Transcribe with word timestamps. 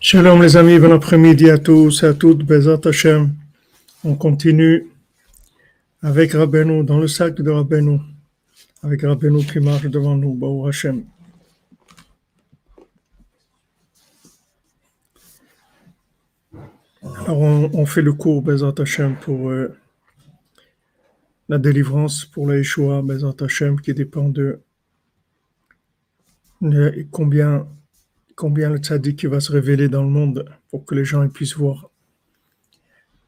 Shalom 0.00 0.42
les 0.42 0.56
amis, 0.58 0.78
bon 0.78 0.92
après-midi 0.92 1.48
à 1.48 1.56
tous 1.56 2.02
et 2.02 2.06
à 2.06 2.12
toutes, 2.12 2.44
Bezat 2.44 2.80
Hashem. 2.84 3.32
On 4.04 4.14
continue 4.14 4.88
avec 6.02 6.32
Rabbeinu, 6.32 6.84
dans 6.84 6.98
le 6.98 7.08
sac 7.08 7.36
de 7.36 7.50
Rabbeinu, 7.50 7.98
avec 8.82 9.00
Rabbeinu 9.00 9.42
qui 9.46 9.58
marche 9.60 9.86
devant 9.86 10.16
nous, 10.16 10.34
Baou 10.34 10.66
Hashem. 10.66 11.04
Alors 17.26 17.40
on, 17.40 17.86
fait 17.86 18.02
le 18.02 18.12
cours 18.12 18.42
Bezat 18.42 18.74
Hashem 18.78 19.16
pour 19.16 19.48
euh, 19.48 19.74
la 21.48 21.58
délivrance, 21.58 22.24
pour 22.24 22.46
la 22.46 22.56
Yeshua 22.58 23.02
Bezat 23.02 23.36
Hashem 23.40 23.80
qui 23.80 23.94
dépend 23.94 24.28
de, 24.28 24.60
combien 27.10 27.66
combien 28.38 28.70
le 28.70 28.78
tzaddik 28.78 29.24
va 29.24 29.40
se 29.40 29.50
révéler 29.50 29.88
dans 29.88 30.04
le 30.04 30.10
monde 30.10 30.44
pour 30.70 30.84
que 30.84 30.94
les 30.94 31.04
gens 31.04 31.28
puissent 31.28 31.56
voir 31.56 31.90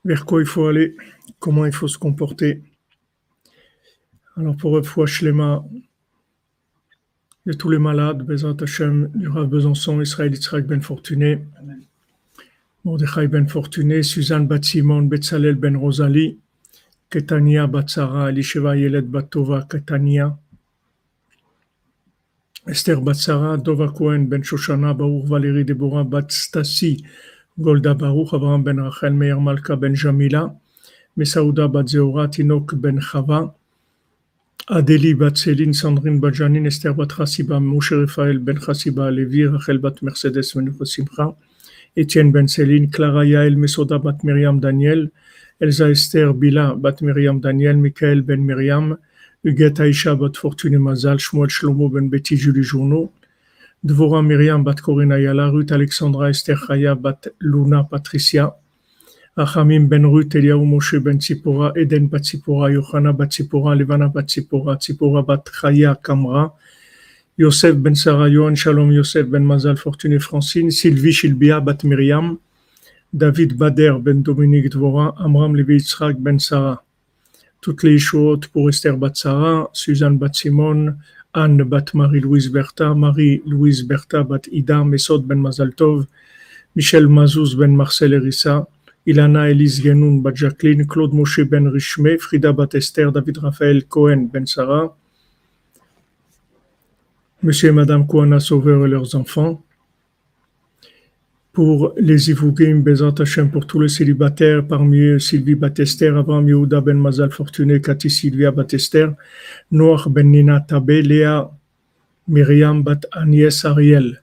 vers 0.05 0.25
quoi 0.25 0.41
il 0.41 0.47
faut 0.47 0.67
aller, 0.67 0.97
comment 1.41 1.67
il 1.67 1.73
faut 1.73 1.89
se 1.89 1.99
comporter. 1.99 2.63
Alors 4.37 4.57
pour 4.57 4.81
fois 4.87 5.07
Shlema, 5.07 5.65
de 7.47 7.53
tous 7.53 7.71
les 7.71 7.79
malades, 7.79 8.23
Bezat 8.23 8.57
Hashem, 8.61 9.11
du 9.15 9.27
Rav 9.29 9.49
Besançon, 9.49 10.01
Israël 10.01 10.33
Yitzhak 10.33 10.67
Ben 10.67 10.81
Fortuné, 10.81 11.45
Mordechai 12.85 13.27
Ben 13.27 13.49
Fortuné, 13.49 14.03
Suzanne 14.03 14.47
Bat 14.47 14.63
Simon, 14.63 15.03
Betzalel 15.03 15.57
Ben 15.57 15.77
Ketania 17.11 17.67
Batsara, 17.67 18.31
Elisheva 18.31 18.77
Yelet 18.79 19.11
Batova, 19.11 19.69
Ketania, 19.69 20.39
Esther 22.69 22.97
Batsara, 22.99 23.59
Dova 23.61 23.93
Cohen, 23.93 24.29
Ben 24.29 24.43
Shoshana, 24.43 24.97
Baruch 24.97 25.27
Valérie 25.27 25.67
Deborah, 25.67 26.05
Bat 26.05 26.29
Stasi, 26.29 27.05
Golda 27.61 27.95
Baruch, 27.95 28.33
Abraham 28.33 28.63
Ben 28.63 28.77
Rachel, 28.81 29.11
Meir 29.11 29.41
Malka 29.41 29.77
Ben 29.77 29.95
Jamila, 29.97 30.55
Mesauda 31.19 31.67
Bat 31.67 31.89
Zeora, 31.89 32.29
Tinok 32.29 32.81
Ben 32.81 33.01
Chava, 33.01 33.53
Adeli 34.69 35.19
Bat 35.19 35.35
Céline, 35.35 35.75
Sandrine 35.75 36.21
Bat 36.21 36.35
Janine, 36.35 36.69
Esther 36.69 36.95
Bat 36.95 37.09
Chassiba, 37.09 37.59
Moshe 37.59 37.91
Raphaël 37.91 38.39
Ben 38.39 38.61
Chassiba, 38.61 39.11
Levi, 39.11 39.47
Rachel 39.47 39.79
Bat 39.79 40.01
Mercedes 40.03 40.53
Ben 40.55 40.73
Simcha, 40.85 41.35
Etienne 41.97 42.31
Ben 42.31 42.47
Céline, 42.47 42.89
Clara 42.89 43.25
Yael, 43.25 43.57
Mesoda 43.57 43.99
Bat 43.99 44.23
Miriam 44.23 44.61
Daniel, 44.61 45.11
Elsa 45.61 45.91
Esther 45.91 46.33
Bila 46.33 46.75
Bat 46.75 47.03
Miriam 47.03 47.39
Daniel, 47.39 47.77
Michael 47.77 48.23
Ben 48.23 48.39
Miriam, 48.39 48.97
Huguette 49.45 49.81
Aïcha 49.81 50.15
bat 50.15 50.35
Fortune 50.35 50.79
Mazal, 50.79 51.19
Shmuel 51.19 51.51
Shlomo 51.51 51.91
ben 51.91 52.09
Betty 52.09 52.35
Julie 52.35 52.63
Journeau, 52.63 53.13
Dvora 53.85 54.23
Myriam 54.23 54.65
bat 54.65 54.81
Corinne 54.81 55.13
Ayala, 55.13 55.51
Ruth 55.51 55.71
Alexandra 55.71 56.31
Esther 56.31 56.57
Chaya 56.57 56.95
bat 56.95 57.29
Luna 57.41 57.85
Patricia, 57.85 58.55
Achamim 59.37 59.87
ben 59.87 60.05
Ruth 60.07 60.35
Eliaou 60.35 60.65
Moshe 60.65 60.99
ben 60.99 61.19
Tzipora, 61.19 61.77
Eden 61.77 62.09
bat 62.09 62.23
Tzipora, 62.23 62.73
Yohana 62.73 63.13
bat 63.13 63.29
Tzipora, 63.29 63.77
Levana 63.77 64.09
bat 64.09 64.29
Tzipora, 64.29 64.79
Tzipora 64.79 65.27
bat 65.27 65.45
Chaya 65.45 65.95
Kamra, 65.95 66.53
Yosef 67.37 67.77
ben 67.77 67.95
Sarah, 67.95 68.31
Yohan 68.31 68.57
Shalom 68.57 68.93
Yosef 68.93 69.27
ben 69.27 69.45
Mazal, 69.45 69.79
Fortune 69.79 70.19
Francine, 70.21 70.71
Sylvie 70.71 71.13
Shilbia 71.13 71.63
bat 71.63 71.85
Myriam, 71.85 72.39
David 73.13 73.59
Bader 73.59 73.99
ben 73.99 74.23
Dominique 74.23 74.71
Dvora, 74.71 75.15
Amram 75.19 75.57
Levi 75.57 75.75
Yitzhak 75.75 76.17
ben 76.19 76.39
Sarah. 76.39 76.81
Toutes 77.61 77.83
les 77.83 77.99
choses 77.99 78.47
pour 78.53 78.69
Esther 78.69 78.97
Batsara, 78.97 79.69
Suzanne 79.73 80.17
Batsimon, 80.17 80.95
Anne 81.35 81.65
Bat 81.65 81.93
Marie-Louise 81.95 82.49
Bertha, 82.51 82.95
Marie-Louise 82.95 83.83
Bertha 83.83 84.23
Bat 84.23 84.47
Ida, 84.53 84.85
Mesod 84.85 85.27
Ben 85.27 85.41
Mazaltov, 85.41 86.07
Michel 86.77 87.09
Mazouz 87.09 87.57
Ben 87.57 87.75
Marcel 87.75 88.15
Erissa, 88.15 88.69
Ilana 89.05 89.51
Elise 89.51 89.83
Genoun 89.83 90.23
Bat 90.23 90.37
Jacqueline, 90.37 90.87
Claude 90.87 91.13
Moshe 91.13 91.45
Ben 91.45 91.67
Richme, 91.67 92.17
Frida 92.17 92.53
Bat 92.53 92.77
Esther, 92.77 93.11
David 93.11 93.39
Raphaël 93.39 93.85
Cohen 93.87 94.29
Ben 94.33 94.47
Sarah, 94.47 94.95
Monsieur 97.43 97.71
et 97.71 97.73
Madame 97.73 98.07
Kouana 98.07 98.39
Sauveur 98.39 98.87
et 98.87 98.89
leurs 98.89 99.17
enfants, 99.17 99.63
pour 101.53 101.93
les 101.97 102.31
Ivugim, 102.31 102.81
Bezat 102.81 103.15
Hashem, 103.19 103.51
pour 103.51 103.67
tous 103.67 103.81
les 103.81 103.89
célibataires, 103.89 104.65
parmi 104.67 105.21
Sylvie 105.21 105.57
Batester, 105.57 106.09
Abraham 106.09 106.49
Yehuda 106.49 106.81
Ben 106.81 106.97
Mazal 106.97 107.31
Fortuné, 107.31 107.81
Cathy 107.81 108.09
Sylvia 108.09 108.53
Batester, 108.53 109.09
Noach 109.73 110.09
Ben 110.09 110.31
Nina 110.31 110.61
Tabé, 110.61 111.03
Léa 111.03 111.51
Myriam 112.29 112.83
Bat 112.83 113.01
Agnès 113.13 113.65
Ariel. 113.65 114.23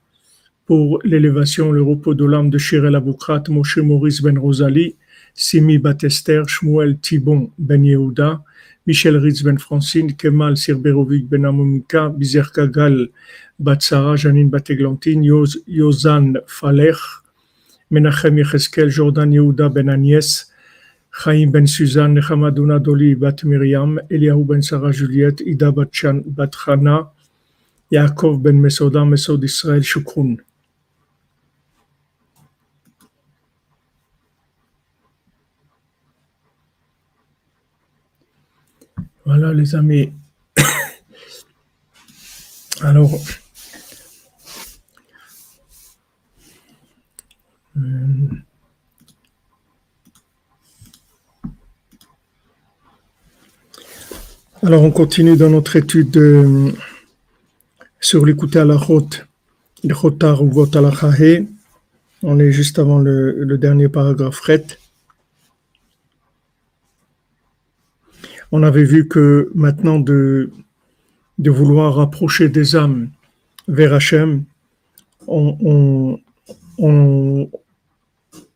Pour 0.64 1.00
l'élévation, 1.04 1.70
le 1.70 1.82
repos 1.82 2.14
de 2.14 2.24
l'âme 2.24 2.48
de 2.50 2.58
Shirel 2.58 2.94
Aboukrat, 2.94 3.42
Moshe 3.48 3.78
Maurice 3.78 4.22
Ben 4.22 4.38
Rosalie, 4.38 4.96
Simi 5.34 5.78
Batester, 5.78 6.42
Shmuel 6.46 6.98
Thibon 6.98 7.50
Ben 7.58 7.84
Yehuda, 7.84 8.42
Michel 8.88 9.20
Ritz 9.20 9.42
Ben 9.42 9.58
Francine, 9.58 10.16
Kemal 10.16 10.56
Sirberovic 10.56 11.28
Ben 11.28 11.44
Amomika, 11.44 12.08
Bizer 12.08 12.50
Kagal 12.50 13.10
Batsara, 13.60 14.16
Janine 14.16 14.48
Bateglantine, 14.50 15.22
Yozan 15.68 16.38
Falech, 16.46 16.96
Menachem 17.92 18.38
Yecheskel, 18.38 18.88
Jordan 18.88 19.30
Yehuda 19.30 19.68
Ben 19.68 19.88
Agnès, 19.88 20.46
Chaim 21.10 21.52
Ben 21.52 21.66
Suzanne, 21.66 22.14
Nechamadouna 22.14 22.82
Doli 22.82 23.14
Bat 23.14 23.44
Miriam, 23.44 24.00
Eliahu 24.10 24.42
Ben 24.46 24.62
Sarah 24.62 24.90
Juliette, 24.90 25.42
Ida 25.42 25.70
Bat 25.70 25.92
Chana, 25.92 27.10
Yaakov 27.92 28.42
Ben 28.42 28.58
Mesoda, 28.58 29.04
Mesod 29.04 29.44
Israël 29.44 29.82
Shukroun. 29.82 30.38
Voilà 39.28 39.52
les 39.52 39.74
amis. 39.74 40.10
Alors, 42.80 43.12
euh, 47.76 47.80
alors 54.62 54.82
on 54.82 54.90
continue 54.90 55.36
dans 55.36 55.50
notre 55.50 55.76
étude 55.76 56.16
euh, 56.16 56.72
sur 58.00 58.24
l'écouter 58.24 58.60
à 58.60 58.64
la 58.64 58.78
route, 58.78 59.26
le 59.84 59.94
ou 60.42 60.46
On 62.22 62.38
est 62.38 62.50
juste 62.50 62.78
avant 62.78 62.98
le, 62.98 63.58
dernier 63.58 63.90
paragraphe. 63.90 64.40
On 68.52 68.62
avait 68.62 68.84
vu 68.84 69.08
que 69.08 69.50
maintenant 69.54 69.98
de, 69.98 70.50
vouloir 71.38 71.96
rapprocher 71.96 72.48
des 72.48 72.76
âmes 72.76 73.10
vers 73.66 73.92
Hachem, 73.94 74.44
on, 75.26 76.18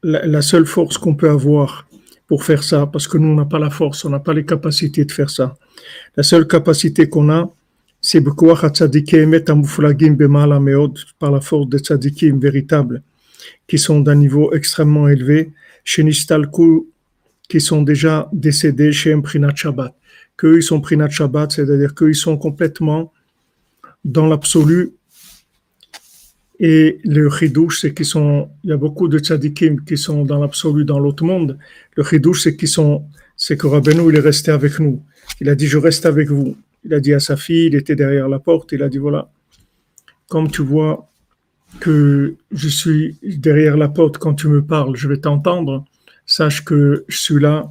la, 0.03 0.43
seule 0.43 0.67
force 0.67 0.99
qu'on 0.99 1.15
peut 1.15 1.31
avoir 1.31 1.87
pour 2.27 2.45
faire 2.45 2.63
ça, 2.63 2.87
parce 2.87 3.07
que 3.07 3.19
nous, 3.19 3.29
on 3.29 3.35
n'a 3.35 3.45
pas 3.45 3.59
la 3.59 3.71
force, 3.71 4.05
on 4.05 4.11
n'a 4.11 4.21
pas 4.21 4.33
les 4.33 4.47
capacités 4.47 5.05
de 5.05 5.13
faire 5.13 5.29
ça. 5.29 5.57
La 6.17 6.23
seule 6.23 6.47
capacité 6.47 7.09
qu'on 7.09 7.31
a, 7.31 7.51
c'est 8.01 8.23
par 11.19 11.31
la 11.31 11.41
force 11.41 11.69
des 11.69 11.79
tzadikim 11.79 12.39
véritables, 12.41 13.03
qui 13.67 13.79
sont 13.79 14.01
d'un 14.01 14.15
niveau 14.15 14.53
extrêmement 14.55 15.09
élevé, 15.09 15.53
qui 17.53 17.61
sont 17.61 17.83
déjà 17.83 18.31
décédés 18.33 18.93
chez 18.93 19.13
un 19.13 19.21
Prinat 19.21 19.55
Shabbat. 19.55 19.95
Qu'eux, 20.39 20.63
sont 20.63 20.81
Prinat 20.81 21.11
Shabbat, 21.11 21.53
c'est-à-dire 21.53 21.95
qu'ils 21.95 22.15
sont 22.15 22.39
complètement 22.39 23.13
dans 24.07 24.27
l'absolu. 24.27 24.95
Et 26.59 26.99
le 27.05 27.29
chidouche, 27.29 27.83
c'est 27.83 27.93
qu'ils 27.93 28.07
sont, 28.07 28.49
il 28.65 28.71
y 28.71 28.73
a 28.73 28.79
beaucoup 28.79 29.07
de 29.07 29.19
tzadikim 29.19 29.85
qui 29.85 29.99
sont 29.99 30.25
dans 30.25 30.41
l'absolu 30.41 30.87
dans 30.87 30.99
l'autre 30.99 31.25
monde. 31.25 31.59
Le 31.95 32.03
chidouche, 32.03 32.41
c'est 32.45 32.57
qu'ils 32.57 32.69
sont, 32.69 33.05
c'est 33.37 33.59
que 33.59 33.67
Rabbeinu, 33.67 34.09
il 34.09 34.17
est 34.17 34.27
resté 34.33 34.51
avec 34.51 34.81
nous. 34.81 35.03
Il 35.43 35.51
a 35.51 35.55
dit, 35.55 35.67
je 35.67 35.77
reste 35.77 36.07
avec 36.07 36.31
vous. 36.31 36.57
Il 36.87 36.95
a 36.95 37.01
dit 37.01 37.13
à 37.13 37.21
sa 37.21 37.37
fille, 37.37 37.67
il 37.67 37.75
était 37.75 37.97
derrière 37.97 38.31
la 38.31 38.39
porte, 38.39 38.73
il 38.73 38.83
a 38.83 38.89
dit, 38.89 38.97
voilà, 38.97 39.31
comme 40.31 40.51
tu 40.51 40.63
vois 40.63 41.07
que 41.81 42.35
je 42.51 42.69
suis 42.69 43.19
derrière 43.23 43.77
la 43.77 43.91
porte 43.91 44.17
quand 44.17 44.33
tu 44.33 44.49
me 44.49 44.63
parles, 44.63 44.97
je 44.97 45.07
vais 45.07 45.19
t'entendre 45.19 45.85
sache 46.33 46.65
que 46.65 47.05
je 47.09 47.19
suis 47.19 47.41
là. 47.41 47.71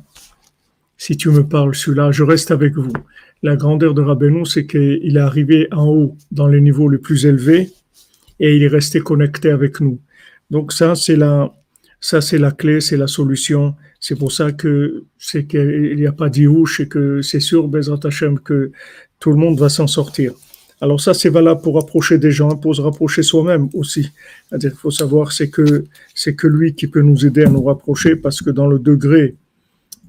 Si 0.96 1.18
tu 1.18 1.30
me 1.30 1.44
parles, 1.48 1.74
je 1.74 1.80
suis 1.80 1.96
là, 1.96 2.12
je 2.12 2.24
reste 2.24 2.52
avec 2.52 2.75
vous. 2.75 2.94
La 3.42 3.56
grandeur 3.56 3.96
de 3.96 4.04
Rabbeinu, 4.04 4.46
c'est 4.46 4.68
qu'il 4.68 5.18
est 5.18 5.19
arrivé 5.19 5.68
en 5.72 5.88
haut, 5.88 6.18
dans 6.31 6.48
les 6.48 6.62
niveaux 6.62 6.88
les 6.88 7.00
plus 7.00 7.25
élevés, 7.25 7.72
et 8.40 8.56
il 8.56 8.62
est 8.62 8.68
resté 8.80 9.00
connecté 9.00 9.50
avec 9.50 9.81
nous. 9.81 10.00
Donc 10.52 10.74
ça, 10.74 10.94
c'est 10.94 11.16
la, 11.16 11.52
ça, 12.00 12.22
c'est 12.22 12.38
la 12.38 12.52
clé, 12.52 12.81
c'est 12.81 12.98
la 12.98 13.08
solution. 13.08 13.75
C'est 14.00 14.16
pour 14.16 14.31
ça 14.31 14.52
que 14.52 15.06
c'est 15.18 15.46
qu'il 15.46 15.96
n'y 15.96 16.06
a 16.06 16.12
pas 16.12 16.30
d'Iouche 16.30 16.81
et 16.81 16.88
que 16.88 17.24
c'est 17.24 17.40
sûr, 17.40 17.68
Bezrat 17.68 18.02
Hashem, 18.04 18.40
que 18.40 18.72
tout 19.19 19.31
le 19.31 19.38
monde 19.38 19.60
va 19.60 19.69
s'en 19.69 19.88
sortir. 19.88 20.34
Alors 20.81 21.00
ça, 21.00 21.13
c'est 21.13 21.30
valable 21.30 21.62
pour 21.62 21.78
approcher 21.78 22.18
des 22.18 22.31
gens, 22.31 22.56
pour 22.57 22.75
se 22.75 22.81
rapprocher 22.81 23.22
soi-même 23.22 23.69
aussi. 23.74 24.12
Qu'il 24.60 24.72
faut 24.72 24.89
savoir, 24.89 25.30
que 25.30 25.86
c'est 26.16 26.36
que 26.36 26.48
lui 26.48 26.74
qui 26.74 26.88
peut 26.88 27.01
nous 27.01 27.25
aider 27.25 27.44
à 27.44 27.50
nous 27.50 27.63
rapprocher, 27.63 28.16
parce 28.16 28.42
que 28.42 28.50
dans 28.50 28.68
le 28.68 28.80
degré 28.80 29.36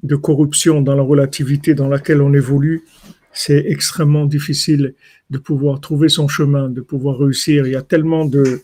de 0.01 0.15
corruption, 0.15 0.81
dans 0.81 0.95
la 0.95 1.03
relativité 1.03 1.75
dans 1.75 1.87
laquelle 1.87 2.21
on 2.21 2.33
évolue, 2.33 2.83
c'est 3.31 3.63
extrêmement 3.67 4.25
difficile 4.25 4.95
de 5.29 5.37
pouvoir 5.37 5.79
trouver 5.79 6.09
son 6.09 6.27
chemin, 6.27 6.69
de 6.69 6.81
pouvoir 6.81 7.19
réussir. 7.19 7.67
Il 7.67 7.73
y 7.73 7.75
a 7.75 7.83
tellement 7.83 8.25
de 8.25 8.61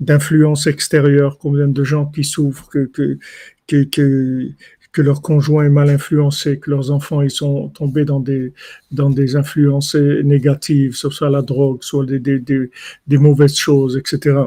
d'influences 0.00 0.66
extérieures, 0.66 1.38
combien 1.38 1.68
de 1.68 1.84
gens 1.84 2.06
qui 2.06 2.24
souffrent, 2.24 2.68
que 2.70 3.18
leur 5.02 5.22
conjoint 5.22 5.64
est 5.64 5.70
mal 5.70 5.88
influencé, 5.90 6.58
que 6.58 6.70
leurs 6.70 6.90
enfants 6.90 7.22
ils 7.22 7.30
sont 7.30 7.68
tombés 7.70 8.04
dans 8.04 8.20
des 8.20 8.52
dans 8.92 9.10
des 9.10 9.36
influences 9.36 9.94
négatives, 9.94 10.94
soit 10.94 11.30
la 11.30 11.42
drogue, 11.42 11.82
soit 11.82 12.06
des, 12.06 12.38
des, 12.38 13.18
mauvaises 13.18 13.56
choses, 13.56 13.96
etc. 13.96 14.38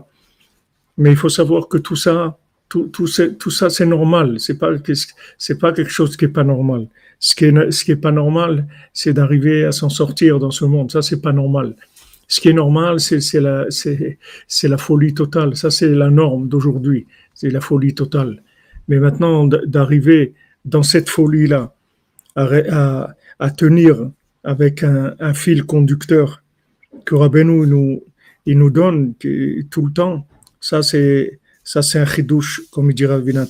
Mais 0.98 1.12
il 1.12 1.18
faut 1.18 1.30
savoir 1.30 1.68
que 1.68 1.78
tout 1.78 1.96
ça, 1.96 2.38
tout, 2.70 2.88
tout, 2.88 3.08
tout 3.40 3.52
ça, 3.52 3.70
c'est 3.70 3.86
normal. 3.86 4.40
C'est 4.40 4.58
pas 4.58 4.72
c'est 5.38 5.60
pas 5.60 5.74
quelque 5.74 5.92
chose 5.92 6.18
qui 6.18 6.26
est 6.26 6.30
pas 6.30 6.44
normal. 6.44 6.88
Ce 7.20 7.36
qui 7.36 7.46
est 7.46 7.72
ce 7.72 7.86
qui 7.86 7.92
est 7.92 7.96
pas 7.96 8.12
normal, 8.12 8.68
c'est 8.94 9.14
d'arriver 9.14 9.66
à 9.66 9.72
s'en 9.72 9.90
sortir 9.90 10.40
dans 10.40 10.52
ce 10.52 10.66
monde. 10.66 10.92
Ça, 10.92 11.02
c'est 11.02 11.22
pas 11.22 11.34
normal. 11.34 11.76
Ce 12.28 12.42
qui 12.42 12.50
est 12.50 12.54
normal, 12.54 13.00
c'est 13.00 13.40
la 13.40 13.66
c'est 13.70 14.68
la 14.68 14.78
folie 14.78 15.14
totale. 15.14 15.56
Ça, 15.56 15.72
c'est 15.72 15.90
la 15.90 16.10
norme 16.10 16.48
d'aujourd'hui. 16.50 17.08
C'est 17.34 17.50
la 17.50 17.62
folie 17.62 17.94
totale. 17.96 18.44
Mais 18.88 19.00
maintenant, 19.00 19.48
d'arriver 19.48 20.36
dans 20.66 20.84
cette 20.84 21.10
folie-là, 21.10 21.74
à, 22.36 23.16
tenir 23.56 24.12
avec 24.44 24.84
un, 24.84 25.34
fil 25.34 25.64
conducteur 25.64 26.44
que 27.06 27.16
Rabbeinu 27.16 27.66
nous, 27.68 28.04
il 28.46 28.58
nous 28.58 28.70
donne 28.70 29.14
tout 29.16 29.86
le 29.86 29.92
temps, 29.92 30.28
ça 30.60 30.84
c'est 30.84 31.40
ça 31.64 31.82
c'est 31.82 32.00
un 32.00 32.06
chidouche, 32.06 32.62
comme 32.72 32.92
il 32.92 32.94
dit 32.94 33.06
Rabbi 33.06 33.34
Mais 33.34 33.46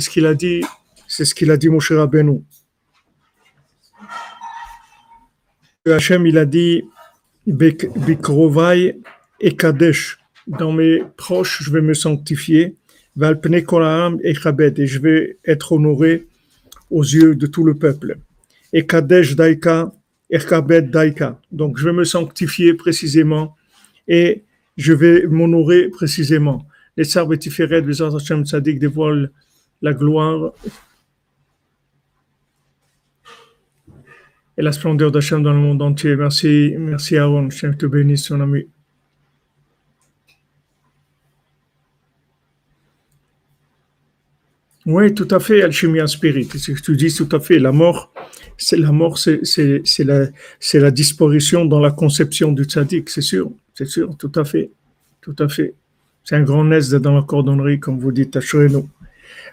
ce 0.00 0.10
qu'il 0.10 0.26
a 0.26 0.34
dit, 0.34 0.62
c'est 1.08 1.24
ce 1.24 1.34
qu'il 1.34 1.50
a 1.50 1.56
dit 1.56 1.68
Moshe 1.68 1.92
Rabbeinu. 1.92 2.42
Hachem, 5.86 6.26
il 6.26 6.36
a 6.36 6.44
dit 6.44 6.84
et. 9.40 10.18
Dans 10.46 10.72
mes 10.72 11.02
proches, 11.16 11.62
je 11.62 11.70
vais 11.70 11.80
me 11.80 11.94
sanctifier. 11.94 12.76
Et 13.16 14.34
je 14.86 14.98
vais 15.00 15.36
être 15.44 15.72
honoré 15.72 16.26
aux 16.90 17.02
yeux 17.02 17.34
de 17.34 17.46
tout 17.46 17.64
le 17.64 17.74
peuple. 17.74 18.18
Et 18.72 18.86
Kadesh 18.86 19.36
Daika 19.36 19.92
et 20.30 20.38
Daika. 20.38 21.40
Donc 21.50 21.78
je 21.78 21.84
vais 21.84 21.92
me 21.92 22.04
sanctifier 22.04 22.74
précisément 22.74 23.56
et 24.06 24.44
je 24.76 24.92
vais 24.92 25.26
m'honorer 25.26 25.88
précisément. 25.88 26.66
Les 26.96 27.04
Sarbe 27.04 27.38
Tiferet, 27.38 27.80
les 27.82 28.02
Hashem 28.02 28.44
Tzadik 28.44 28.78
dévoilent 28.78 29.30
la 29.82 29.92
gloire 29.92 30.52
et 34.60 34.62
la 34.62 34.72
splendeur 34.72 35.10
d'Hachem 35.10 35.42
dans 35.42 35.54
le 35.54 35.58
monde 35.58 35.80
entier. 35.80 36.14
Merci, 36.16 36.74
merci 36.78 37.16
Aaron. 37.16 37.46
Hachem 37.46 37.74
te 37.78 37.86
bénisse, 37.86 38.24
son 38.24 38.42
ami. 38.42 38.66
Oui, 44.84 45.14
tout 45.14 45.28
à 45.30 45.40
fait, 45.40 45.62
alchimie 45.62 46.06
spirit. 46.06 46.44
Ce 46.44 46.72
que 46.72 46.80
tu 46.82 46.94
dis, 46.94 47.14
tout 47.14 47.34
à 47.34 47.40
fait. 47.40 47.58
La 47.58 47.72
mort, 47.72 48.12
c'est 48.58 48.76
la 48.76 48.92
mort, 48.92 49.16
c'est 49.16 49.40
la, 50.00 50.26
c'est 50.58 50.80
la 50.80 50.90
disparition 50.90 51.64
dans 51.64 51.80
la 51.80 51.90
conception 51.90 52.52
du 52.52 52.64
tzaddik, 52.64 53.08
c'est 53.08 53.22
sûr, 53.22 53.50
c'est 53.72 53.86
sûr, 53.86 54.14
tout 54.18 54.32
à 54.34 54.44
fait, 54.44 54.70
tout 55.22 55.36
à 55.38 55.48
fait. 55.48 55.72
C'est 56.22 56.36
un 56.36 56.42
grand 56.42 56.64
nez 56.64 56.80
dans 57.00 57.14
la 57.14 57.22
cordonnerie, 57.22 57.80
comme 57.80 57.98
vous 57.98 58.12
dites, 58.12 58.36
assurez-nous. 58.36 58.86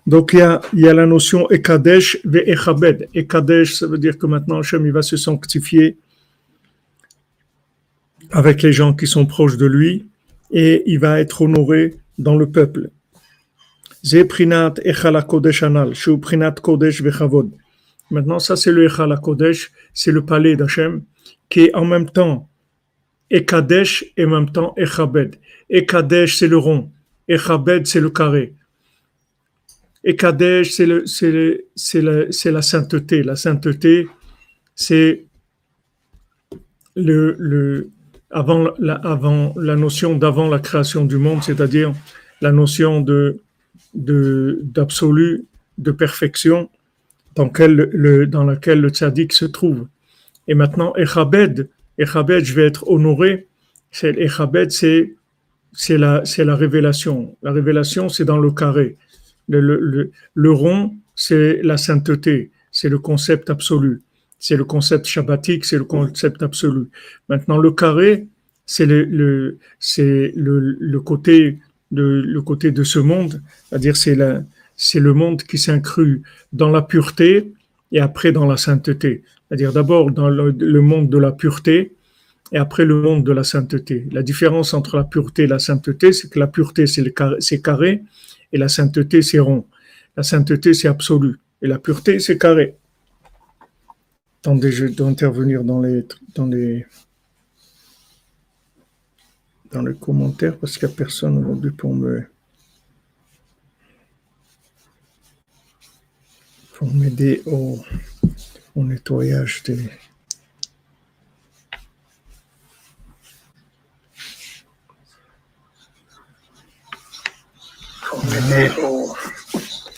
Donc 0.08 0.32
il 0.32 0.40
y 0.40 0.88
a, 0.88 0.94
la 0.94 1.06
notion 1.06 1.50
Ekadesh 1.50 2.20
ve 2.24 2.42
Echabed. 2.48 3.10
Ekadesh, 3.14 3.74
ça 3.74 3.88
veut 3.88 3.98
dire 3.98 4.18
que 4.18 4.26
maintenant 4.26 4.60
Hachem 4.60 4.86
il 4.86 4.94
va 4.94 5.02
se 5.02 5.18
sanctifier 5.18 5.98
avec 8.32 8.62
les 8.62 8.72
gens 8.72 8.94
qui 8.94 9.06
sont 9.06 9.26
proches 9.26 9.58
de 9.58 9.66
lui 9.66 10.08
et 10.50 10.84
il 10.86 11.00
va 11.00 11.20
être 11.20 11.42
honoré 11.42 11.96
dans 12.18 12.38
le 12.38 12.50
peuple. 12.50 12.90
Zeprinat 14.06 14.76
Echala 14.86 15.24
Kodesh 15.24 15.64
Anal, 15.64 15.92
Prinat 16.22 16.52
Kodesh 16.52 17.02
Vechavod. 17.02 17.52
Maintenant, 18.10 18.40
ça 18.40 18.56
c'est 18.56 18.72
le 18.72 18.86
Echala 18.86 19.18
Kodesh, 19.18 19.72
c'est 19.94 20.14
le 20.14 20.24
palais 20.24 20.56
d'Hachem 20.56 21.02
qui 21.50 21.66
est 21.66 21.76
en 21.76 21.84
même 21.84 22.10
temps 22.10 22.48
Ekadesh 23.30 24.06
et 24.16 24.24
en 24.24 24.30
même 24.30 24.50
temps 24.52 24.74
Echabed. 24.78 25.36
Ekadesh 25.70 26.38
c'est 26.38 26.48
le 26.48 26.58
rond, 26.58 26.90
Echabed 27.28 27.86
c'est 27.86 28.00
le 28.00 28.10
carré. 28.10 28.54
Et 30.10 30.16
Kadesh, 30.16 30.72
c'est 30.72 30.86
la, 32.02 32.62
sainteté. 32.62 33.24
La 33.24 33.36
sainteté, 33.36 34.08
c'est 34.74 35.26
le, 36.96 37.36
le, 37.38 37.90
avant, 38.32 38.70
la, 38.80 38.94
avant 38.94 39.54
la 39.58 39.76
notion 39.76 40.16
d'avant 40.16 40.48
la 40.48 40.60
création 40.60 41.04
du 41.04 41.18
monde, 41.18 41.44
c'est-à-dire 41.44 41.92
la 42.40 42.54
notion 42.54 43.02
de, 43.02 43.42
de, 43.96 44.62
d'absolu, 44.64 45.44
de 45.78 45.92
perfection 45.92 46.70
dans, 47.36 47.52
le, 47.68 48.28
dans 48.28 48.46
laquelle 48.46 48.80
le 48.80 48.88
tzaddik 48.88 49.34
se 49.34 49.44
trouve. 49.44 49.90
Et 50.48 50.56
maintenant, 50.56 50.94
Echabed, 50.96 51.70
Echabed, 52.00 52.46
je 52.46 52.54
vais 52.54 52.66
être 52.66 52.90
honoré. 52.90 53.48
C'est, 53.92 54.18
Echabed, 54.18 54.72
c'est 54.72 55.98
la, 55.98 56.24
c'est 56.24 56.46
la 56.46 56.56
révélation. 56.56 57.36
La 57.44 57.52
révélation, 57.52 58.08
c'est 58.08 58.24
dans 58.24 58.38
le 58.38 58.52
carré. 58.52 58.96
Le, 59.48 60.52
rond, 60.52 60.96
c'est 61.16 61.62
la 61.64 61.78
sainteté, 61.78 62.52
c'est 62.72 62.90
le 62.90 63.00
concept 63.00 63.50
absolu. 63.50 64.02
C'est 64.40 64.56
le 64.56 64.66
concept 64.66 65.06
shabbatique, 65.06 65.66
c'est 65.66 65.78
le 65.78 65.86
concept 65.86 66.44
absolu. 66.44 66.90
Maintenant, 67.28 67.58
le 67.58 67.72
carré, 67.72 68.28
c'est 68.66 68.86
le, 68.86 69.58
côté 71.04 72.72
de 72.72 72.84
ce 72.84 73.00
monde, 73.00 73.42
c'est-à-dire 73.70 73.98
c'est 73.98 74.18
c'est 74.80 75.00
le 75.00 75.14
monde 75.14 75.42
qui 75.42 75.58
s'incrue 75.58 76.22
dans 76.54 76.70
la 76.70 76.84
pureté 76.84 77.52
et 77.92 78.00
après 78.00 78.32
dans 78.32 78.46
la 78.46 78.58
sainteté. 78.58 79.24
C'est-à-dire 79.48 79.74
d'abord 79.74 80.12
dans 80.12 80.30
le, 80.30 80.82
monde 80.82 81.10
de 81.10 81.18
la 81.18 81.32
pureté 81.32 81.94
et 82.52 82.58
après 82.58 82.86
le 82.86 83.02
monde 83.02 83.24
de 83.24 83.32
la 83.32 83.44
sainteté. 83.44 84.08
La 84.12 84.22
différence 84.22 84.74
entre 84.74 84.98
la 84.98 85.04
pureté 85.04 85.44
et 85.44 85.48
la 85.48 85.60
sainteté, 85.60 86.14
c'est 86.14 86.30
que 86.30 86.40
la 86.40 86.48
pureté 86.48 86.86
c'est 86.86 87.62
carré 87.62 88.04
et 88.52 88.58
la 88.58 88.70
sainteté, 88.70 89.22
c'est 89.22 89.40
rond. 89.40 89.66
La 90.16 90.24
sainteté, 90.24 90.74
c'est 90.74 90.88
absolu. 90.88 91.40
Et 91.62 91.68
la 91.68 91.80
pureté, 91.80 92.20
c'est 92.20 92.38
carré. 92.38 92.78
Attendez, 94.42 94.72
je 94.72 94.86
dois 94.86 95.08
intervenir 95.08 95.64
dans 95.64 95.82
les, 95.82 96.06
dans 96.36 96.46
les, 96.46 96.86
commentaires 100.00 100.58
parce 100.58 100.78
qu'il 100.78 100.88
n'y 100.88 100.94
a 100.94 100.98
personne 100.98 101.38
aujourd'hui 101.38 101.72
pour 101.72 101.94
me. 101.94 102.24
pour 106.74 106.94
m'aider 106.94 107.42
au, 107.48 107.80
au 108.76 108.84
nettoyage 108.84 109.64
des. 109.64 109.90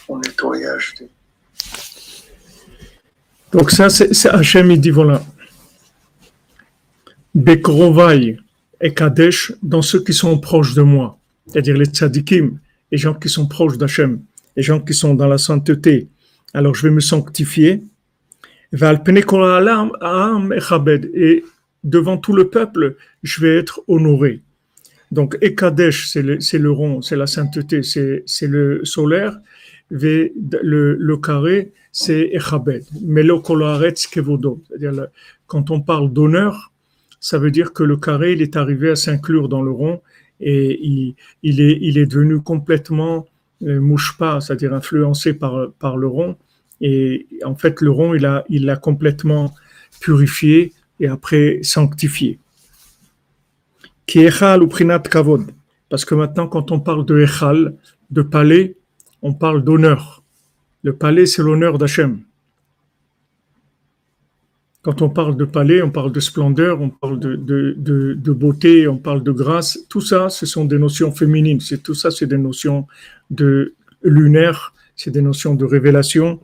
Au, 0.07 0.17
nettoyage. 0.17 0.95
Donc 3.51 3.71
ça, 3.71 3.89
c'est 3.89 4.29
Hachem, 4.29 4.71
il 4.71 4.79
dit 4.79 4.91
voilà. 4.91 5.23
Bekrovai 7.35 8.37
et 8.81 8.93
Kadesh, 8.93 9.53
dans 9.61 9.81
ceux 9.81 10.03
qui 10.03 10.13
sont 10.13 10.39
proches 10.39 10.73
de 10.73 10.81
moi, 10.81 11.17
c'est-à-dire 11.47 11.77
les 11.77 11.85
tzadikim, 11.85 12.59
les 12.91 12.97
gens 12.97 13.13
qui 13.13 13.29
sont 13.29 13.47
proches 13.47 13.77
d'Hachem, 13.77 14.21
les 14.55 14.63
gens 14.63 14.79
qui 14.79 14.93
sont 14.93 15.13
dans 15.13 15.27
la 15.27 15.37
sainteté. 15.37 16.07
Alors 16.53 16.75
je 16.75 16.87
vais 16.87 16.93
me 16.93 16.99
sanctifier. 17.01 17.83
Et 18.71 18.77
devant 21.83 22.17
tout 22.17 22.33
le 22.33 22.49
peuple, 22.49 22.95
je 23.23 23.41
vais 23.41 23.57
être 23.57 23.81
honoré. 23.87 24.41
Donc, 25.11 25.37
Ekadesh, 25.41 26.07
c'est 26.07 26.21
le, 26.21 26.37
le, 26.37 26.71
rond, 26.71 27.01
c'est 27.01 27.15
la 27.15 27.27
sainteté, 27.27 27.81
c'est 27.83 28.47
le 28.47 28.81
solaire. 28.83 29.39
Le, 29.89 30.31
le 30.35 31.17
carré, 31.17 31.71
c'est 31.91 32.29
Echabed. 32.33 32.83
Melokolaretz 33.01 34.07
kevodo. 34.07 34.61
C'est-à-dire, 34.67 35.07
quand 35.47 35.71
on 35.71 35.81
parle 35.81 36.13
d'honneur, 36.13 36.71
ça 37.19 37.39
veut 37.39 37.51
dire 37.51 37.73
que 37.73 37.83
le 37.83 37.97
carré, 37.97 38.33
il 38.33 38.41
est 38.41 38.55
arrivé 38.55 38.91
à 38.91 38.95
s'inclure 38.95 39.49
dans 39.49 39.63
le 39.63 39.71
rond 39.71 40.01
et 40.39 40.79
il, 40.85 41.15
il, 41.41 41.59
est, 41.59 41.77
il 41.81 41.97
est 41.97 42.05
devenu 42.05 42.39
complètement 42.39 43.25
mouche 43.61 44.17
pas, 44.17 44.39
c'est-à-dire 44.39 44.73
influencé 44.73 45.33
par, 45.33 45.71
par 45.79 45.97
le 45.97 46.07
rond. 46.07 46.37
Et 46.81 47.27
en 47.43 47.55
fait, 47.55 47.81
le 47.81 47.91
rond, 47.91 48.13
il 48.13 48.21
l'a 48.21 48.45
il 48.49 48.69
a 48.69 48.77
complètement 48.77 49.53
purifié 49.99 50.73
et 50.99 51.07
après 51.07 51.59
sanctifié. 51.61 52.39
Qui 54.09 54.25
ou 54.25 54.67
prinat 54.67 55.03
kavod. 55.13 55.43
Parce 55.87 56.03
que 56.03 56.15
maintenant, 56.15 56.47
quand 56.47 56.71
on 56.71 56.79
parle 56.79 57.05
de 57.05 57.19
echal, 57.19 57.75
de 58.09 58.23
palais, 58.23 58.75
on 59.21 59.35
parle 59.35 59.63
d'honneur. 59.63 60.23
Le 60.81 60.93
palais, 60.93 61.27
c'est 61.27 61.43
l'honneur 61.43 61.77
d'Hachem. 61.77 62.21
Quand 64.81 65.03
on 65.03 65.11
parle 65.11 65.37
de 65.37 65.45
palais, 65.45 65.83
on 65.83 65.91
parle 65.91 66.11
de 66.11 66.19
splendeur, 66.19 66.81
on 66.81 66.89
parle 66.89 67.19
de, 67.19 68.33
beauté, 68.33 68.87
on 68.87 68.97
parle 68.97 69.21
de 69.21 69.31
grâce. 69.31 69.77
Tout 69.89 70.01
ça, 70.01 70.29
ce 70.29 70.47
sont 70.47 70.65
des 70.65 70.79
notions 70.79 71.11
féminines. 71.11 71.59
C'est 71.59 71.83
tout 71.83 71.93
ça, 71.93 72.09
c'est 72.09 72.25
des 72.25 72.39
notions 72.39 72.87
de 73.29 73.75
lunaire, 74.01 74.73
c'est 74.95 75.11
des 75.11 75.21
notions 75.21 75.53
de 75.53 75.65
révélation. 75.65 76.39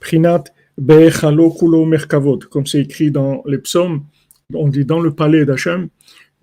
Prinat 0.00 0.44
kulo 0.78 1.84
merkavod, 1.84 2.46
comme 2.46 2.66
c'est 2.66 2.80
écrit 2.80 3.10
dans 3.10 3.42
les 3.44 3.58
psaumes, 3.58 4.04
on 4.54 4.68
dit 4.68 4.86
dans 4.86 5.00
le 5.00 5.12
palais 5.12 5.44
d'Hachem, 5.44 5.88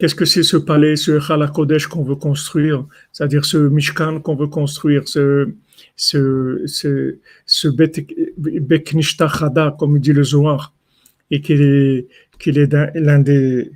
qu'est-ce 0.00 0.14
que 0.14 0.24
c'est 0.24 0.42
ce 0.42 0.56
palais, 0.56 0.96
ce 0.96 1.18
Hichal 1.18 1.48
Kodesh 1.52 1.86
qu'on 1.86 2.02
veut 2.02 2.16
construire, 2.16 2.86
c'est-à-dire 3.12 3.44
ce 3.44 3.58
Mishkan 3.58 4.20
qu'on 4.20 4.34
veut 4.34 4.46
construire, 4.46 5.06
ce, 5.06 5.50
ce, 5.94 6.62
ce, 6.66 7.16
comme 9.78 9.98
dit 9.98 10.12
le 10.14 10.24
Zohar, 10.24 10.74
et 11.30 11.42
qu'il 11.42 11.60
est, 11.62 12.08
l'un 12.94 13.18
des, 13.20 13.70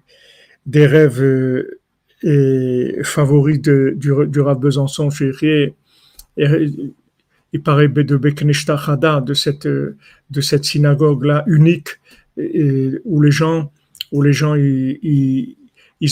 rêves 0.74 1.22
euh, 1.22 1.78
et 2.22 2.96
favori 3.02 3.58
de, 3.58 3.92
du, 3.94 4.10
du 4.26 4.40
Rav 4.40 4.58
Besançon 4.58 5.10
chez 5.10 5.74
il 7.52 7.62
paraît 7.62 7.86
de 7.86 8.16
Bekneshta 8.16 8.76
Chada, 8.76 9.20
de 9.20 9.34
cette, 9.34 9.68
de 9.68 10.40
cette 10.40 10.64
synagogue-là 10.64 11.44
unique, 11.46 11.90
où 12.36 13.22
les 13.22 13.30
gens, 13.30 13.70
ils, 14.10 15.56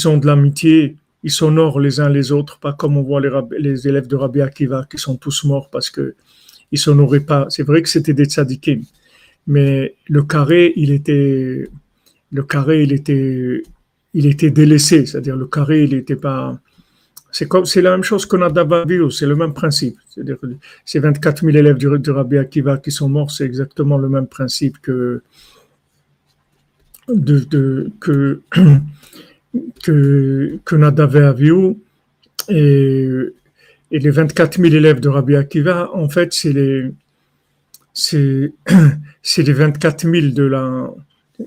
ont 0.06 0.18
de 0.18 0.26
l'amitié, 0.26 0.96
ils 1.22 1.30
s'honorent 1.30 1.80
les 1.80 2.00
uns 2.00 2.08
les 2.08 2.32
autres, 2.32 2.58
pas 2.58 2.72
comme 2.72 2.96
on 2.96 3.02
voit 3.02 3.20
les, 3.20 3.88
élèves 3.88 4.06
de 4.06 4.16
Rabbi 4.16 4.40
Akiva 4.40 4.86
qui 4.90 4.98
sont 4.98 5.16
tous 5.16 5.44
morts 5.44 5.70
parce 5.70 5.90
que 5.90 6.14
ils 6.72 6.78
s'honoraient 6.78 7.20
pas. 7.20 7.46
C'est 7.50 7.62
vrai 7.64 7.82
que 7.82 7.88
c'était 7.88 8.14
des 8.14 8.24
tzadikim, 8.24 8.82
mais 9.46 9.94
le 10.08 10.22
carré, 10.22 10.72
il 10.76 10.90
était, 10.90 11.68
le 12.30 12.42
carré, 12.42 12.82
il 12.82 12.92
était 12.92 13.62
il 14.14 14.26
était 14.26 14.50
délaissé, 14.50 15.06
c'est-à-dire 15.06 15.36
le 15.36 15.46
carré, 15.46 15.84
il 15.84 15.94
n'était 15.94 16.16
pas. 16.16 16.58
C'est 17.30 17.48
comme, 17.48 17.64
c'est 17.64 17.80
la 17.80 17.92
même 17.92 18.02
chose 18.02 18.26
qu'on 18.26 18.42
a 18.42 18.50
d'Avaviu, 18.50 19.10
c'est 19.10 19.26
le 19.26 19.36
même 19.36 19.54
principe. 19.54 19.96
C'est-à-dire 20.08 20.38
que 20.38 20.46
ces 20.84 20.98
24 20.98 21.44
000 21.44 21.56
élèves 21.56 21.78
du, 21.78 21.88
du 21.98 22.10
Rabbi 22.10 22.36
Akiva 22.36 22.76
qui 22.76 22.90
sont 22.90 23.08
morts, 23.08 23.30
c'est 23.30 23.44
exactement 23.44 23.96
le 23.96 24.10
même 24.10 24.26
principe 24.26 24.78
que, 24.82 25.22
que, 27.08 28.40
que, 29.82 30.58
que 30.64 30.76
Nadav 30.76 31.16
et 31.16 31.76
Et, 32.48 33.08
et 33.90 33.98
les 33.98 34.10
24 34.10 34.60
000 34.60 34.74
élèves 34.74 35.00
de 35.00 35.08
Rabbi 35.08 35.36
Akiva, 35.36 35.90
en 35.94 36.08
fait, 36.08 36.32
c'est 36.32 36.52
les, 36.52 36.90
c'est 37.92 38.52
les 39.38 39.52
24 39.52 40.10
000 40.10 40.28
de 40.28 40.44
la, 40.44 40.90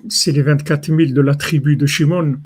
c'est 0.09 0.31
les 0.31 0.41
24 0.41 0.88
000 0.88 1.12
de 1.12 1.21
la 1.21 1.35
tribu 1.35 1.75
de 1.75 1.85
Shimon 1.85 2.38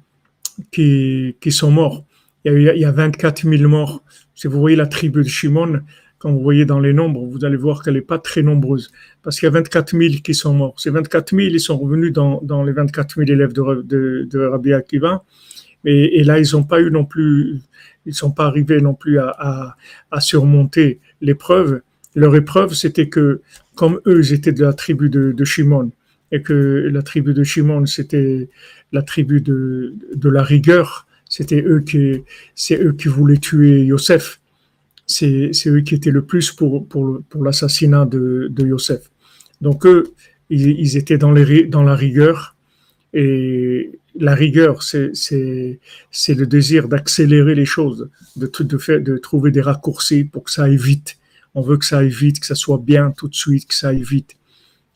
qui, 0.71 1.35
qui 1.41 1.51
sont 1.51 1.71
morts. 1.71 2.05
Il 2.45 2.61
y, 2.61 2.69
a, 2.69 2.73
il 2.73 2.81
y 2.81 2.85
a 2.85 2.91
24 2.91 3.47
000 3.47 3.69
morts. 3.69 4.01
Si 4.35 4.47
vous 4.47 4.59
voyez 4.59 4.77
la 4.77 4.87
tribu 4.87 5.23
de 5.23 5.27
Shimon, 5.27 5.81
quand 6.19 6.31
vous 6.31 6.41
voyez 6.41 6.65
dans 6.65 6.79
les 6.79 6.93
nombres, 6.93 7.25
vous 7.25 7.45
allez 7.45 7.55
voir 7.55 7.81
qu'elle 7.81 7.95
n'est 7.95 8.01
pas 8.01 8.19
très 8.19 8.43
nombreuse. 8.43 8.91
Parce 9.23 9.39
qu'il 9.39 9.47
y 9.47 9.47
a 9.47 9.51
24 9.51 9.97
000 9.97 10.15
qui 10.23 10.33
sont 10.33 10.53
morts. 10.53 10.77
Ces 10.77 10.89
24 10.89 11.29
000, 11.29 11.41
ils 11.41 11.59
sont 11.59 11.77
revenus 11.77 12.11
dans, 12.11 12.41
dans 12.43 12.63
les 12.63 12.73
24 12.73 13.15
000 13.15 13.29
élèves 13.29 13.53
de, 13.53 13.81
de, 13.83 14.27
de 14.29 14.39
Rabbi 14.39 14.73
Akiva. 14.73 15.23
Et, 15.85 16.19
et 16.19 16.23
là, 16.25 16.37
ils 16.39 16.51
n'ont 16.53 16.63
pas 16.63 16.81
eu 16.81 16.91
non 16.91 17.05
plus, 17.05 17.61
ils 18.05 18.13
sont 18.13 18.31
pas 18.31 18.45
arrivés 18.45 18.81
non 18.81 18.93
plus 18.93 19.17
à, 19.17 19.33
à, 19.37 19.77
à 20.11 20.19
surmonter 20.19 20.99
l'épreuve. 21.21 21.81
Leur 22.15 22.35
épreuve, 22.35 22.73
c'était 22.73 23.07
que, 23.07 23.41
comme 23.75 24.01
eux, 24.05 24.19
ils 24.19 24.33
étaient 24.33 24.51
de 24.51 24.65
la 24.65 24.73
tribu 24.73 25.09
de, 25.09 25.31
de 25.31 25.45
Shimon, 25.45 25.91
et 26.33 26.41
que 26.41 26.89
la 26.91 27.01
tribu 27.01 27.33
de 27.33 27.43
Shimon, 27.43 27.85
c'était 27.85 28.49
la 28.91 29.03
tribu 29.03 29.41
de, 29.41 29.93
de 30.13 30.29
la 30.29 30.43
rigueur. 30.43 31.07
C'était 31.29 31.63
eux 31.65 31.79
qui, 31.79 32.23
c'est 32.55 32.81
eux 32.83 32.93
qui 32.93 33.07
voulaient 33.07 33.37
tuer 33.37 33.85
Yosef. 33.85 34.38
C'est, 35.11 35.51
eux 35.65 35.81
qui 35.81 35.95
étaient 35.95 36.11
le 36.11 36.23
plus 36.23 36.51
pour, 36.51 36.87
pour, 36.87 37.19
pour 37.29 37.43
l'assassinat 37.43 38.05
de, 38.05 38.47
de 38.51 38.67
Yosef. 38.67 39.09
Donc 39.59 39.87
eux, 39.87 40.13
ils, 40.51 40.97
étaient 40.97 41.17
dans, 41.17 41.31
les, 41.31 41.65
dans 41.65 41.81
la 41.81 41.95
rigueur. 41.95 42.55
Et 43.13 43.99
la 44.15 44.35
rigueur, 44.35 44.83
c'est 44.83 45.09
le 45.11 46.45
désir 46.45 46.87
d'accélérer 46.87 47.55
les 47.55 47.65
choses, 47.65 48.09
de, 48.35 48.51
de, 48.59 48.77
faire, 48.77 49.01
de 49.01 49.17
trouver 49.17 49.49
des 49.49 49.61
raccourcis 49.61 50.25
pour 50.25 50.43
que 50.43 50.51
ça 50.51 50.65
aille 50.65 50.77
vite. 50.77 51.17
On 51.55 51.61
veut 51.61 51.77
que 51.77 51.85
ça 51.85 51.97
aille 51.99 52.09
vite, 52.09 52.39
que 52.39 52.45
ça 52.45 52.55
soit 52.55 52.77
bien 52.77 53.11
tout 53.11 53.27
de 53.27 53.35
suite, 53.35 53.67
que 53.67 53.73
ça 53.73 53.89
aille 53.89 54.03
vite. 54.03 54.35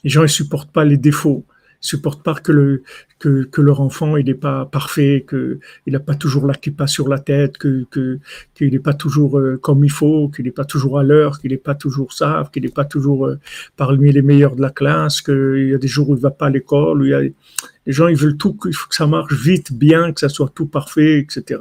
Les 0.03 0.12
gens, 0.12 0.24
ils 0.24 0.29
supportent 0.29 0.72
pas 0.72 0.86
les 0.86 0.98
défauts 0.98 1.43
supportent 1.84 2.24
pas 2.24 2.34
que 2.34 2.52
le 2.52 2.84
que, 3.20 3.44
que 3.44 3.62
leur 3.62 3.82
enfant 3.82 4.16
il 4.18 4.25
n'est 4.25 4.34
pas 4.34 4.66
parfait, 4.66 5.24
que 5.28 5.60
il 5.86 5.94
n'a 5.94 6.00
pas 6.00 6.16
toujours 6.16 6.48
la 6.48 6.56
pas 6.78 6.88
sur 6.88 7.10
la 7.10 7.20
tête, 7.20 7.58
que 7.58 7.86
que 7.92 8.20
qu'il 8.56 8.72
n'est 8.72 8.80
pas 8.80 8.94
toujours 8.94 9.38
euh, 9.38 9.58
comme 9.58 9.84
il 9.84 9.92
faut, 9.92 10.30
qu'il 10.30 10.46
n'est 10.46 10.52
pas 10.52 10.63
toujours 10.66 10.98
à 10.98 11.04
l'heure, 11.04 11.40
qu'il 11.40 11.52
n'est 11.52 11.58
pas 11.58 11.75
toujours 11.75 12.13
sage, 12.13 12.48
qu'il 12.52 12.63
n'est 12.63 12.70
pas 12.70 12.86
toujours 12.86 13.28
euh, 13.28 13.40
parmi 13.75 14.12
les 14.12 14.22
meilleurs 14.22 14.56
de 14.56 14.62
la 14.62 14.70
classe, 14.70 15.22
qu'il 15.22 15.70
y 15.72 15.75
a 15.75 15.78
des 15.78 15.90
jours 15.90 16.10
où 16.10 16.16
il 16.16 16.22
va 16.22 16.32
pas 16.32 16.48
à 16.48 16.50
l'école, 16.50 17.02
où 17.02 17.06
il 17.06 17.12
y 17.12 17.13
a 17.13 17.22
les 17.22 17.92
gens 17.92 18.08
ils 18.08 18.16
veulent 18.16 18.38
tout, 18.38 18.58
il 18.66 18.74
faut 18.74 18.88
que 18.88 18.96
ça 18.96 19.08
marche 19.08 19.34
vite, 19.34 19.74
bien, 19.74 20.13
que 20.13 20.22
ça 20.22 20.30
soit 20.30 20.52
tout 20.56 20.68
parfait, 20.68 21.20
etc. 21.20 21.60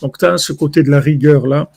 Donc 0.00 0.22
as 0.22 0.38
ce 0.38 0.52
côté 0.52 0.84
de 0.84 0.90
la 0.90 1.00
rigueur 1.00 1.48
là, 1.48 1.70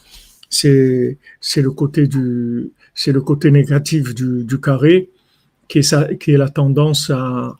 c'est 0.49 1.17
c'est 1.41 1.63
le 1.63 1.71
côté 1.71 2.07
du 2.07 2.71
c'est 2.93 3.11
le 3.11 3.21
côté 3.21 3.49
négatif 3.49 4.13
du, 4.13 4.43
du 4.43 4.59
carré 4.61 5.09
qui 5.69 5.79
est, 5.79 5.83
ça, 5.83 6.13
qui 6.15 6.31
est 6.31 6.37
la 6.37 6.49
tendance 6.49 7.09
à, 7.11 7.55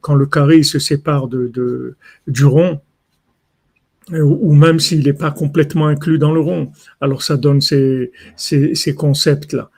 quand 0.00 0.14
le 0.14 0.26
carré 0.26 0.62
se 0.62 0.78
sépare 0.78 1.28
de, 1.28 1.96
du 2.26 2.44
rond, 2.44 2.80
ou 4.12 4.54
même 4.54 4.80
s'il 4.80 5.04
n'est 5.04 5.12
pas 5.12 5.30
complètement 5.30 5.86
inclus 5.86 6.18
dans 6.18 6.32
le 6.32 6.40
rond, 6.40 6.72
alors 7.00 7.22
ça 7.22 7.36
donne 7.36 7.60
ces, 7.60 8.10
ces, 8.36 8.94
concepts-là. 8.94 9.70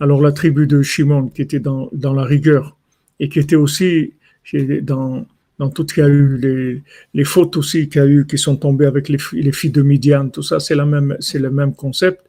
Alors 0.00 0.20
la 0.20 0.32
tribu 0.32 0.66
de 0.66 0.82
Shimon, 0.82 1.28
qui 1.28 1.42
était 1.42 1.60
dans, 1.60 1.88
dans 1.92 2.12
la 2.12 2.24
rigueur, 2.24 2.76
et 3.20 3.28
qui 3.28 3.38
était 3.38 3.56
aussi 3.56 4.12
dans, 4.82 5.24
dans 5.58 5.70
tout 5.70 5.86
ce 5.88 5.94
qu'il 5.94 6.02
y 6.02 6.06
a 6.06 6.10
eu, 6.10 6.82
les, 7.14 7.24
fautes 7.24 7.56
aussi 7.56 7.88
qu'il 7.88 8.00
y 8.00 8.04
a 8.04 8.06
eu, 8.06 8.26
qui 8.26 8.38
sont 8.38 8.56
tombées 8.56 8.86
avec 8.86 9.08
les, 9.08 9.18
les 9.32 9.52
filles 9.52 9.70
de 9.70 9.82
Midian, 9.82 10.28
tout 10.28 10.42
ça, 10.42 10.60
c'est 10.60 10.76
même, 10.76 11.16
c'est 11.20 11.38
le 11.38 11.50
même 11.50 11.74
concept. 11.74 12.22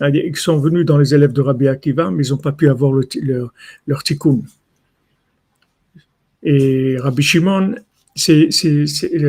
Ils 0.00 0.36
sont 0.36 0.58
venus 0.58 0.86
dans 0.86 0.96
les 0.96 1.12
élèves 1.14 1.32
de 1.32 1.40
Rabbi 1.40 1.66
Akiva, 1.66 2.10
mais 2.10 2.24
ils 2.24 2.30
n'ont 2.30 2.38
pas 2.38 2.52
pu 2.52 2.68
avoir 2.68 2.92
le, 2.92 3.08
leur, 3.22 3.52
leur 3.86 4.02
tikkun. 4.02 4.42
Et 6.42 6.96
Rabbi 6.98 7.22
Shimon, 7.22 7.74
c'est, 8.14 8.48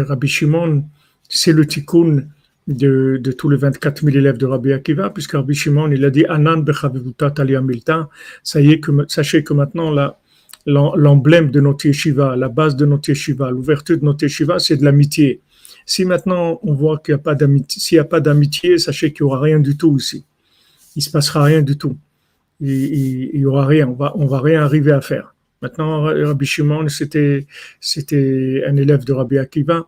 Rabbi 0.08 0.28
Shimon, 0.28 0.86
c'est 1.28 1.54
le 1.54 1.66
tikkun 1.66 2.24
de, 2.68 3.20
de, 3.22 3.32
tous 3.32 3.50
les 3.50 3.58
24 3.58 4.04
000 4.04 4.16
élèves 4.16 4.38
de 4.38 4.46
Rabbi 4.46 4.74
Akiva, 4.74 5.10
puisque 5.10 5.32
Rabbi 5.32 5.56
Shimon, 5.56 5.92
il 5.92 6.06
a 6.06 6.10
dit 6.10 6.26
Anan. 6.26 6.64
Ça 8.44 8.62
y 8.62 8.72
est, 8.72 8.80
que, 8.80 8.92
sachez 9.08 9.44
que 9.44 9.54
maintenant, 9.54 9.94
l'emblème 10.66 11.52
de 11.52 11.60
notre 11.60 11.88
yeshiva, 11.88 12.36
la 12.36 12.50
base 12.50 12.76
de 12.76 12.86
notre 12.86 13.10
yeshiva, 13.10 13.50
l'ouverture 13.50 13.98
de 13.98 14.06
notre 14.06 14.24
yeshiva, 14.24 14.60
c'est 14.60 14.78
de 14.78 14.86
l'amitié. 14.86 15.42
Si 15.86 16.06
maintenant 16.06 16.60
on 16.62 16.74
voit 16.74 17.00
qu'il 17.00 17.16
n'y 17.16 17.20
a 17.20 17.24
pas 17.24 17.34
d'amitié, 17.34 17.82
s'il 17.82 17.96
n'y 17.96 18.02
a 18.02 18.06
pas 18.06 18.20
d'amitié, 18.20 18.78
sachez 18.78 19.12
qu'il 19.12 19.26
n'y 19.26 19.32
aura 19.32 19.42
rien 19.42 19.60
du 19.60 19.76
tout 19.76 19.98
ici. 19.98 20.24
Il 20.96 21.00
ne 21.00 21.04
se 21.04 21.10
passera 21.10 21.44
rien 21.44 21.64
du 21.64 21.78
tout. 21.78 21.98
Il 22.62 23.32
n'y 23.34 23.46
aura 23.46 23.66
rien. 23.66 23.88
On 23.88 23.94
va, 23.94 24.12
on 24.16 24.28
va 24.28 24.40
rien 24.40 24.62
arriver 24.62 24.92
à 24.92 25.02
faire. 25.02 25.34
Maintenant, 25.62 26.04
Rabbi 26.04 26.46
Shimon, 26.46 26.88
c'était, 26.88 27.46
c'était 27.82 28.64
un 28.66 28.76
élève 28.78 29.04
de 29.04 29.14
Rabbi 29.14 29.38
Akiva. 29.38 29.88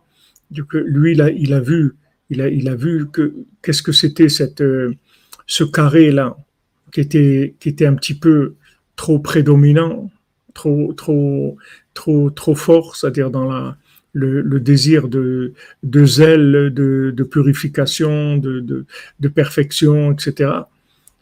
Donc, 0.50 0.74
lui, 0.74 1.12
il 1.12 1.22
a, 1.22 1.30
il 1.30 1.54
a 1.54 1.60
vu, 1.60 1.94
il 2.28 2.40
a, 2.42 2.48
il 2.48 2.68
a 2.68 2.74
vu 2.74 3.08
que, 3.10 3.34
qu'est-ce 3.62 3.82
que 3.82 3.92
c'était 3.92 4.28
cette, 4.28 4.60
euh, 4.60 4.94
ce 5.46 5.64
carré-là, 5.64 6.36
qui 6.92 7.00
était, 7.00 7.54
qui 7.58 7.70
était 7.70 7.86
un 7.86 7.94
petit 7.94 8.14
peu 8.14 8.54
trop 8.96 9.18
prédominant, 9.18 10.10
trop, 10.54 10.92
trop, 10.92 11.56
trop, 11.94 12.30
trop 12.30 12.54
fort, 12.54 12.96
c'est-à-dire 12.96 13.30
dans 13.30 13.50
la, 13.50 13.76
le, 14.12 14.60
désir 14.60 15.08
de, 15.08 15.54
de 15.82 16.04
zèle, 16.04 16.72
de, 16.74 17.12
de 17.14 17.24
purification, 17.24 18.36
de, 18.36 18.60
de, 18.60 18.84
de, 19.20 19.28
perfection, 19.28 20.12
etc. 20.12 20.50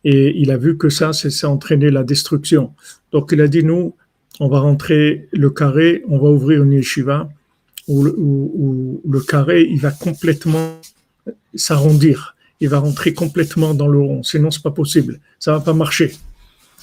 Et 0.04 0.38
il 0.40 0.50
a 0.50 0.56
vu 0.56 0.76
que 0.76 0.88
ça, 0.88 1.12
c'est 1.12 1.46
entraîner 1.46 1.90
la 1.90 2.04
destruction. 2.04 2.74
Donc 3.12 3.30
il 3.32 3.40
a 3.40 3.48
dit, 3.48 3.64
nous, 3.64 3.94
on 4.38 4.48
va 4.48 4.60
rentrer 4.60 5.28
le 5.32 5.50
carré, 5.50 6.02
on 6.08 6.18
va 6.18 6.30
ouvrir 6.30 6.62
une 6.62 6.72
yeshiva, 6.72 7.28
où, 7.88 8.06
où, 8.06 9.02
le 9.08 9.20
carré, 9.20 9.66
il 9.68 9.80
va 9.80 9.90
complètement 9.90 10.80
s'arrondir, 11.54 12.36
il 12.60 12.68
va 12.68 12.78
rentrer 12.78 13.12
complètement 13.14 13.74
dans 13.74 13.88
le 13.88 13.98
rond, 13.98 14.22
sinon 14.22 14.50
c'est 14.50 14.62
pas 14.62 14.70
possible, 14.70 15.20
ça 15.38 15.52
va 15.52 15.60
pas 15.60 15.74
marcher. 15.74 16.12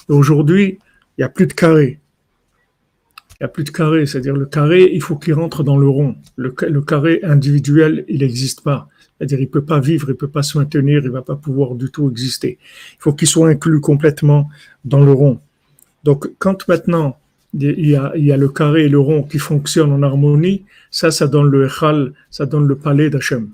Aujourd'hui, 0.10 0.80
il 1.18 1.22
n'y 1.22 1.26
a 1.26 1.30
plus 1.30 1.48
de 1.48 1.54
carré. 1.54 2.00
Il 3.40 3.44
n'y 3.44 3.46
a 3.46 3.50
plus 3.50 3.64
de 3.64 3.70
carré, 3.70 4.06
c'est-à-dire 4.06 4.36
le 4.36 4.46
carré, 4.46 4.90
il 4.92 5.02
faut 5.02 5.16
qu'il 5.16 5.34
rentre 5.34 5.64
dans 5.64 5.78
le 5.78 5.88
rond. 5.88 6.16
Le, 6.38 6.82
carré 6.82 7.20
individuel, 7.24 8.04
il 8.08 8.22
n'existe 8.22 8.62
pas. 8.62 8.88
C'est-à-dire, 9.18 9.40
il 9.40 9.46
ne 9.46 9.52
peut 9.52 9.66
pas 9.66 9.80
vivre, 9.80 10.08
il 10.08 10.14
ne 10.14 10.18
peut 10.18 10.28
pas 10.28 10.44
se 10.44 10.58
maintenir, 10.58 11.02
il 11.04 11.12
va 11.12 11.22
pas 11.22 11.36
pouvoir 11.36 11.76
du 11.76 11.92
tout 11.92 12.10
exister. 12.10 12.58
Il 12.94 12.98
faut 13.00 13.14
qu'il 13.14 13.28
soit 13.28 13.50
inclus 13.50 13.80
complètement 13.80 14.50
dans 14.86 15.04
le 15.04 15.12
rond. 15.12 15.40
Donc, 16.04 16.32
quand 16.40 16.68
maintenant 16.68 17.20
il 17.60 17.90
y, 17.90 17.96
a, 17.96 18.12
il 18.16 18.26
y 18.26 18.32
a 18.32 18.38
le 18.38 18.50
carré 18.50 18.86
et 18.86 18.90
le 18.90 19.00
rond 19.00 19.24
qui 19.24 19.40
fonctionnent 19.40 19.92
en 19.92 20.04
harmonie, 20.04 20.66
ça, 20.92 21.12
ça 21.12 21.28
donne 21.28 21.50
le 21.50 21.66
Echal, 21.66 22.14
ça 22.30 22.46
donne 22.46 22.68
le 22.68 22.78
palais 22.78 23.10
d'Hachem. 23.10 23.50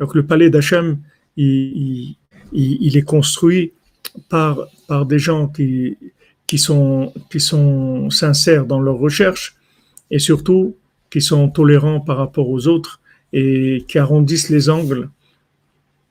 Donc, 0.00 0.14
le 0.14 0.24
palais 0.24 0.50
d'Hachem, 0.50 0.98
il, 1.36 2.16
il, 2.52 2.78
il, 2.82 2.96
est 2.96 3.02
construit 3.02 3.72
par, 4.28 4.68
par 4.86 5.06
des 5.06 5.18
gens 5.18 5.48
qui, 5.48 5.96
qui 6.46 6.58
sont, 6.58 7.12
qui 7.30 7.40
sont 7.40 8.10
sincères 8.10 8.66
dans 8.66 8.80
leur 8.80 8.96
recherche 8.96 9.56
et 10.10 10.18
surtout 10.18 10.76
qui 11.10 11.20
sont 11.20 11.48
tolérants 11.48 12.00
par 12.00 12.18
rapport 12.18 12.48
aux 12.48 12.66
autres 12.66 13.00
et 13.32 13.84
qui 13.88 13.98
arrondissent 13.98 14.50
les 14.50 14.70
angles, 14.70 15.10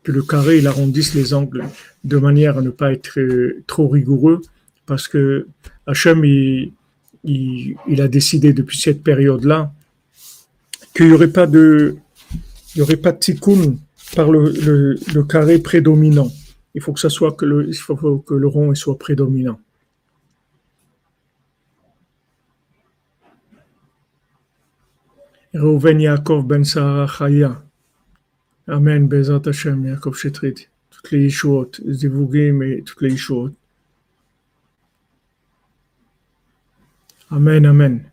que 0.03 0.11
le 0.11 0.21
carré 0.21 0.59
il 0.59 0.67
arrondisse 0.67 1.13
les 1.13 1.33
angles 1.33 1.65
de 2.03 2.17
manière 2.17 2.57
à 2.57 2.61
ne 2.61 2.69
pas 2.69 2.93
être 2.93 3.19
euh, 3.19 3.63
trop 3.67 3.87
rigoureux 3.87 4.41
parce 4.85 5.07
que 5.07 5.47
Hachem 5.85 6.23
il, 6.23 6.71
il, 7.23 8.01
a 8.01 8.07
décidé 8.07 8.53
depuis 8.53 8.77
cette 8.77 9.03
période-là 9.03 9.71
qu'il 10.95 11.07
n'y 11.07 11.13
aurait 11.13 11.31
pas 11.31 11.47
de 11.47 11.97
il 12.75 12.79
y 12.79 12.81
aurait 12.81 12.97
pas 12.97 13.11
de 13.11 13.19
tikkun 13.19 13.77
par 14.15 14.31
le, 14.31 14.95
le, 15.13 15.23
carré 15.23 15.59
prédominant. 15.59 16.31
Il 16.75 16.81
faut 16.81 16.93
que 16.93 16.99
ça 16.99 17.09
soit 17.09 17.33
que 17.33 17.45
le, 17.45 17.67
il 17.67 17.75
faut 17.75 18.19
que 18.19 18.33
le 18.33 18.47
rond 18.47 18.73
soit 18.75 18.97
prédominant. 18.97 19.59
Reuven 25.53 25.99
Yaakov 26.01 26.45
Ben 26.45 26.63
Sarah 26.63 27.07
Chaya. 27.07 27.63
Amen, 28.67 29.07
Bezat 29.07 29.47
Hashem, 29.47 29.85
Yaakov 29.85 30.15
Shetrit. 30.15 30.67
Toutes 30.89 31.11
les 31.11 31.23
Yeshuot, 31.23 31.71
Zivugim 31.89 32.61
et 32.61 32.83
toutes 32.83 33.01
les 33.01 33.11
Yeshuot. 33.11 33.51
Amen, 37.29 37.65
Amen. 37.65 38.11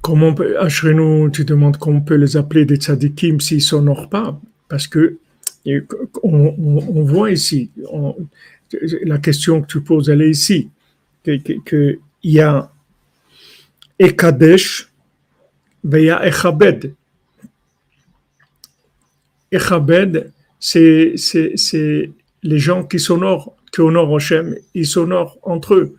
Comment 0.00 0.32
peut, 0.32 0.56
tu 1.30 1.44
demandes 1.44 1.76
comment 1.76 1.98
on 1.98 2.00
peut 2.00 2.14
les 2.14 2.38
appeler 2.38 2.64
des 2.64 2.76
tzadikim 2.76 3.40
s'ils 3.40 3.60
s'honorent 3.60 4.08
pas, 4.08 4.40
parce 4.68 4.86
que 4.86 5.18
on, 6.22 7.04
voit 7.04 7.30
ici, 7.30 7.70
la 9.02 9.18
question 9.18 9.60
que 9.60 9.66
tu 9.66 9.82
poses, 9.82 10.08
elle 10.08 10.22
est 10.22 10.30
ici, 10.30 10.70
qu'il 11.22 11.98
y 12.22 12.40
a 12.40 12.72
Ekadesh, 13.98 14.90
il 15.84 16.00
y 16.00 16.10
a 16.10 16.26
Echabed. 16.26 16.94
Echabed, 19.52 20.32
c'est 20.58 21.14
les 22.42 22.58
gens 22.58 22.84
qui 22.84 22.98
s'honorent, 22.98 23.54
qui 23.72 23.80
honorent 23.80 24.16
Hachem, 24.16 24.56
ils 24.74 24.86
s'honorent 24.86 25.38
entre 25.42 25.74
eux. 25.74 25.96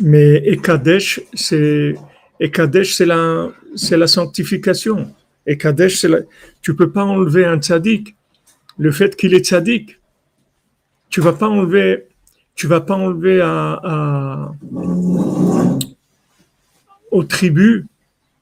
Mais 0.00 0.36
Ekadesh, 0.46 1.20
c'est 1.34 1.94
Ekadesh, 2.40 3.00
la, 3.00 3.50
la 3.90 4.06
sanctification. 4.06 5.12
Et 5.46 5.56
Kadesh, 5.56 6.04
la... 6.04 6.18
tu 6.60 6.76
peux 6.76 6.90
pas 6.90 7.04
enlever 7.04 7.46
un 7.46 7.58
tzaddik. 7.58 8.14
Le 8.76 8.92
fait 8.92 9.16
qu'il 9.16 9.34
est 9.34 9.46
tzaddik, 9.46 9.98
tu 11.08 11.20
vas 11.22 11.32
pas 11.32 11.48
enlever, 11.48 12.06
tu 12.54 12.66
vas 12.66 12.82
pas 12.82 12.94
enlever 12.94 13.40
à, 13.42 14.52
aux 17.10 17.24
tribus, 17.24 17.86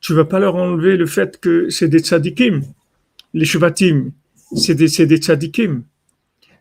tu 0.06 0.14
vas 0.14 0.24
pas 0.24 0.38
leur 0.38 0.54
enlever 0.54 0.96
le 0.96 1.06
fait 1.06 1.40
que 1.40 1.68
c'est 1.68 1.88
des 1.88 1.98
tzaddikim. 1.98 2.62
Les 3.34 3.44
shvatim, 3.44 4.12
c'est 4.54 4.76
des, 4.76 5.04
des 5.04 5.16
tzaddikim. 5.16 5.82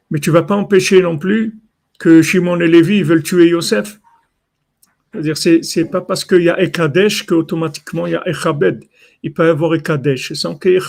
Mais 0.10 0.20
tu 0.20 0.32
vas 0.32 0.42
pas 0.42 0.56
empêcher 0.56 1.04
non 1.04 1.20
plus 1.20 1.54
que 2.00 2.24
Shimon 2.24 2.60
et 2.60 2.68
Lévi 2.68 3.04
veulent 3.04 3.22
tuer 3.22 3.50
Yosef. 3.50 4.00
C'est-à-dire, 5.12 5.38
c'est, 5.38 5.86
pas 5.86 6.02
parce 6.02 6.26
qu'il 6.26 6.42
y 6.42 6.50
a 6.50 6.60
Ekadesh 6.60 7.28
qu'automatiquement 7.28 8.08
il 8.08 8.14
y 8.14 8.16
a 8.16 8.28
Echabed 8.28 8.84
il 9.22 9.32
peut 9.32 9.48
avoir 9.48 9.74
un 9.74 9.80
Kadesh 9.80 10.34
sans 10.34 10.56
qu'il 10.56 10.80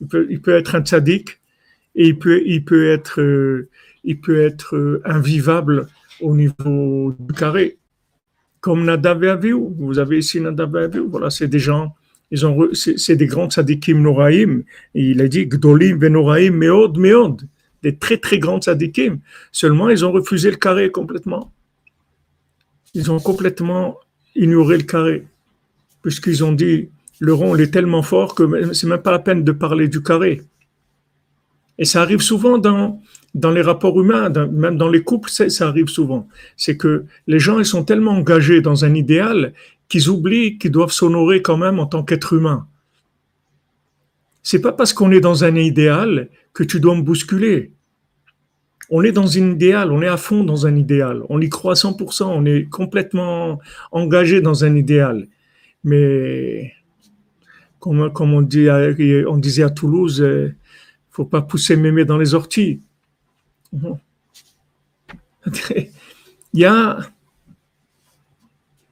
il 0.00 0.06
peut, 0.08 0.26
il 0.30 0.40
peut 0.40 0.56
être 0.56 0.74
un 0.74 0.82
tzaddik 0.82 1.38
et 1.94 2.08
il 2.08 2.18
peut, 2.18 2.42
il 2.44 2.62
être, 2.84 3.20
euh, 3.20 3.68
il 4.04 4.20
peut 4.20 4.40
être 4.42 4.76
euh, 4.76 5.02
invivable 5.06 5.86
au 6.20 6.34
niveau 6.34 7.14
du 7.18 7.34
carré. 7.34 7.78
Comme 8.68 8.84
Nadav 8.84 9.24
et. 9.24 9.52
Vous 9.52 9.98
avez 9.98 10.18
ici 10.18 10.42
Nadav 10.42 10.76
et. 10.76 10.98
Voilà, 10.98 11.30
c'est 11.30 11.48
des 11.48 11.58
gens, 11.58 11.94
ils 12.30 12.44
ont, 12.44 12.68
c'est, 12.74 13.16
des 13.16 13.26
grands 13.26 13.48
tzaddikim 13.48 14.02
noraïm. 14.02 14.62
Et 14.94 15.12
il 15.12 15.22
a 15.22 15.26
dit 15.26 15.46
Gdolim 15.46 15.98
venoraim 15.98 16.50
meod 16.50 16.98
meod. 16.98 17.48
Des 17.82 17.96
très 17.96 18.18
très 18.18 18.38
grands 18.38 18.60
tzaddikim. 18.60 19.20
Seulement, 19.52 19.88
ils 19.88 20.04
ont 20.04 20.12
refusé 20.12 20.50
le 20.50 20.58
carré 20.58 20.90
complètement. 20.90 21.50
Ils 22.92 23.10
ont 23.10 23.20
complètement 23.20 23.96
ignoré 24.36 24.76
le 24.76 24.84
carré. 24.84 25.26
Puisqu'ils 26.02 26.44
ont 26.44 26.52
dit 26.52 26.90
le 27.20 27.32
rond 27.32 27.56
est 27.56 27.70
tellement 27.70 28.02
fort 28.02 28.34
que 28.34 28.74
c'est 28.74 28.86
même 28.86 29.00
pas 29.00 29.12
la 29.12 29.18
peine 29.18 29.44
de 29.44 29.52
parler 29.52 29.88
du 29.88 30.02
carré. 30.02 30.42
Et 31.78 31.86
ça 31.86 32.02
arrive 32.02 32.20
souvent 32.20 32.58
dans, 32.58 33.00
dans 33.38 33.50
les 33.50 33.62
rapports 33.62 34.00
humains, 34.00 34.30
même 34.30 34.76
dans 34.76 34.88
les 34.88 35.02
couples, 35.02 35.30
ça, 35.30 35.68
arrive 35.68 35.88
souvent. 35.88 36.28
C'est 36.56 36.76
que 36.76 37.04
les 37.26 37.38
gens 37.38 37.58
ils 37.58 37.66
sont 37.66 37.84
tellement 37.84 38.12
engagés 38.12 38.60
dans 38.60 38.84
un 38.84 38.94
idéal 38.94 39.52
qu'ils 39.88 40.08
oublient 40.08 40.58
qu'ils 40.58 40.70
doivent 40.70 40.92
s'honorer 40.92 41.40
quand 41.40 41.56
même 41.56 41.78
en 41.78 41.86
tant 41.86 42.02
qu'être 42.02 42.32
humain. 42.32 42.66
C'est 44.42 44.60
pas 44.60 44.72
parce 44.72 44.92
qu'on 44.92 45.10
est 45.12 45.20
dans 45.20 45.44
un 45.44 45.54
idéal 45.54 46.28
que 46.52 46.64
tu 46.64 46.80
dois 46.80 46.96
me 46.96 47.02
bousculer. 47.02 47.72
On 48.90 49.02
est 49.02 49.12
dans 49.12 49.36
un 49.36 49.50
idéal, 49.52 49.92
on 49.92 50.00
est 50.00 50.08
à 50.08 50.16
fond 50.16 50.44
dans 50.44 50.66
un 50.66 50.74
idéal, 50.74 51.22
on 51.28 51.40
y 51.40 51.48
croit 51.50 51.74
100%, 51.74 52.24
on 52.24 52.46
est 52.46 52.64
complètement 52.70 53.58
engagé 53.92 54.40
dans 54.40 54.64
un 54.64 54.74
idéal. 54.74 55.28
Mais 55.84 56.72
comme, 57.78 58.00
on, 58.00 58.38
on 58.38 59.36
disait 59.36 59.62
à 59.62 59.70
Toulouse, 59.70 60.22
euh, 60.22 60.54
faut 61.10 61.26
pas 61.26 61.42
pousser 61.42 61.76
mémé 61.76 62.04
dans 62.04 62.16
les 62.16 62.34
orties. 62.34 62.80
Il 66.54 66.60
y 66.60 66.64
a, 66.64 66.98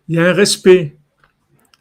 il 0.09 0.17
y 0.17 0.19
a 0.19 0.29
un 0.29 0.33
respect. 0.33 0.97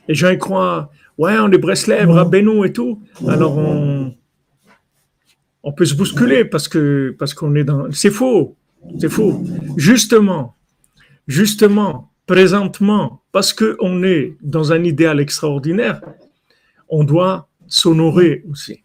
Les 0.08 0.16
gens 0.16 0.30
y 0.30 0.38
croient, 0.38 0.90
ouais, 1.18 1.38
on 1.38 1.52
est 1.52 1.58
Breslev, 1.58 2.10
Rabbeinu 2.10 2.66
et 2.66 2.72
tout. 2.74 3.02
Alors 3.28 3.58
on, 3.58 4.16
on 5.64 5.72
peut 5.74 5.86
se 5.86 5.96
bousculer 5.96 6.46
parce 6.46 6.68
que 6.68 7.16
parce 7.20 7.34
qu'on 7.34 7.56
est 7.56 7.64
dans. 7.64 7.92
C'est 7.92 8.10
faux, 8.10 8.56
c'est 9.00 9.10
faux. 9.10 9.44
Justement, 9.78 10.56
justement, 11.28 12.12
présentement, 12.26 13.24
parce 13.32 13.54
qu'on 13.54 14.04
est 14.04 14.38
dans 14.42 14.72
un 14.72 14.84
idéal 14.84 15.20
extraordinaire, 15.20 16.02
on 16.88 17.04
doit 17.04 17.50
s'honorer 17.68 18.44
aussi. 18.50 18.82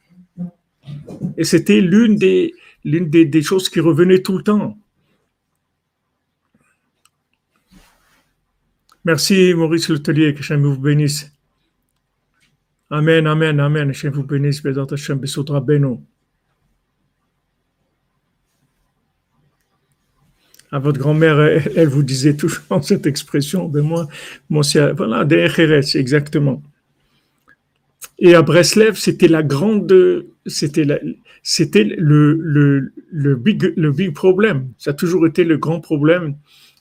Et 1.37 1.45
c'était 1.45 1.81
l'une 1.81 2.17
des, 2.17 2.55
l'une 2.85 3.09
des, 3.09 3.43
choses 3.43 3.69
qui 3.69 3.81
revenait 3.81 4.23
tout 4.23 4.37
le 4.37 4.43
temps. 4.43 4.79
Merci 9.05 9.55
Maurice 9.55 9.89
Letelier, 9.89 10.35
que 10.35 10.41
Hachem 10.41 10.63
vous 10.63 10.79
bénisse. 10.79 11.33
Amen, 12.91 13.27
amen, 13.27 13.61
amen. 13.61 13.91
Hachem 13.91 14.13
vous 14.13 14.25
bénisse, 14.25 14.63
Beno. 14.63 16.03
À 20.73 20.79
votre 20.79 21.01
grand-mère, 21.01 21.41
elle, 21.41 21.89
vous 21.89 22.03
disait 22.03 22.37
toujours 22.37 22.63
cette 22.83 23.07
expression, 23.07 23.69
ben 23.69 23.83
moi, 23.83 24.07
moi 24.49 24.63
voilà, 24.97 25.25
des 25.25 25.97
exactement. 25.97 26.63
Et 28.21 28.35
à 28.35 28.43
Breslev, 28.43 28.97
c'était 28.97 29.29
la 29.29 29.43
grande, 29.43 30.27
c'était 30.47 30.87
c'était 31.43 31.85
le, 31.85 32.35
le, 32.35 32.93
le, 33.11 33.37
big, 33.37 33.73
le 33.77 33.91
big 33.93 34.15
problème. 34.15 34.69
Ça 34.79 34.91
a 34.91 34.95
toujours 34.95 35.27
été 35.27 35.45
le 35.45 35.59
grand 35.59 35.81
problème 35.81 36.37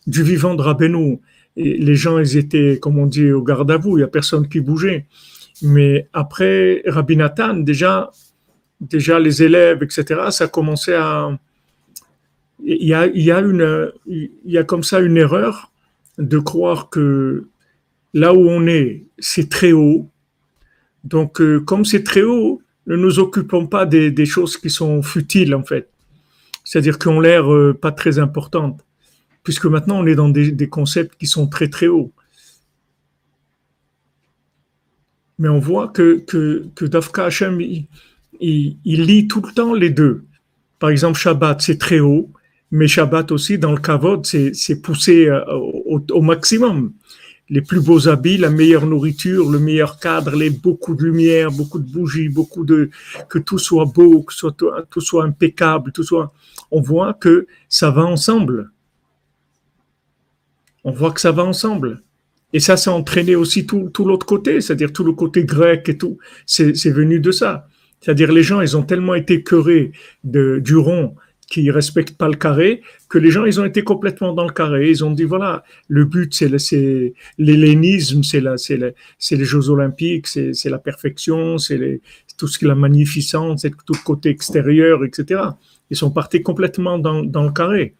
du 0.08 0.24
vivant 0.24 0.56
de 0.56 0.62
Rabbeinu. 0.62 1.20
Et 1.56 1.78
les 1.78 1.96
gens, 1.96 2.20
ils 2.20 2.38
étaient, 2.38 2.80
comme 2.80 2.98
on 2.98 3.06
dit, 3.06 3.32
au 3.32 3.42
garde 3.42 3.70
à 3.72 3.78
vous, 3.78 3.98
il 3.98 4.02
n'y 4.02 4.04
a 4.04 4.08
personne 4.08 4.48
qui 4.48 4.62
bougeait. 4.62 5.08
Mais 5.62 6.08
après 6.14 6.84
Rabbi 6.86 7.18
Nathan, 7.18 7.56
déjà, 7.56 8.12
déjà 8.80 9.20
les 9.20 9.44
élèves, 9.44 9.84
etc., 9.84 10.22
ça 10.32 10.48
commençait 10.48 10.96
à. 10.96 11.38
Il 12.64 12.88
y 12.88 12.94
a, 12.94 13.08
il 13.08 13.24
y 13.24 13.32
a, 13.32 13.40
une, 13.40 13.92
il 14.06 14.32
y 14.46 14.58
a 14.58 14.64
comme 14.64 14.84
ça 14.84 15.00
une 15.00 15.16
erreur 15.16 15.72
de 16.18 16.40
croire 16.40 16.90
que 16.90 17.48
là 18.14 18.34
où 18.34 18.50
on 18.50 18.68
est, 18.68 19.06
c'est 19.18 19.50
très 19.50 19.72
haut. 19.72 20.10
Donc, 21.06 21.40
euh, 21.40 21.62
comme 21.62 21.86
c'est 21.86 22.04
très 22.04 22.24
haut, 22.24 22.62
ne 22.90 22.96
nous 22.96 23.20
occupons 23.20 23.68
pas 23.68 23.86
des, 23.86 24.26
choses 24.26 24.58
qui 24.58 24.70
sont 24.70 25.02
futiles, 25.04 25.54
en 25.54 25.64
fait. 25.64 25.90
C'est-à-dire 26.64 26.98
qu'on 26.98 27.20
l'air 27.20 27.52
euh, 27.54 27.74
pas 27.74 27.92
très 27.92 28.18
importantes. 28.18 28.84
Puisque 29.44 29.66
maintenant, 29.66 30.00
on 30.00 30.06
est 30.08 30.16
dans 30.16 30.28
des, 30.28 30.70
concepts 30.70 31.16
qui 31.18 31.28
sont 31.28 31.48
très, 31.48 31.70
très 31.70 31.88
hauts. 31.88 32.12
Mais 35.38 35.48
on 35.48 35.60
voit 35.60 35.88
que, 35.88 36.26
Dafka 36.82 37.26
Hashem, 37.26 37.62
il, 37.62 38.68
lit 38.84 39.28
tout 39.28 39.42
le 39.42 39.54
temps 39.54 39.74
les 39.74 39.92
deux. 39.92 40.26
Par 40.80 40.90
exemple, 40.90 41.18
Shabbat, 41.18 41.62
c'est 41.62 41.78
très 41.78 42.00
haut, 42.00 42.32
mais 42.72 42.88
Shabbat 42.88 43.32
aussi, 43.32 43.60
dans 43.60 43.72
le 43.72 43.80
Kavod, 43.80 44.26
c'est 44.26 44.82
poussé 44.82 45.28
euh, 45.28 45.44
au 45.46 46.22
maximum 46.22 46.94
les 47.50 47.62
plus 47.62 47.82
beaux 47.82 48.08
habits, 48.08 48.38
la 48.38 48.50
meilleure 48.50 48.86
nourriture, 48.86 49.50
le 49.50 49.60
meilleur 49.60 50.00
cadre, 50.00 50.36
les, 50.36 50.50
beaucoup 50.50 50.96
de 50.96 51.04
lumière, 51.04 51.52
beaucoup 51.52 51.80
de 51.80 51.92
bougies, 51.92 52.30
beaucoup 52.30 52.64
de 52.64 52.90
que 53.28 53.40
tout 53.40 53.58
soit 53.58 53.86
beau, 53.86 54.22
que 54.22 54.34
tout 54.90 55.02
soit 55.02 55.24
impeccable, 55.24 55.92
tout 55.92 56.04
soit. 56.04 56.32
On 56.72 56.82
voit 56.82 57.14
que 57.14 57.48
ça 57.68 57.90
va 57.90 58.06
ensemble. 58.06 58.72
On 60.84 60.92
voit 60.92 61.12
que 61.12 61.22
ça 61.22 61.32
va 61.32 61.44
ensemble. 61.44 62.04
Et 62.54 62.60
ça, 62.60 62.78
s'est 62.78 62.90
entraîné 62.90 63.36
aussi 63.36 63.66
tout, 63.66 63.90
tout 63.94 64.06
l'autre 64.06 64.26
côté, 64.26 64.62
c'est-à-dire 64.62 64.92
tout 64.92 65.04
le 65.04 65.14
côté 65.14 65.44
grec 65.44 65.88
et 65.90 65.98
tout. 65.98 66.18
C'est 66.46 66.90
venu 66.90 67.20
de 67.20 67.32
ça. 67.32 67.68
C'est-à-dire 68.02 68.32
les 68.32 68.44
gens, 68.44 68.62
ils 68.62 68.78
ont 68.78 68.84
tellement 68.84 69.14
été 69.14 69.44
curés 69.44 69.92
de, 70.24 70.60
du 70.64 70.76
rond 70.78 71.16
qui 71.50 71.72
respectent 71.72 72.16
pas 72.16 72.28
le 72.28 72.36
carré, 72.36 72.82
que 73.10 73.18
les 73.18 73.32
gens, 73.32 73.46
ils 73.46 73.60
ont 73.60 73.66
été 73.66 73.84
complètement 73.84 74.34
dans 74.34 74.46
le 74.46 74.54
carré. 74.54 74.90
Ils 74.90 75.04
ont 75.04 75.12
dit, 75.12 75.24
voilà, 75.24 75.64
le 75.88 76.06
but, 76.06 76.34
c'est 76.34 77.14
l'hellénisme, 77.38 78.22
c'est 78.24 78.42
les 78.42 79.46
Jeux 79.46 79.70
Olympiques, 79.70 80.28
c'est 80.28 80.70
la 80.70 80.78
perfection, 80.78 81.58
c'est 81.58 82.02
tout 82.38 82.48
ce 82.48 82.60
qui 82.60 82.66
est 82.66 82.68
la 82.68 82.76
magnificence, 82.76 83.62
c'est 83.64 83.72
tout 83.72 83.94
le 83.94 84.04
côté 84.04 84.30
extérieur, 84.30 85.04
etc. 85.04 85.42
Ils 85.90 85.98
sont 85.98 86.12
partis 86.12 86.42
complètement 86.44 87.00
dans, 87.00 87.24
dans 87.24 87.44
le 87.44 87.52
carré. 87.52 87.96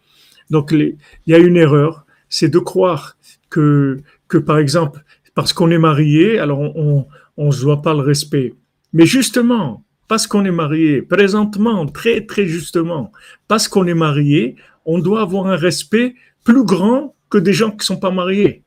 Donc, 0.48 0.70
il 0.72 0.96
y 1.26 1.34
a 1.34 1.38
une 1.38 1.56
erreur, 1.56 2.06
c'est 2.28 2.48
de 2.48 2.58
croire 2.58 3.16
que, 3.50 4.00
que, 4.28 4.38
par 4.38 4.58
exemple, 4.58 5.04
parce 5.34 5.52
qu'on 5.52 5.70
est 5.70 5.78
marié, 5.78 6.38
alors 6.38 6.60
on 6.60 7.06
ne 7.36 7.50
se 7.50 7.62
doit 7.62 7.82
pas 7.82 7.94
le 7.94 8.00
respect. 8.00 8.54
Mais 8.92 9.06
justement, 9.06 9.84
parce 10.10 10.26
qu'on 10.26 10.44
est 10.44 10.50
marié, 10.50 11.02
présentement, 11.02 11.86
très 11.86 12.26
très 12.26 12.44
justement, 12.44 13.12
parce 13.46 13.68
qu'on 13.68 13.86
est 13.86 13.94
marié, 13.94 14.56
on 14.84 14.98
doit 14.98 15.20
avoir 15.22 15.46
un 15.46 15.54
respect 15.54 16.16
plus 16.42 16.64
grand 16.64 17.14
que 17.28 17.38
des 17.38 17.52
gens 17.52 17.70
qui 17.70 17.76
ne 17.76 17.82
sont 17.84 17.96
pas 17.96 18.10
mariés. 18.10 18.64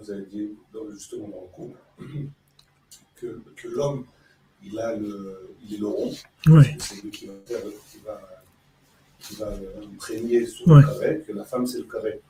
Vous 0.00 0.10
avez 0.10 0.26
dit 0.26 0.50
justement 0.92 1.28
dans 1.28 1.42
le 1.42 1.52
couple 1.54 1.78
que, 3.14 3.40
que 3.54 3.68
l'homme, 3.68 4.04
il, 4.64 4.76
a 4.80 4.96
le, 4.96 5.54
il 5.64 5.76
est 5.76 5.78
le 5.78 5.86
rond. 5.86 6.12
C'est 6.80 7.02
lui 7.04 7.10
qui 7.12 7.26
va, 7.26 7.34
qui 7.46 7.98
va, 8.04 8.20
qui 9.20 9.36
va 9.36 9.52
imprégner 9.80 10.44
sur 10.44 10.74
le 10.74 10.82
carré, 10.82 11.22
que 11.24 11.32
la 11.32 11.44
femme, 11.44 11.68
c'est 11.68 11.78
le 11.78 11.84
carré. 11.84 12.20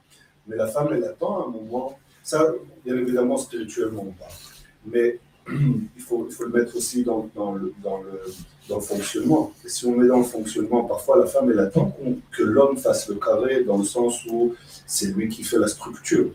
Mais 0.47 0.57
la 0.57 0.67
femme, 0.67 0.89
elle 0.93 1.05
attend 1.05 1.49
un 1.49 1.51
moment. 1.51 1.99
Ça, 2.23 2.47
bien 2.85 2.97
évidemment, 2.97 3.37
spirituellement, 3.37 4.07
on. 4.07 4.91
Mais 4.91 5.19
il 5.51 6.03
faut, 6.03 6.27
il 6.29 6.35
faut 6.35 6.45
le 6.45 6.53
mettre 6.53 6.77
aussi 6.77 7.03
dans, 7.05 7.31
dans, 7.35 7.55
le, 7.55 7.73
dans, 7.83 7.99
le, 7.99 8.21
dans, 8.69 8.77
le, 8.77 8.83
fonctionnement. 8.83 9.53
Et 9.65 9.69
si 9.69 9.87
on 9.87 9.97
met 9.97 10.07
dans 10.07 10.19
le 10.19 10.25
fonctionnement, 10.25 10.85
parfois 10.85 11.19
la 11.19 11.27
femme, 11.27 11.51
elle 11.51 11.61
attend 11.61 11.97
que 12.31 12.43
l'homme 12.43 12.77
fasse 12.77 13.09
le 13.09 13.17
carré 13.17 13.65
dans 13.65 13.79
le 13.79 13.85
sens 13.85 14.25
où 14.27 14.55
c'est 14.87 15.15
lui 15.15 15.29
qui 15.29 15.43
fait 15.43 15.59
la 15.59 15.69
structure. 15.69 16.31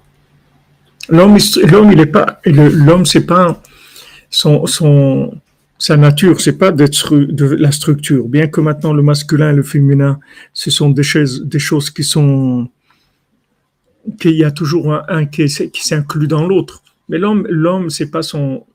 L'homme, 1.09 1.37
il 1.91 1.99
est 1.99 2.05
pas, 2.05 2.39
l'homme, 2.45 3.05
c'est 3.05 3.25
pas 3.25 3.61
son, 4.29 4.67
son, 4.67 5.33
sa 5.79 5.97
nature, 5.97 6.39
c'est 6.39 6.57
pas 6.57 6.71
de 6.71 7.55
la 7.55 7.71
structure. 7.71 8.27
Bien 8.27 8.47
que 8.47 8.61
maintenant 8.61 8.93
le 8.93 9.01
masculin 9.01 9.51
et 9.51 9.55
le 9.55 9.63
féminin, 9.63 10.19
ce 10.53 10.69
sont 10.69 10.89
des 10.89 11.03
choses, 11.03 11.43
des 11.45 11.57
choses 11.57 11.89
qui 11.89 12.03
sont 12.03 12.69
qu'il 14.19 14.35
y 14.35 14.43
a 14.43 14.51
toujours 14.51 14.93
un, 15.07 15.25
qui, 15.25 15.49
s'inclut 15.49 16.27
dans 16.27 16.47
l'autre. 16.47 16.83
Mais 17.09 17.17
l'homme, 17.17 17.47
l'homme, 17.49 17.89
c'est 17.89 18.11
pas 18.11 18.21
son, 18.21 18.65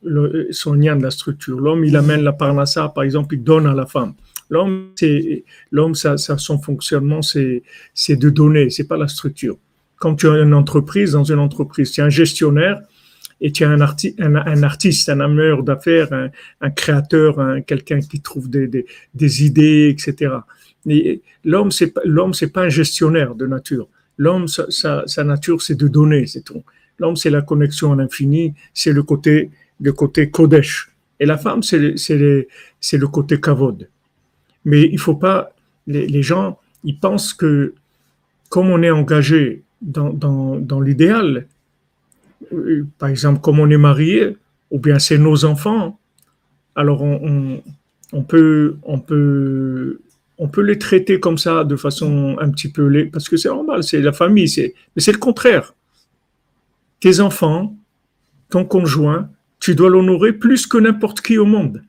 son 0.51 0.75
lien 0.75 0.97
de 0.97 1.03
la 1.03 1.11
structure. 1.11 1.59
L'homme, 1.59 1.85
il 1.85 1.97
amène 1.97 2.23
la 2.23 2.33
parnassa, 2.33 2.88
par 2.88 3.05
exemple, 3.05 3.37
il 3.37 3.42
donne 3.42 3.66
à 3.66 3.75
la 3.75 3.87
femme. 3.87 4.14
L'homme, 4.51 4.88
c'est, 4.97 5.44
l'homme, 5.70 5.94
ça, 5.94 6.16
son 6.18 6.59
fonctionnement, 6.59 7.23
c'est, 7.23 7.62
c'est 7.94 8.16
de 8.16 8.31
donner, 8.31 8.70
c'est 8.70 8.88
pas 8.88 8.97
la 8.97 9.09
structure. 9.09 9.57
Quand 9.97 10.16
tu 10.16 10.29
as 10.29 10.42
une 10.42 10.55
entreprise, 10.55 11.12
dans 11.12 11.25
une 11.25 11.38
entreprise, 11.38 11.92
tu 11.92 12.01
as 12.01 12.05
un 12.05 12.11
gestionnaire 12.11 12.81
et 13.40 13.53
tu 13.53 13.64
as 13.64 13.70
un, 13.70 13.81
un, 13.81 14.62
artiste, 14.62 15.09
un 15.09 15.20
ameur 15.20 15.62
d'affaires, 15.62 16.09
un, 16.61 16.70
créateur, 16.70 17.40
un, 17.40 17.62
quelqu'un 17.62 18.01
qui 18.01 18.20
trouve 18.20 18.51
des 18.51 19.44
idées, 19.44 19.88
etc. 19.88 20.35
Et 20.87 21.23
l'homme, 21.44 21.70
c'est, 21.70 21.92
l'homme, 22.05 22.35
c'est 22.35 22.53
pas 22.53 22.62
un 22.62 22.68
gestionnaire 22.68 23.35
de 23.35 23.47
nature. 23.47 23.88
L'homme, 24.16 24.46
sa, 24.48 25.24
nature, 25.24 25.61
c'est 25.62 25.74
de 25.74 25.88
donner, 25.88 26.27
c'est 26.27 26.42
tout. 26.42 26.62
L'homme, 26.98 27.16
c'est 27.16 27.31
la 27.31 27.42
connexion 27.42 27.92
à 27.92 27.96
l'infini, 27.96 28.55
c'est 28.72 28.92
le 28.92 29.03
côté, 29.03 29.50
le 29.81 29.92
côté 29.92 30.31
Kodesh. 30.31 30.90
Et 31.18 31.27
la 31.27 31.37
femme, 31.37 31.62
c'est 31.62 31.79
le 31.79 33.07
côté 33.07 33.40
Kavod. 33.40 33.88
Mais 34.64 34.83
il 34.83 34.98
faut 34.98 35.16
pas, 35.16 35.53
les, 35.87 36.22
gens, 36.22 36.59
ils 36.85 36.98
pensent 36.98 37.35
que 37.35 37.74
comme 38.48 38.70
on 38.70 38.83
est 38.83 38.90
engagé 38.90 39.62
dans, 39.83 40.12
dans, 40.12 40.81
l'idéal, 40.81 41.46
euh, 42.53 42.87
par 42.98 43.09
exemple, 43.09 43.40
comme 43.40 43.59
on 43.59 43.68
est 43.70 43.77
marié, 43.77 44.37
ou 44.70 44.79
bien 44.79 44.98
c'est 44.98 45.18
nos 45.18 45.44
enfants, 45.44 45.98
alors 46.77 47.03
on, 47.03 47.62
on, 48.12 48.22
peut, 48.22 48.77
on 48.85 49.00
peut 49.00 50.00
on 50.38 50.49
peut 50.49 50.62
les 50.62 50.79
traiter 50.79 51.20
comme 51.20 51.38
ça 51.38 51.64
de 51.64 51.77
façon 51.77 52.37
un 52.40 52.51
petit 52.51 52.70
peu 52.70 53.09
parce 53.12 53.29
que 53.29 53.37
c'est 53.37 53.49
normal, 53.49 53.83
c'est 53.85 54.01
la 54.01 54.12
famille, 54.12 54.49
c'est 54.49 54.75
mais 54.94 55.03
c'est 55.03 55.12
le 55.12 55.18
contraire. 55.18 55.75
Tes 57.01 57.20
enfants, 57.20 57.77
ton 58.51 58.64
conjoint, 58.64 59.31
tu 59.61 59.75
dois 59.75 59.90
l'honorer 59.90 60.33
plus 60.33 60.66
que 60.66 60.79
n'importe 60.79 61.20
qui 61.20 61.38
au 61.38 61.44
monde. 61.44 61.83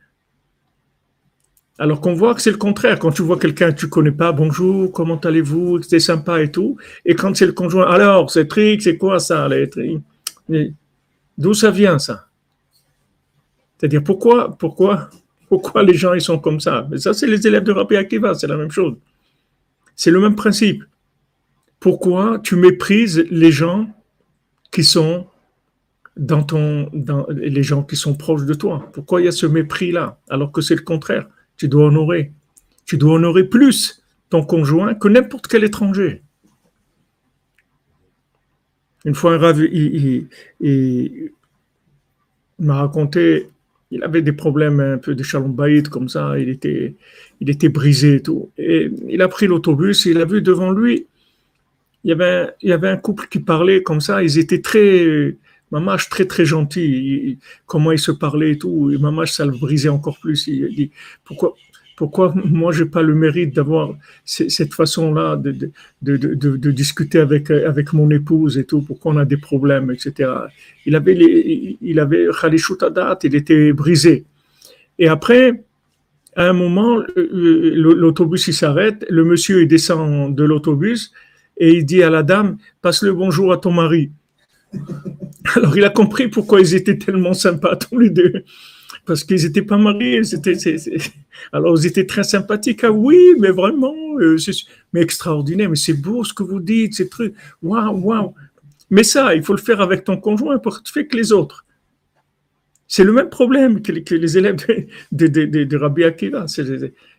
Alors 1.78 2.00
qu'on 2.00 2.14
voit 2.14 2.34
que 2.34 2.42
c'est 2.42 2.52
le 2.52 2.58
contraire. 2.58 3.00
Quand 3.00 3.12
tu 3.12 3.22
vois 3.22 3.38
quelqu'un 3.38 3.72
que 3.72 3.80
tu 3.80 3.90
connais 3.90 4.12
pas, 4.12 4.32
bonjour, 4.32 4.92
comment 4.92 5.18
allez-vous, 5.18 5.82
c'est 5.82 6.00
sympa 6.00 6.42
et 6.42 6.50
tout. 6.50 6.78
Et 7.04 7.16
quand 7.16 7.36
c'est 7.36 7.46
le 7.46 7.52
conjoint, 7.52 7.90
alors, 7.90 8.32
c'est 8.32 8.48
trick, 8.48 8.82
c'est 8.82 8.98
quoi 8.98 9.20
ça, 9.20 9.50
les 9.50 9.70
D'où 11.38 11.54
ça 11.54 11.72
vient, 11.72 12.00
ça? 12.00 12.28
C'est-à-dire, 13.78 14.04
pourquoi, 14.04 14.58
pourquoi 14.58 15.10
pourquoi 15.48 15.84
les 15.84 15.94
gens 15.94 16.14
ils 16.14 16.22
sont 16.22 16.40
comme 16.40 16.60
ça? 16.60 16.88
Mais 16.90 16.98
ça, 16.98 17.14
c'est 17.14 17.28
les 17.28 17.46
élèves 17.48 17.64
de 17.64 17.72
Rabbi 17.72 17.96
Akiva, 17.96 18.34
c'est 18.34 18.48
la 18.48 18.58
même 18.58 18.72
chose. 18.72 18.96
C'est 19.96 20.12
le 20.12 20.20
même 20.20 20.36
principe. 20.36 20.84
Pourquoi 21.80 22.40
tu 22.40 22.56
méprises 22.56 23.26
les 23.30 23.52
gens 23.52 23.88
qui 24.72 24.84
sont 24.84 25.28
dans 26.18 26.44
ton, 26.44 26.90
les 27.30 27.64
gens 27.64 27.84
qui 27.84 27.96
sont 27.96 28.16
proches 28.16 28.46
de 28.46 28.54
toi? 28.54 28.90
Pourquoi 28.94 29.22
il 29.22 29.26
y 29.26 29.28
a 29.28 29.32
ce 29.32 29.46
mépris-là 29.46 30.20
Alors 30.30 30.52
que 30.52 30.62
c'est 30.62 30.76
le 30.76 30.82
contraire? 30.82 31.28
Tu 31.58 31.68
dois 31.68 31.88
honorer. 31.88 32.34
Tu 32.86 32.98
dois 32.98 33.16
honorer 33.16 33.44
plus 33.44 34.04
ton 34.30 34.44
conjoint 34.44 34.96
que 34.96 35.08
n'importe 35.08 35.48
quel 35.48 35.64
étranger. 35.64 36.24
Une 39.06 39.14
fois, 39.14 39.36
un 39.36 39.54
il 40.60 41.32
m'a 42.58 42.78
raconté 42.78 43.50
il 43.96 44.04
avait 44.04 44.22
des 44.22 44.34
problèmes 44.34 44.82
un 44.82 44.98
peu 44.98 45.16
de 45.16 45.24
shalom 45.24 45.56
comme 45.90 46.10
ça, 46.10 46.38
il 46.38 46.50
était, 46.50 46.96
il 47.40 47.50
était 47.50 47.70
brisé 47.70 48.16
et 48.16 48.22
tout. 48.22 48.52
Et 48.58 48.92
il 49.08 49.22
a 49.22 49.30
pris 49.30 49.48
l'autobus, 49.48 50.06
il 50.06 50.20
a 50.20 50.26
vu 50.26 50.42
devant 50.42 50.72
lui, 50.72 51.08
il 52.04 52.10
y, 52.10 52.12
avait, 52.12 52.50
il 52.62 52.70
y 52.70 52.74
avait 52.74 52.90
un 52.90 52.98
couple 52.98 53.28
qui 53.30 53.40
parlait 53.40 53.82
comme 53.84 54.02
ça, 54.02 54.22
ils 54.22 54.38
étaient 54.38 54.62
très, 54.62 55.38
Mamache 55.72 56.10
très 56.10 56.26
très 56.26 56.46
gentil, 56.46 57.40
comment 57.66 57.94
ils 57.94 58.00
se 58.00 58.12
parlaient 58.12 58.52
et 58.52 58.58
tout, 58.58 58.92
et 58.92 58.98
Mamache 58.98 59.32
ça 59.32 59.46
le 59.46 59.54
brisait 59.54 59.90
encore 59.90 60.20
plus. 60.20 60.48
Il 60.48 60.76
dit, 60.76 60.92
pourquoi, 61.24 61.56
Pourquoi 61.96 62.34
moi, 62.36 62.72
j'ai 62.72 62.86
pas 62.86 63.02
le 63.02 63.16
mérite 63.16 63.56
d'avoir 63.56 63.96
cette 64.26 64.74
façon-là 64.74 65.38
de, 65.38 65.52
de, 66.02 66.18
de, 66.18 66.58
de, 66.58 66.72
discuter 66.72 67.20
avec, 67.20 67.50
avec 67.52 67.94
mon 67.94 68.10
épouse 68.10 68.58
et 68.58 68.66
tout, 68.66 68.82
pourquoi 68.82 69.14
on 69.14 69.18
a 69.18 69.26
des 69.26 69.38
problèmes, 69.38 69.92
etc. 69.92 70.30
Il 70.86 70.96
avait, 70.96 71.14
les, 71.14 71.78
il 71.82 72.00
avait 72.00 72.28
il 73.24 73.36
était 73.36 73.74
brisé. 73.74 74.26
Et 75.00 75.08
après, 75.08 75.64
à 76.36 76.50
un 76.50 76.54
moment, 76.54 77.02
l'autobus 77.16 78.48
il 78.48 78.54
s'arrête, 78.54 79.06
le 79.10 79.24
monsieur 79.24 79.62
il 79.62 79.68
descend 79.68 80.36
de 80.36 80.44
l'autobus 80.44 81.14
et 81.58 81.76
il 81.78 81.86
dit 81.86 82.04
à 82.04 82.10
la 82.10 82.24
dame, 82.24 82.58
passe 82.82 83.04
le 83.04 83.14
bonjour 83.14 83.54
à 83.54 83.58
ton 83.58 83.72
mari. 83.72 84.12
Alors 85.56 85.78
il 85.78 85.86
a 85.86 85.90
compris 85.90 86.28
pourquoi 86.28 86.60
ils 86.60 86.76
étaient 86.76 86.98
tellement 86.98 87.34
sympas 87.34 87.78
tous 87.78 88.00
les 88.00 88.10
deux 88.10 88.44
parce 89.06 89.24
qu'ils 89.24 89.44
n'étaient 89.44 89.62
pas 89.62 89.78
mariés. 89.78 90.22
Alors, 91.54 91.78
ils 91.78 91.86
étaient 91.86 92.06
très 92.06 92.24
sympathiques. 92.24 92.84
Ah 92.84 92.92
oui, 92.92 93.20
mais 93.40 93.52
vraiment, 93.52 93.96
euh, 94.20 94.38
mais 94.94 95.02
extraordinaire. 95.02 95.70
Mais 95.70 95.76
c'est 95.76 95.94
beau 95.94 96.24
ce 96.24 96.34
que 96.34 96.44
vous 96.44 96.60
dites, 96.60 96.96
c'est 96.96 97.10
truc. 97.10 97.34
Waouh, 97.62 98.00
waouh. 98.00 98.34
Mais 98.90 99.04
ça, 99.04 99.36
il 99.36 99.44
faut 99.44 99.54
le 99.54 99.62
faire 99.62 99.82
avec 99.82 100.04
ton 100.04 100.18
conjoint 100.18 100.58
pour 100.60 100.78
que 100.78 100.84
tu 100.84 100.92
fais 100.92 101.06
que 101.08 101.16
les 101.16 101.32
autres. 101.32 101.66
C'est 102.88 103.04
le 103.04 103.14
même 103.14 103.30
problème 103.30 103.82
que 103.82 103.92
les, 103.92 104.38
élèves 104.38 104.58
de, 105.12 105.28
de, 105.28 105.64
de, 105.64 105.78
Rabbi 105.78 106.04
Akiva. 106.04 106.46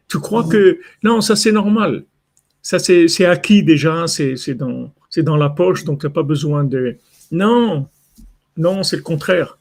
Tu 0.09 0.19
crois 0.21 0.45
que 0.45 0.79
non, 1.03 1.21
ça 1.21 1.35
c'est 1.35 1.51
normal. 1.51 2.05
Ça 2.63 2.79
c'est 2.79 3.25
acquis 3.25 3.65
déjà, 3.65 4.07
c'est 4.07 4.55
dans, 4.55 4.93
dans 5.17 5.37
la 5.37 5.51
poche, 5.51 5.83
donc 5.83 6.01
tu 6.01 6.07
n'as 6.07 6.13
pas 6.13 6.23
besoin 6.23 6.63
de. 6.63 6.97
Non, 7.33 7.89
non, 8.57 8.85
c'est 8.85 8.97
le 8.97 9.03
contraire 9.03 9.56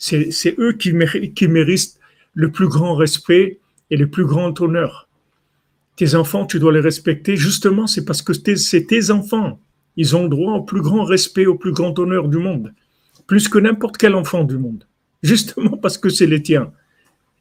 c'est 0.00 0.58
eux 0.58 0.72
qui 0.72 0.92
méritent, 0.92 1.98
le 2.34 2.50
plus 2.50 2.68
grand 2.68 2.94
respect 2.94 3.58
et 3.90 3.96
le 3.96 4.08
plus 4.08 4.24
grand 4.24 4.58
honneur. 4.60 5.08
Tes 5.96 6.14
enfants, 6.14 6.46
tu 6.46 6.58
dois 6.58 6.72
les 6.72 6.80
respecter. 6.80 7.36
Justement, 7.36 7.86
c'est 7.86 8.04
parce 8.04 8.22
que 8.22 8.32
c'est 8.32 8.86
tes 8.86 9.10
enfants. 9.10 9.60
Ils 9.96 10.16
ont 10.16 10.22
le 10.22 10.28
droit 10.30 10.54
au 10.54 10.62
plus 10.62 10.80
grand 10.80 11.04
respect, 11.04 11.46
au 11.46 11.56
plus 11.56 11.72
grand 11.72 11.98
honneur 11.98 12.28
du 12.28 12.38
monde. 12.38 12.72
Plus 13.26 13.48
que 13.48 13.58
n'importe 13.58 13.98
quel 13.98 14.14
enfant 14.14 14.44
du 14.44 14.56
monde. 14.56 14.86
Justement 15.22 15.76
parce 15.76 15.98
que 15.98 16.08
c'est 16.08 16.26
les 16.26 16.42
tiens. 16.42 16.72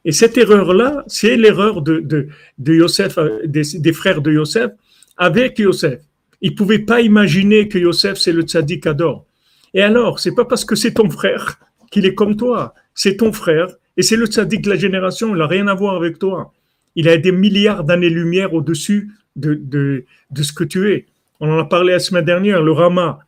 Et 0.04 0.12
cette 0.12 0.38
erreur-là, 0.38 1.06
c'est 1.08 1.38
l'erreur 1.38 1.82
de, 1.82 2.00
de, 2.00 2.74
Yosef, 2.74 3.18
euh, 3.18 3.42
des, 3.46 3.94
frères 3.94 4.22
de 4.22 4.32
Yosef 4.32 4.72
avec 5.18 5.60
Yosef. 5.60 6.02
Ils 6.42 6.52
ne 6.52 6.56
pouvaient 6.58 6.80
pas 6.80 7.02
imaginer 7.02 7.68
que 7.68 7.78
Yosef, 7.78 8.18
c'est 8.18 8.32
le 8.32 8.42
tzaddik 8.42 8.88
Ador. 8.88 9.26
Et 9.74 9.82
alors, 9.82 10.20
c'est 10.20 10.34
pas 10.34 10.46
parce 10.46 10.66
que 10.66 10.76
c'est 10.76 10.94
ton 10.94 11.10
frère 11.10 11.60
qu'il 11.90 12.06
est 12.06 12.16
comme 12.16 12.36
toi. 12.36 12.74
C'est 12.94 13.18
ton 13.18 13.34
frère 13.34 13.68
et 13.98 14.02
c'est 14.02 14.16
le 14.16 14.26
tzaddik 14.26 14.62
de 14.62 14.70
la 14.70 14.76
génération. 14.76 15.36
Il 15.36 15.40
n'a 15.40 15.48
rien 15.48 15.68
à 15.68 15.74
voir 15.74 15.96
avec 15.96 16.20
toi. 16.20 16.54
Il 16.96 17.08
a 17.08 17.18
des 17.18 17.32
milliards 17.32 17.84
d'années-lumière 17.84 18.54
au-dessus 18.54 19.12
de, 19.36 19.54
de, 19.54 20.06
de, 20.32 20.44
ce 20.44 20.54
que 20.54 20.64
tu 20.64 20.92
es. 20.92 21.06
On 21.40 21.50
en 21.50 21.60
a 21.60 21.66
parlé 21.66 21.94
la 21.94 22.00
semaine 22.00 22.26
dernière. 22.26 22.62
Le 22.62 22.72
Rama, 22.72 23.20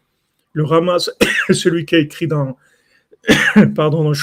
le 0.54 0.64
Rama, 0.64 0.98
celui 1.50 1.86
qui 1.86 1.96
a 1.96 2.00
écrit 2.00 2.28
dans, 2.28 2.58
pardon, 3.76 4.04
dans 4.04 4.14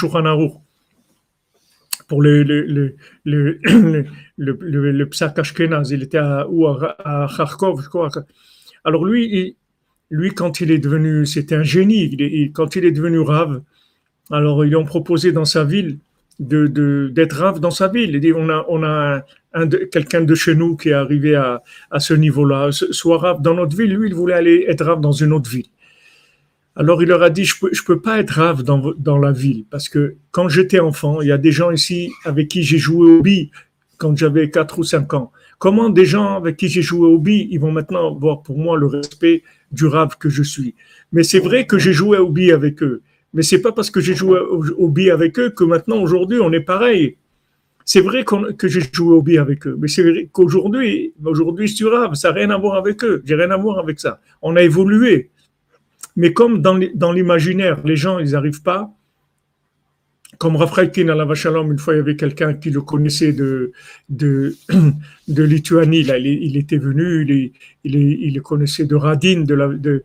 pour 2.08 2.22
le, 2.22 2.42
le, 2.42 2.64
le, 2.64 2.96
le. 3.24 3.60
Il 5.90 6.02
était 6.02 6.18
à, 6.18 6.46
à, 7.04 7.28
Kharkov, 7.36 7.82
je 7.82 7.88
crois. 7.88 8.08
Alors 8.84 9.04
lui, 9.04 9.56
lui, 10.10 10.32
quand 10.32 10.60
il 10.60 10.70
est 10.70 10.78
devenu, 10.78 11.26
c'était 11.26 11.54
un 11.54 11.62
génie. 11.62 12.50
Quand 12.52 12.76
il 12.76 12.86
est 12.86 12.92
devenu 12.92 13.20
rave, 13.20 13.60
alors, 14.30 14.64
ils 14.64 14.76
ont 14.76 14.84
proposé 14.84 15.32
dans 15.32 15.44
sa 15.44 15.64
ville 15.64 15.98
d'être 16.38 16.72
de, 16.72 17.34
rave 17.34 17.60
dans 17.60 17.70
sa 17.70 17.88
ville. 17.88 18.18
dit, 18.20 18.32
on 18.32 18.82
a, 18.82 19.24
quelqu'un 19.90 20.20
de 20.20 20.34
chez 20.34 20.54
nous 20.54 20.76
qui 20.76 20.90
est 20.90 20.92
arrivé 20.92 21.34
à, 21.34 21.62
ce 21.98 22.14
niveau-là, 22.14 22.70
soit 22.70 23.18
rave 23.18 23.42
dans 23.42 23.54
notre 23.54 23.76
ville. 23.76 23.94
Lui, 23.94 24.08
il 24.08 24.14
voulait 24.14 24.34
aller 24.34 24.66
être 24.68 24.84
rave 24.84 25.00
dans 25.00 25.12
une 25.12 25.32
autre 25.32 25.50
ville. 25.50 25.66
Alors, 26.76 27.02
il 27.02 27.08
leur 27.08 27.22
a 27.22 27.30
dit, 27.30 27.44
je 27.44 27.54
je 27.72 27.82
peux 27.82 28.00
pas 28.00 28.20
être 28.20 28.30
rave 28.30 28.62
dans, 28.62 29.18
la 29.18 29.32
ville 29.32 29.64
parce 29.68 29.88
que 29.88 30.14
quand 30.30 30.48
j'étais 30.48 30.78
enfant, 30.78 31.20
il 31.20 31.28
y 31.28 31.32
a 31.32 31.38
des 31.38 31.50
gens 31.50 31.72
ici 31.72 32.12
avec 32.24 32.48
qui 32.48 32.62
j'ai 32.62 32.78
joué 32.78 33.10
au 33.10 33.22
billes 33.22 33.50
quand 33.96 34.16
j'avais 34.16 34.48
4 34.48 34.78
ou 34.78 34.84
5 34.84 35.12
ans. 35.14 35.32
Comment 35.58 35.88
des 35.88 36.04
gens 36.04 36.36
avec 36.36 36.56
qui 36.56 36.68
j'ai 36.68 36.82
joué 36.82 37.08
au 37.08 37.18
billes, 37.18 37.48
ils 37.50 37.58
vont 37.58 37.72
maintenant 37.72 38.14
avoir 38.14 38.42
pour 38.42 38.58
moi 38.58 38.76
le 38.76 38.86
respect 38.86 39.42
du 39.72 39.86
rave 39.86 40.18
que 40.18 40.28
je 40.28 40.44
suis? 40.44 40.76
Mais 41.10 41.24
c'est 41.24 41.40
vrai 41.40 41.66
que 41.66 41.78
j'ai 41.78 41.92
joué 41.92 42.18
au 42.18 42.30
billes 42.30 42.52
avec 42.52 42.80
eux. 42.80 43.02
Mais 43.34 43.42
c'est 43.42 43.60
pas 43.60 43.72
parce 43.72 43.90
que 43.90 44.00
j'ai 44.00 44.14
joué 44.14 44.38
au, 44.38 44.88
billes 44.88 45.10
avec 45.10 45.38
eux 45.38 45.50
que 45.50 45.64
maintenant, 45.64 46.00
aujourd'hui, 46.00 46.38
on 46.40 46.52
est 46.52 46.60
pareil. 46.60 47.16
C'est 47.84 48.00
vrai 48.00 48.24
que 48.24 48.68
j'ai 48.68 48.80
joué 48.92 49.14
au 49.14 49.22
billes 49.22 49.38
avec 49.38 49.66
eux, 49.66 49.76
mais 49.78 49.88
c'est 49.88 50.02
vrai 50.02 50.28
qu'aujourd'hui, 50.30 51.14
aujourd'hui, 51.24 51.68
c'est 51.68 51.84
grave, 51.84 52.14
ça 52.14 52.28
n'a 52.28 52.34
rien 52.34 52.50
à 52.50 52.58
voir 52.58 52.76
avec 52.76 53.02
eux. 53.02 53.22
J'ai 53.24 53.34
rien 53.34 53.50
à 53.50 53.56
voir 53.56 53.78
avec 53.78 53.98
ça. 53.98 54.20
On 54.42 54.56
a 54.56 54.62
évolué. 54.62 55.30
Mais 56.16 56.32
comme 56.32 56.60
dans 56.60 57.12
l'imaginaire, 57.12 57.80
les 57.84 57.96
gens, 57.96 58.18
ils 58.18 58.32
n'arrivent 58.32 58.62
pas, 58.62 58.92
comme 60.38 60.56
Rafraïkin 60.56 61.08
à 61.08 61.14
la 61.14 61.24
Vachalom, 61.24 61.72
une 61.72 61.78
fois, 61.78 61.94
il 61.94 61.98
y 61.98 62.00
avait 62.00 62.16
quelqu'un 62.16 62.54
qui 62.54 62.70
le 62.70 62.80
connaissait 62.80 63.32
de, 63.32 63.72
de, 64.08 64.54
Lituanie. 65.28 66.04
Là, 66.04 66.18
il, 66.18 66.56
était 66.56 66.78
venu, 66.78 67.26
il, 67.28 67.52
il, 67.84 68.34
le 68.34 68.40
connaissait 68.40 68.84
de 68.84 68.94
Radin, 68.94 69.40
de, 69.40 70.04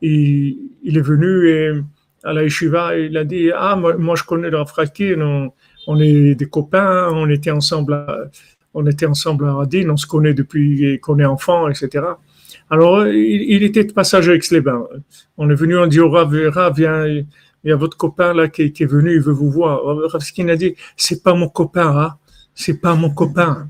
il, 0.00 0.96
est 0.96 1.00
venu 1.00 1.48
et 1.48 1.72
à 2.28 2.32
la 2.34 2.42
yeshiva, 2.42 2.96
il 2.98 3.16
a 3.16 3.24
dit 3.24 3.50
Ah, 3.54 3.74
moi, 3.76 4.14
je 4.16 4.22
connais 4.22 4.50
le 4.50 4.58
Rafrakin, 4.58 5.20
on, 5.20 5.52
on, 5.86 5.98
est 5.98 6.34
des 6.34 6.46
copains, 6.46 7.08
on 7.12 7.28
était 7.30 7.50
ensemble 7.50 7.94
à, 7.94 8.24
on 8.74 8.86
était 8.86 9.06
ensemble 9.06 9.46
à 9.46 9.54
Radin, 9.54 9.88
on 9.88 9.96
se 9.96 10.06
connaît 10.06 10.34
depuis 10.34 11.00
qu'on 11.00 11.18
est 11.18 11.24
enfant, 11.24 11.68
etc. 11.68 12.04
Alors, 12.70 13.06
il, 13.06 13.62
était 13.62 13.84
de 13.84 13.92
passage 13.92 14.30
les 14.50 14.60
bains. 14.60 14.86
On 15.38 15.48
est 15.48 15.54
venu, 15.54 15.78
on 15.78 15.86
dit 15.86 16.00
au 16.00 16.10
Rav, 16.10 16.34
viens, 16.76 17.06
il 17.06 17.26
y 17.64 17.72
a 17.72 17.76
votre 17.76 17.96
copain 17.96 18.34
là 18.34 18.48
qui, 18.48 18.62
est 18.62 18.84
venu, 18.84 19.14
il 19.14 19.20
veut 19.20 19.32
vous 19.32 19.50
voir. 19.50 19.80
Rafrakin 20.12 20.48
a 20.48 20.56
dit 20.56 20.74
C'est 20.96 21.22
pas 21.22 21.32
mon 21.32 21.48
copain, 21.48 21.96
hein? 21.96 22.14
c'est 22.54 22.80
pas 22.80 22.94
mon 22.94 23.10
copain. 23.10 23.68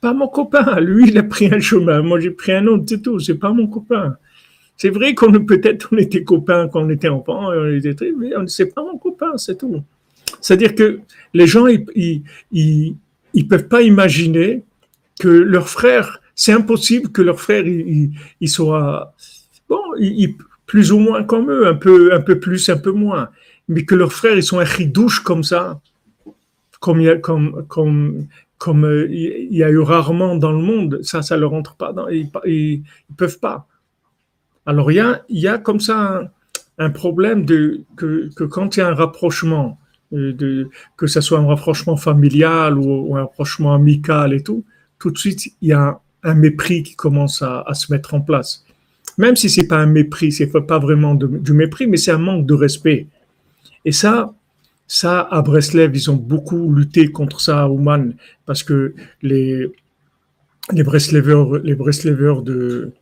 Pas 0.00 0.14
mon 0.14 0.28
copain. 0.28 0.80
Lui, 0.80 1.08
il 1.08 1.18
a 1.18 1.22
pris 1.22 1.52
un 1.52 1.60
chemin. 1.60 2.00
Moi, 2.00 2.20
j'ai 2.20 2.30
pris 2.30 2.52
un 2.52 2.66
autre, 2.68 2.84
c'est 2.88 3.02
tout. 3.02 3.20
C'est 3.20 3.38
pas 3.38 3.52
mon 3.52 3.66
copain. 3.66 4.16
C'est 4.82 4.90
vrai 4.90 5.14
qu'on 5.14 5.30
peut-être 5.44 5.90
on 5.92 5.96
était 5.96 6.24
copains 6.24 6.66
quand 6.66 6.82
on 6.82 6.90
était 6.90 7.08
enfant, 7.08 7.50
on 7.52 7.72
était 7.72 7.94
très, 7.94 8.10
mais 8.10 8.32
c'est 8.48 8.74
pas 8.74 8.82
mon 8.82 8.98
copain, 8.98 9.36
c'est 9.36 9.56
tout. 9.56 9.80
C'est-à-dire 10.40 10.74
que 10.74 10.98
les 11.34 11.46
gens, 11.46 11.68
ils, 11.68 12.24
ils, 12.50 13.48
peuvent 13.48 13.68
pas 13.68 13.82
imaginer 13.82 14.64
que 15.20 15.28
leur 15.28 15.68
frère, 15.68 16.20
c'est 16.34 16.50
impossible 16.50 17.12
que 17.12 17.22
leur 17.22 17.40
frère, 17.40 17.64
il, 17.64 18.48
soit, 18.48 19.14
bon, 19.68 19.78
plus 20.66 20.90
ou 20.90 20.98
moins 20.98 21.22
comme 21.22 21.48
eux, 21.48 21.68
un 21.68 21.74
peu, 21.74 22.12
un 22.12 22.20
peu 22.20 22.40
plus, 22.40 22.68
un 22.68 22.76
peu 22.76 22.90
moins, 22.90 23.28
mais 23.68 23.84
que 23.84 23.94
leurs 23.94 24.12
frères, 24.12 24.34
ils 24.34 24.42
sont 24.42 24.58
un 24.58 24.64
ridouche 24.64 25.20
comme 25.20 25.44
ça, 25.44 25.80
comme 26.80 27.00
il 27.00 27.04
y 27.04 27.08
a, 27.08 27.18
comme, 27.18 27.64
comme, 27.68 28.84
euh, 28.84 29.06
il 29.08 29.56
y 29.56 29.62
a 29.62 29.70
eu 29.70 29.78
rarement 29.78 30.34
dans 30.34 30.50
le 30.50 30.58
monde, 30.58 30.98
ça, 31.04 31.22
ça 31.22 31.36
leur 31.36 31.50
rentre 31.50 31.76
pas 31.76 31.94
ils, 32.10 32.28
ils, 32.46 32.82
ils 33.10 33.16
peuvent 33.16 33.38
pas. 33.38 33.68
Alors, 34.66 34.90
il 34.92 35.18
y 35.28 35.46
a, 35.48 35.58
comme 35.58 35.80
ça 35.80 36.30
un, 36.78 36.90
problème 36.90 37.44
de, 37.44 37.82
que, 37.96 38.30
quand 38.44 38.76
il 38.76 38.80
y 38.80 38.82
a 38.82 38.88
un 38.88 38.94
rapprochement, 38.94 39.78
euh, 40.12 40.32
de, 40.32 40.68
que 40.96 41.06
ce 41.06 41.20
soit 41.20 41.38
un 41.38 41.46
rapprochement 41.46 41.96
familial 41.96 42.78
ou, 42.78 43.16
un 43.16 43.22
rapprochement 43.22 43.74
amical 43.74 44.32
et 44.32 44.42
tout, 44.42 44.64
tout 44.98 45.10
de 45.10 45.18
suite, 45.18 45.46
il 45.60 45.68
y 45.68 45.72
a 45.72 45.98
un, 46.22 46.34
mépris 46.34 46.82
qui 46.84 46.94
commence 46.94 47.42
à, 47.42 47.62
à, 47.66 47.74
se 47.74 47.92
mettre 47.92 48.14
en 48.14 48.20
place. 48.20 48.64
Même 49.18 49.36
si 49.36 49.50
c'est 49.50 49.66
pas 49.66 49.78
un 49.78 49.86
mépris, 49.86 50.32
c'est 50.32 50.46
pas 50.46 50.78
vraiment 50.78 51.14
du 51.14 51.52
mépris, 51.52 51.86
mais 51.86 51.96
c'est 51.96 52.12
un 52.12 52.18
manque 52.18 52.46
de 52.46 52.54
respect. 52.54 53.08
Et 53.84 53.92
ça, 53.92 54.32
ça, 54.86 55.20
à 55.30 55.42
Breslev, 55.42 55.90
ils 55.94 56.10
ont 56.10 56.16
beaucoup 56.16 56.72
lutté 56.72 57.10
contre 57.10 57.40
ça 57.40 57.62
à 57.62 57.68
Ouman, 57.68 58.14
parce 58.46 58.62
que 58.62 58.94
les, 59.22 59.72
les 60.70 60.82
Breslevers, 60.82 61.58
les 61.64 61.74
Breslevers 61.74 62.42
de, 62.42 62.92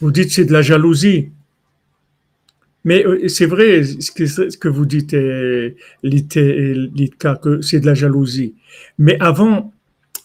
vous 0.00 0.10
dites 0.10 0.30
c'est 0.30 0.44
de 0.44 0.52
la 0.52 0.62
jalousie. 0.62 1.30
Mais 2.84 3.04
euh, 3.04 3.28
c'est 3.28 3.46
vrai 3.46 3.82
ce 3.84 4.56
que, 4.56 4.68
vous 4.68 4.86
dites, 4.86 5.16
Litka, 6.02 7.36
que 7.36 7.60
c'est 7.60 7.80
de 7.80 7.86
la 7.86 7.94
jalousie. 7.94 8.54
Mais 8.98 9.16
avant, 9.20 9.72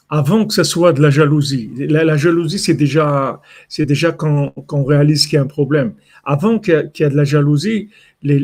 avant 0.10 0.46
que 0.46 0.54
ce 0.54 0.64
soit 0.64 0.92
de 0.92 1.02
la 1.02 1.10
jalousie, 1.10 1.72
la, 1.78 2.18
jalousie, 2.18 2.60
c'est 2.60 2.74
déjà, 2.74 3.42
c'est 3.70 3.86
déjà 3.86 4.12
quand, 4.12 4.54
on 4.72 4.84
réalise 4.84 5.26
qu'il 5.26 5.38
y 5.38 5.40
a 5.40 5.42
un 5.42 5.48
problème. 5.48 5.94
Avant 6.26 6.60
qu'il 6.60 6.92
y, 7.00 7.04
ait 7.04 7.10
de 7.10 7.16
la 7.16 7.24
jalousie, 7.24 7.90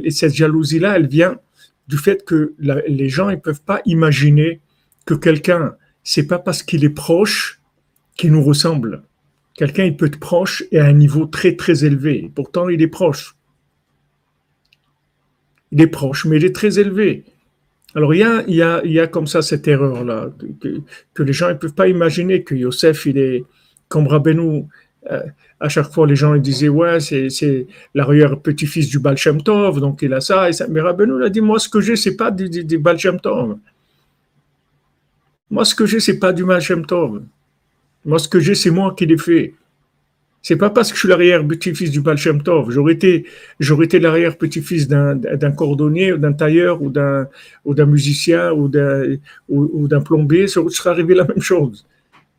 cette 0.10 0.34
jalousie-là, 0.34 0.96
elle 0.96 1.08
vient 1.08 1.38
du 1.90 1.98
fait 1.98 2.24
que 2.26 2.54
les 2.88 3.10
gens 3.10 3.30
ne 3.30 3.36
peuvent 3.36 3.62
pas 3.62 3.82
imaginer 3.86 4.62
que 5.06 5.14
quelqu'un, 5.14 5.76
c'est 6.04 6.26
pas 6.26 6.40
parce 6.40 6.64
qu'il 6.64 6.86
est 6.86 6.90
proche 6.90 7.60
qu'il 8.16 8.32
nous 8.32 8.44
ressemble. 8.44 9.04
Quelqu'un, 9.58 9.86
il 9.86 9.98
peut 9.98 10.06
être 10.06 10.20
proche 10.20 10.64
et 10.72 10.80
à 10.80 10.86
un 10.86 10.94
niveau 10.94 11.26
très, 11.26 11.56
très 11.56 11.84
élevé. 11.84 12.32
Pourtant, 12.34 12.70
il 12.70 12.82
est 12.82 12.88
proche. 12.88 13.36
Il 15.72 15.82
est 15.82 15.88
proche, 15.88 16.26
mais 16.26 16.38
il 16.38 16.46
est 16.46 16.56
très 16.56 16.80
élevé. 16.80 17.26
Alors 17.96 18.14
il 18.14 18.20
y 18.48 18.62
a, 18.62 19.08
comme 19.08 19.26
ça 19.26 19.42
cette 19.42 19.68
erreur-là, 19.68 20.30
que, 20.62 20.82
que, 21.16 21.24
les 21.24 21.34
gens 21.34 21.50
ne 21.50 21.56
peuvent 21.56 21.74
pas 21.74 21.88
imaginer 21.88 22.44
que 22.44 22.54
Yosef, 22.54 23.08
il 23.08 23.18
est 23.18 23.44
comme 23.88 24.06
Rabbeinu. 24.06 24.66
Euh, 25.10 25.24
à 25.60 25.70
chaque 25.70 25.92
fois, 25.92 26.06
les 26.06 26.16
gens 26.16 26.36
disaient, 26.36 26.70
ouais, 26.70 27.00
c'est 27.00 27.68
l'arrière-petit-fils 27.96 28.90
du 28.90 29.00
Baal 29.00 29.18
Shem 29.18 29.42
Tov, 29.42 29.80
donc 29.80 30.04
il 30.04 30.14
a 30.14 30.22
ça. 30.22 30.50
Et 30.50 30.54
ça. 30.54 30.68
Mais 30.68 30.82
Rabbeinu 30.82 31.24
a 31.24 31.30
dit, 31.30 31.42
moi, 31.42 31.58
ce 31.58 31.68
que 31.68 31.82
j'ai, 31.82 31.96
c'est 31.96 32.16
pas 32.16 32.30
du, 32.30 32.48
du, 32.48 32.78
Baal 32.78 32.98
Tov. 32.98 33.58
Moi, 35.50 35.66
ce 35.66 35.74
que 35.74 35.88
j'ai, 35.88 36.00
c'est 36.00 36.20
pas 36.20 36.32
du 36.32 36.46
Baal 36.46 36.62
Tov. 36.86 37.24
Moi, 38.06 38.20
ce 38.20 38.28
que 38.28 38.40
j'ai, 38.40 38.56
c'est 38.56 38.70
moi 38.70 38.94
qui 38.96 39.06
l'ai 39.06 39.18
fait. 39.18 39.54
C'est 40.42 40.56
pas 40.56 40.70
parce 40.70 40.90
que 40.90 40.96
je 40.96 41.00
suis 41.02 41.10
l'arrière-petit-fils 41.10 41.92
du 41.92 42.00
Baal. 42.00 42.18
J'aurais 42.18 42.94
été, 42.94 43.26
j'aurais 43.60 43.86
été 43.86 44.00
l'arrière-petit-fils 44.00 44.88
d'un, 44.88 45.52
cordonnier, 45.52 46.18
d'un 46.18 46.32
tailleur, 46.32 46.82
ou 46.82 46.90
d'un, 46.90 47.28
ou 47.66 47.74
d'un 47.74 47.86
musicien, 47.86 48.52
ou 48.54 48.70
d'un, 48.70 50.02
plombier. 50.02 50.48
Ça 50.48 50.62
serait 50.70 50.92
arrivé 50.92 51.16
la 51.16 51.26
même 51.26 51.42
chose. 51.42 51.86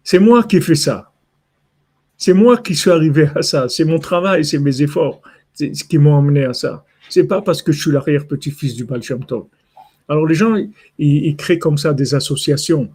C'est 0.02 0.18
moi 0.18 0.42
qui 0.44 0.56
ai 0.56 0.60
fait 0.60 0.74
ça. 0.74 1.10
C'est 2.16 2.32
moi 2.32 2.56
qui 2.56 2.74
suis 2.74 2.90
arrivé 2.90 3.28
à 3.34 3.42
ça. 3.42 3.68
C'est 3.68 3.84
mon 3.84 3.98
travail, 3.98 4.44
c'est 4.44 4.58
mes 4.58 4.80
efforts 4.80 5.20
ce 5.58 5.84
qui 5.84 5.98
m'ont 5.98 6.16
amené 6.16 6.44
à 6.44 6.52
ça. 6.52 6.84
C'est 7.08 7.24
pas 7.24 7.42
parce 7.42 7.62
que 7.62 7.72
je 7.72 7.80
suis 7.80 7.90
l'arrière-petit-fils 7.90 8.74
du 8.74 8.84
Baal. 8.84 9.00
Alors 10.08 10.26
les 10.26 10.34
gens, 10.34 10.54
ils 10.98 11.36
créent 11.36 11.58
comme 11.58 11.78
ça 11.78 11.92
des 11.94 12.14
associations 12.14 12.90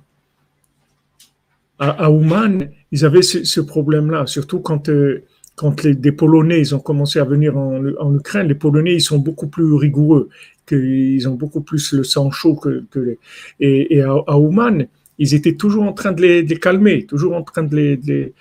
à, 1.80 2.12
Ouman, 2.12 2.70
ils 2.92 3.06
avaient 3.06 3.22
ce, 3.22 3.60
problème-là, 3.62 4.26
surtout 4.28 4.60
quand, 4.60 4.90
euh, 4.90 5.24
quand 5.56 5.84
les, 5.84 5.96
des 5.96 6.12
Polonais 6.12 6.60
ils 6.60 6.76
ont 6.76 6.80
commencé 6.80 7.20
à 7.20 7.24
venir 7.24 7.58
en, 7.58 8.16
Ukraine. 8.16 8.48
Les 8.48 8.56
Polonais, 8.56 8.96
ils 8.96 9.02
sont 9.02 9.20
beaucoup 9.20 9.48
plus 9.48 9.74
rigoureux, 9.74 10.30
que, 10.66 10.76
ils 10.76 11.28
ont 11.28 11.36
beaucoup 11.36 11.62
plus 11.62 11.94
le 11.94 12.04
sang 12.04 12.32
chaud 12.32 12.56
que, 12.56 12.86
les, 12.96 13.20
et, 13.60 14.02
à, 14.02 14.16
à, 14.28 14.38
Ouman, 14.38 14.86
ils 15.18 15.34
étaient 15.34 15.56
toujours 15.56 15.84
en 15.84 15.94
train 15.94 16.12
de 16.12 16.22
les, 16.22 16.46
calmer, 16.60 17.06
toujours 17.06 17.36
en 17.36 17.44
train 17.44 17.64
de 17.64 17.76
les 17.76 18.34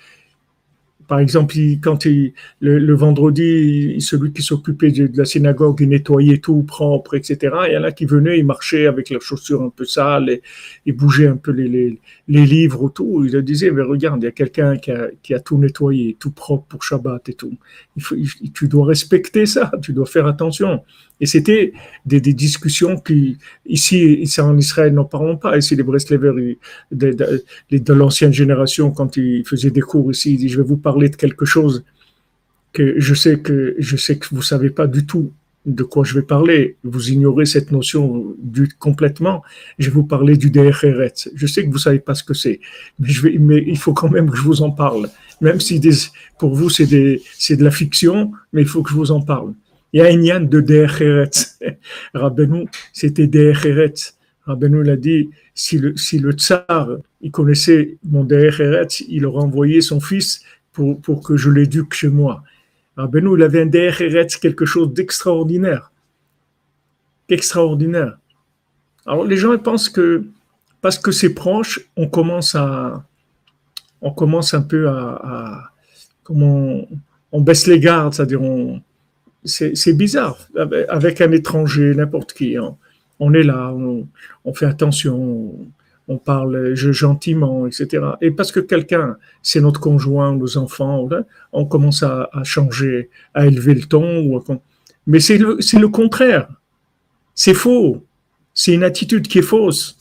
par 1.12 1.20
exemple, 1.20 1.54
quand 1.82 2.06
il, 2.06 2.32
le, 2.62 2.94
vendredi, 2.94 4.00
celui 4.00 4.32
qui 4.32 4.40
s'occupait 4.40 4.90
de, 4.90 5.10
la 5.14 5.26
synagogue, 5.26 5.82
il 5.82 5.90
nettoyait 5.90 6.38
tout 6.38 6.62
propre, 6.62 7.16
etc. 7.16 7.54
Il 7.68 7.74
y 7.74 7.76
en 7.76 7.82
a 7.82 7.92
qui 7.92 8.06
venaient, 8.06 8.38
ils 8.38 8.46
marchaient 8.46 8.86
avec 8.86 9.10
leurs 9.10 9.20
chaussures 9.20 9.60
un 9.60 9.68
peu 9.68 9.84
sales, 9.84 10.40
et, 10.86 10.92
bougeaient 10.92 11.26
un 11.26 11.36
peu 11.36 11.50
les, 11.50 12.00
livres 12.28 12.82
autour. 12.82 13.26
Ils 13.26 13.42
disaient, 13.42 13.70
mais 13.70 13.82
regarde, 13.82 14.22
il 14.22 14.24
y 14.24 14.28
a 14.28 14.30
quelqu'un 14.30 14.78
qui 14.78 15.34
a, 15.34 15.40
tout 15.40 15.58
nettoyé, 15.58 16.16
tout 16.18 16.30
propre 16.30 16.64
pour 16.66 16.82
Shabbat 16.82 17.28
et 17.28 17.34
tout. 17.34 17.58
Il 18.16 18.52
tu 18.54 18.66
dois 18.66 18.86
respecter 18.86 19.44
ça, 19.44 19.70
tu 19.82 19.92
dois 19.92 20.06
faire 20.06 20.26
attention. 20.26 20.82
Et 21.22 21.26
c'était 21.26 21.72
des, 22.04 22.20
discussions 22.20 22.98
qui, 22.98 23.38
ici, 23.64 24.14
ici 24.14 24.40
en 24.40 24.58
Israël, 24.58 24.92
n'en 24.92 25.04
parlons 25.04 25.36
pas. 25.36 25.56
Ici, 25.56 25.76
les 25.76 25.84
Breslever, 25.84 26.58
de, 26.90 27.44
de, 27.70 27.92
l'ancienne 27.92 28.32
génération, 28.32 28.90
quand 28.90 29.16
ils 29.16 29.46
faisaient 29.46 29.70
des 29.70 29.80
cours 29.80 30.10
ici, 30.10 30.32
ils 30.32 30.38
disent, 30.38 30.50
je 30.50 30.56
vais 30.60 30.66
vous 30.66 30.76
parler 30.76 31.08
de 31.08 31.14
quelque 31.14 31.44
chose 31.44 31.84
que 32.72 32.98
je 32.98 33.14
sais 33.14 33.38
que, 33.38 33.76
je 33.78 33.96
sais 33.96 34.18
que 34.18 34.26
vous 34.32 34.42
savez 34.42 34.70
pas 34.70 34.88
du 34.88 35.06
tout 35.06 35.32
de 35.64 35.84
quoi 35.84 36.02
je 36.02 36.14
vais 36.14 36.26
parler. 36.26 36.76
Vous 36.82 37.10
ignorez 37.10 37.46
cette 37.46 37.70
notion 37.70 38.34
du, 38.42 38.68
complètement. 38.80 39.44
Je 39.78 39.90
vais 39.90 39.94
vous 39.94 40.04
parler 40.04 40.36
du 40.36 40.50
DRRET. 40.50 41.30
Je 41.36 41.46
sais 41.46 41.64
que 41.64 41.70
vous 41.70 41.78
savez 41.78 42.00
pas 42.00 42.16
ce 42.16 42.24
que 42.24 42.34
c'est, 42.34 42.58
mais, 42.98 43.62
il 43.64 43.78
faut 43.78 43.92
quand 43.92 44.10
même 44.10 44.28
que 44.28 44.36
je 44.36 44.42
vous 44.42 44.62
en 44.62 44.72
parle. 44.72 45.08
Même 45.40 45.60
si 45.60 45.80
pour 46.40 46.52
vous 46.56 46.68
c'est 46.68 46.86
de 46.86 47.64
la 47.64 47.70
fiction, 47.70 48.32
mais 48.52 48.62
il 48.62 48.68
faut 48.68 48.82
que 48.82 48.90
je 48.90 48.96
vous 48.96 49.12
en 49.12 49.20
parle. 49.20 49.54
Il 49.92 50.00
y 50.00 50.02
a 50.02 50.06
un 50.06 50.22
yan 50.22 50.40
de 50.40 50.60
Decheretz. 50.60 51.58
Rabbeinu, 52.14 52.66
c'était 52.92 53.26
Decheretz. 53.26 54.16
Rabbeinu 54.46 54.82
l'a 54.82 54.96
dit, 54.96 55.30
si 55.54 55.78
le, 55.78 55.92
tsar, 56.32 56.88
il 57.20 57.30
connaissait 57.30 57.98
mon 58.02 58.24
Decheretz, 58.24 59.04
il 59.08 59.26
aurait 59.26 59.42
envoyé 59.42 59.80
son 59.80 60.00
fils 60.00 60.42
pour, 60.72 61.22
que 61.22 61.36
je 61.36 61.50
l'éduque 61.50 61.94
chez 61.94 62.08
moi. 62.08 62.42
Rabbeinu, 62.96 63.36
il 63.36 63.42
avait 63.42 63.62
un 63.62 63.66
Decheretz, 63.66 64.36
quelque 64.36 64.64
chose 64.64 64.92
d'extraordinaire. 64.94 65.92
Extraordinaire. 67.28 68.18
Alors 69.04 69.24
les 69.24 69.36
gens 69.36 69.56
pensent 69.58 69.88
que 69.88 70.24
parce 70.80 70.98
que 70.98 71.12
c'est 71.12 71.34
proche, 71.34 71.80
on 71.96 72.08
commence 72.08 72.54
à, 72.54 73.04
on 74.00 74.10
commence 74.10 74.54
un 74.54 74.62
peu 74.62 74.88
à, 74.88 75.20
à 75.22 75.72
comment 76.24 76.86
on 77.30 77.40
baisse 77.40 77.66
les 77.66 77.78
gardes, 77.78 78.14
c'est-à-dire 78.14 78.42
on, 78.42 78.82
c'est 79.44 79.92
bizarre. 79.92 80.38
Avec 80.88 81.20
un 81.20 81.32
étranger, 81.32 81.94
n'importe 81.94 82.32
qui, 82.32 82.56
on, 83.18 83.34
est 83.34 83.42
là, 83.42 83.74
on, 84.44 84.54
fait 84.54 84.66
attention, 84.66 85.54
on, 86.08 86.18
parle 86.18 86.74
gentiment, 86.74 87.66
etc. 87.66 88.06
Et 88.20 88.30
parce 88.30 88.52
que 88.52 88.60
quelqu'un, 88.60 89.16
c'est 89.42 89.60
notre 89.60 89.80
conjoint, 89.80 90.34
nos 90.34 90.56
enfants, 90.58 91.08
on 91.52 91.64
commence 91.64 92.02
à, 92.02 92.28
changer, 92.44 93.10
à 93.34 93.46
élever 93.46 93.74
le 93.74 93.82
ton. 93.82 94.42
mais 95.06 95.20
c'est 95.20 95.38
le, 95.38 95.88
contraire. 95.88 96.48
C'est 97.34 97.54
faux. 97.54 98.04
C'est 98.54 98.74
une 98.74 98.84
attitude 98.84 99.26
qui 99.26 99.38
est 99.38 99.42
fausse. 99.42 99.98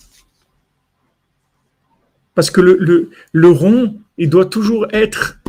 Parce 2.36 2.52
que 2.52 2.62
le 2.62 3.50
rond, 3.50 3.96
il 4.18 4.30
doit 4.30 4.46
toujours 4.46 4.88
être 4.92 5.41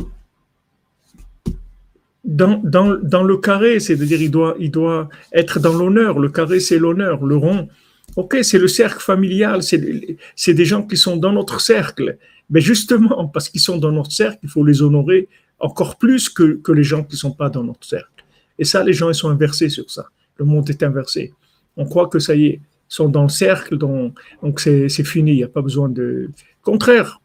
dans, 2.33 3.23
le 3.23 3.37
carré, 3.37 3.79
c'est-à-dire 3.79 4.21
il 4.59 4.71
doit 4.71 5.09
être 5.31 5.59
dans 5.59 5.73
l'honneur. 5.73 6.19
Le 6.19 6.29
carré, 6.29 6.59
c'est 6.59 6.79
l'honneur. 6.79 7.23
Le 7.25 7.35
rond, 7.35 7.67
ok, 8.15 8.37
c'est 8.41 8.57
le 8.57 8.67
cercle 8.67 9.01
familial, 9.01 9.61
c'est 9.63 10.53
des 10.53 10.65
gens 10.65 10.83
qui 10.83 10.97
sont 10.97 11.17
dans 11.17 11.31
notre 11.31 11.61
cercle. 11.61 12.17
Mais 12.49 12.61
justement, 12.61 13.27
parce 13.33 13.49
qu'ils 13.49 13.61
sont 13.61 13.77
dans 13.77 13.91
notre 13.91 14.11
cercle, 14.11 14.39
il 14.43 14.49
faut 14.49 14.65
les 14.65 14.81
honorer 14.81 15.29
encore 15.59 15.97
plus 15.97 16.29
que, 16.29 16.55
que 16.55 16.71
les 16.71 16.83
gens 16.83 17.03
qui 17.03 17.13
ne 17.13 17.19
sont 17.19 17.31
pas 17.31 17.49
dans 17.49 17.63
notre 17.63 17.85
cercle. 17.85 18.09
Et 18.57 18.65
ça, 18.65 18.83
les 18.83 18.93
gens, 18.93 19.09
ils 19.09 19.15
sont 19.15 19.29
inversés 19.29 19.69
sur 19.69 19.89
ça. 19.89 20.07
Le 20.37 20.45
monde 20.45 20.69
est 20.69 20.83
inversé. 20.83 21.33
On 21.77 21.85
croit 21.85 22.07
que 22.07 22.19
ça 22.19 22.35
y 22.35 22.47
est, 22.47 22.53
ils 22.55 22.95
sont 22.95 23.09
dans 23.09 23.23
le 23.23 23.29
cercle, 23.29 23.77
donc 23.77 24.59
c'est 24.59 24.89
fini, 25.03 25.31
il 25.31 25.37
n'y 25.37 25.43
a 25.43 25.47
pas 25.47 25.61
besoin 25.61 25.89
de... 25.89 26.29
Contraire. 26.61 27.19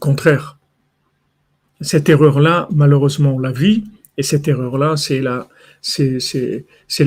Contraire 0.00 0.56
cette 1.80 2.08
erreur-là, 2.08 2.68
malheureusement, 2.72 3.34
on 3.34 3.38
la 3.38 3.52
vit, 3.52 3.84
et 4.16 4.22
cette 4.22 4.48
erreur-là, 4.48 4.96
c'est 4.96 5.20
la, 5.20 5.46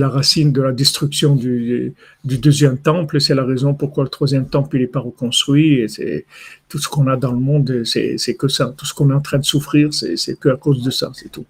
racine 0.07 0.51
de 0.51 0.61
la 0.61 0.71
destruction 0.71 1.35
du, 1.35 1.93
deuxième 2.23 2.77
temple, 2.77 3.19
c'est 3.19 3.33
la 3.33 3.45
raison 3.45 3.73
pourquoi 3.73 4.03
le 4.03 4.09
troisième 4.09 4.47
temple 4.47 4.77
n'est 4.77 4.87
pas 4.87 4.99
reconstruit, 4.99 5.85
et 5.99 6.25
tout 6.67 6.77
ce 6.77 6.87
qu'on 6.87 7.07
a 7.07 7.17
dans 7.17 7.31
le 7.31 7.39
monde, 7.39 7.83
c'est, 7.83 8.35
que 8.37 8.47
ça, 8.47 8.73
tout 8.77 8.85
ce 8.85 8.93
qu'on 8.93 9.09
est 9.09 9.13
en 9.13 9.21
train 9.21 9.39
de 9.39 9.45
souffrir, 9.45 9.93
c'est, 9.93 10.39
que 10.39 10.49
à 10.49 10.57
cause 10.57 10.83
de 10.83 10.91
ça, 10.91 11.11
c'est 11.15 11.31
tout. 11.31 11.45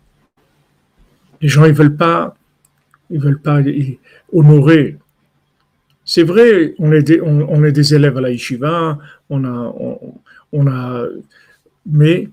Les 1.42 1.50
gens, 1.50 1.66
ils 1.66 1.74
veulent 1.74 1.96
pas, 1.96 2.36
ils 3.10 3.20
veulent 3.20 3.42
pas 3.42 3.62
honorer. 4.32 4.98
C'est 6.06 6.24
vrai, 6.24 6.74
on 6.80 6.92
est 6.94 7.04
des, 7.04 7.94
élèves 7.94 8.18
à 8.18 8.22
la 8.22 8.32
yeshiva, 8.32 8.98
on 9.30 9.44
a, 9.44 9.76
on 10.52 10.68
a, 10.68 11.06
mais 11.86 12.30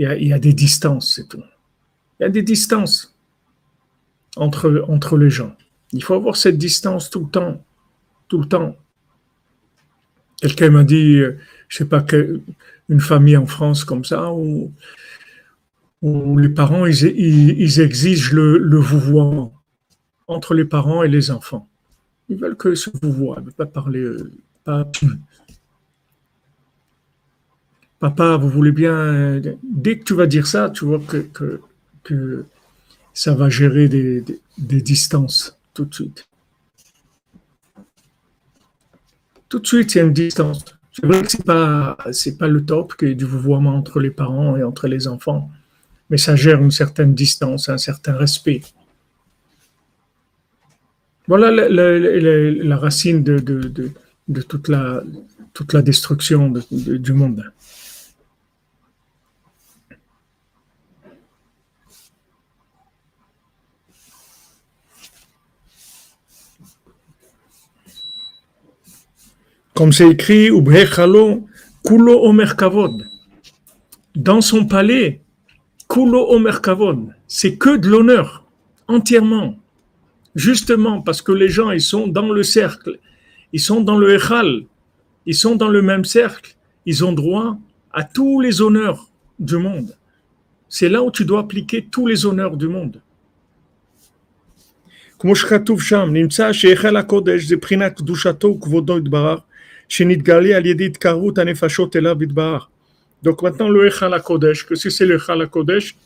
il 0.00 0.28
y 0.28 0.32
a, 0.32 0.38
des 0.38 0.54
distances, 0.54 1.14
c'est 1.14 1.28
tout. 1.28 1.42
Il 2.18 2.22
y 2.22 2.26
a 2.26 2.30
des 2.30 2.42
distances 2.42 3.14
entre, 4.36 4.84
entre 4.88 5.18
les 5.18 5.28
gens. 5.28 5.54
Il 5.92 6.02
faut 6.02 6.14
avoir 6.14 6.36
cette 6.36 6.56
distance 6.56 7.10
tout 7.10 7.20
le 7.20 7.30
temps. 7.30 7.62
Tout 8.28 8.38
le 8.40 8.48
temps. 8.48 8.76
Quelqu'un 10.40 10.70
m'a 10.70 10.84
dit, 10.84 11.18
je 11.18 11.26
ne 11.26 11.38
sais 11.68 11.84
pas, 11.84 12.04
une 12.88 13.00
famille 13.00 13.36
en 13.36 13.46
France 13.46 13.84
comme 13.84 14.04
ça, 14.04 14.32
où, 14.32 14.72
les 16.02 16.48
parents, 16.48 16.86
ils, 16.86 17.80
exigent 17.80 18.32
le, 18.32 18.56
le 18.56 18.78
vouvoiement 18.78 19.52
entre 20.28 20.54
les 20.54 20.64
parents 20.64 21.02
et 21.02 21.08
les 21.08 21.30
enfants. 21.30 21.68
Ils 22.30 22.38
veulent 22.38 22.56
que 22.56 22.74
ce 22.74 22.88
vouvoie, 23.02 23.38
ils 23.40 23.46
ne 23.46 23.50
pas 23.50 23.66
parler, 23.66 24.00
euh, 24.00 24.32
pas, 24.64 24.90
papa, 28.00 28.36
vous 28.38 28.48
voulez 28.48 28.72
bien, 28.72 29.40
dès 29.62 29.98
que 29.98 30.04
tu 30.04 30.14
vas 30.14 30.26
dire 30.26 30.46
ça, 30.46 30.70
tu 30.70 30.84
vois 30.84 31.00
que, 31.00 32.44
ça 33.12 33.34
va 33.34 33.48
gérer 33.48 33.88
des, 33.88 34.24
distances 34.58 35.56
tout 35.74 35.84
de 35.84 35.94
suite. 35.94 36.26
Tout 39.48 39.58
de 39.58 39.66
suite, 39.66 39.94
il 39.94 39.98
y 39.98 40.00
a 40.00 40.04
une 40.04 40.12
distance. 40.12 40.64
C'est 40.92 41.06
vrai 41.06 41.22
que 41.22 41.30
ce 41.30 41.36
n'est 41.36 42.36
pas, 42.36 42.48
le 42.48 42.64
top 42.64 42.94
que 42.94 43.06
du 43.06 43.24
vouvoiement 43.24 43.76
entre 43.76 44.00
les 44.00 44.10
parents 44.10 44.56
et 44.56 44.64
entre 44.64 44.88
les 44.88 45.06
enfants, 45.06 45.50
mais 46.08 46.16
ça 46.16 46.34
gère 46.34 46.60
une 46.60 46.70
certaine 46.70 47.14
distance, 47.14 47.68
un 47.68 47.78
certain 47.78 48.14
respect. 48.14 48.62
Voilà 51.28 51.50
la, 51.50 52.76
racine 52.76 53.22
de, 53.22 53.38
toute 54.40 54.68
la 54.68 55.82
destruction 55.82 56.52
du 56.70 57.12
monde. 57.12 57.52
Comme 69.79 69.91
c'est 69.91 70.09
écrit, 70.09 70.49
Kulo 71.85 72.25
Omer 72.25 72.55
Kavod. 72.55 73.05
Dans 74.15 74.41
son 74.41 74.65
palais, 74.65 75.21
Kulo 75.87 76.31
Omer 76.31 76.61
Kavod. 76.61 77.13
C'est 77.27 77.57
que 77.57 77.77
de 77.77 77.89
l'honneur, 77.89 78.45
entièrement. 78.87 79.55
Justement 80.35 81.01
parce 81.01 81.21
que 81.21 81.31
les 81.31 81.49
gens, 81.49 81.71
ils 81.71 81.81
sont 81.81 82.07
dans 82.07 82.31
le 82.31 82.43
cercle, 82.43 82.99
ils 83.53 83.59
sont 83.59 83.81
dans 83.81 83.97
le 83.97 84.15
Echal, 84.15 84.65
ils 85.25 85.35
sont 85.35 85.55
dans 85.55 85.69
le 85.69 85.81
même 85.81 86.03
cercle, 86.03 86.55
ils 86.85 87.05
ont 87.05 87.13
droit 87.13 87.57
à 87.93 88.03
tous 88.03 88.41
les 88.41 88.61
honneurs 88.61 89.09
du 89.39 89.57
monde. 89.57 89.95
C'est 90.67 90.89
là 90.89 91.03
où 91.03 91.11
tu 91.11 91.23
dois 91.23 91.41
appliquer 91.41 91.87
tous 91.89 92.07
les 92.07 92.25
honneurs 92.25 92.57
du 92.57 92.67
monde. 92.67 92.99
כמו 95.19 95.35
שכתוב 95.35 95.81
שם, 95.81 96.09
נמצא 96.13 96.53
שהיכל 96.53 96.97
הקודש 96.97 97.43
זה 97.43 97.57
בחינת 97.57 97.97
קדושתו 97.97 98.47
וכבודו 98.47 98.97
יתברך, 98.97 99.39
Donc 103.22 103.42
maintenant, 103.42 103.68
le 103.68 103.86
Echal 103.86 104.14
HaKodesh, 104.14 104.66
que 104.66 104.74
c'est 104.74 105.06
le 105.06 105.16
Echalakodesh, 105.16 105.96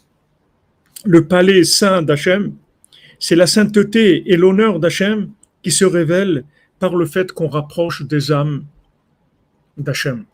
le 1.04 1.26
palais 1.26 1.64
saint 1.64 2.02
d'Hachem, 2.02 2.54
c'est 3.18 3.36
la 3.36 3.46
sainteté 3.46 4.30
et 4.30 4.36
l'honneur 4.36 4.80
d'Hachem 4.80 5.30
qui 5.62 5.70
se 5.70 5.84
révèlent 5.84 6.44
par 6.78 6.96
le 6.96 7.06
fait 7.06 7.32
qu'on 7.32 7.48
rapproche 7.48 8.02
des 8.02 8.32
âmes 8.32 8.64
d'Hachem. 9.76 10.24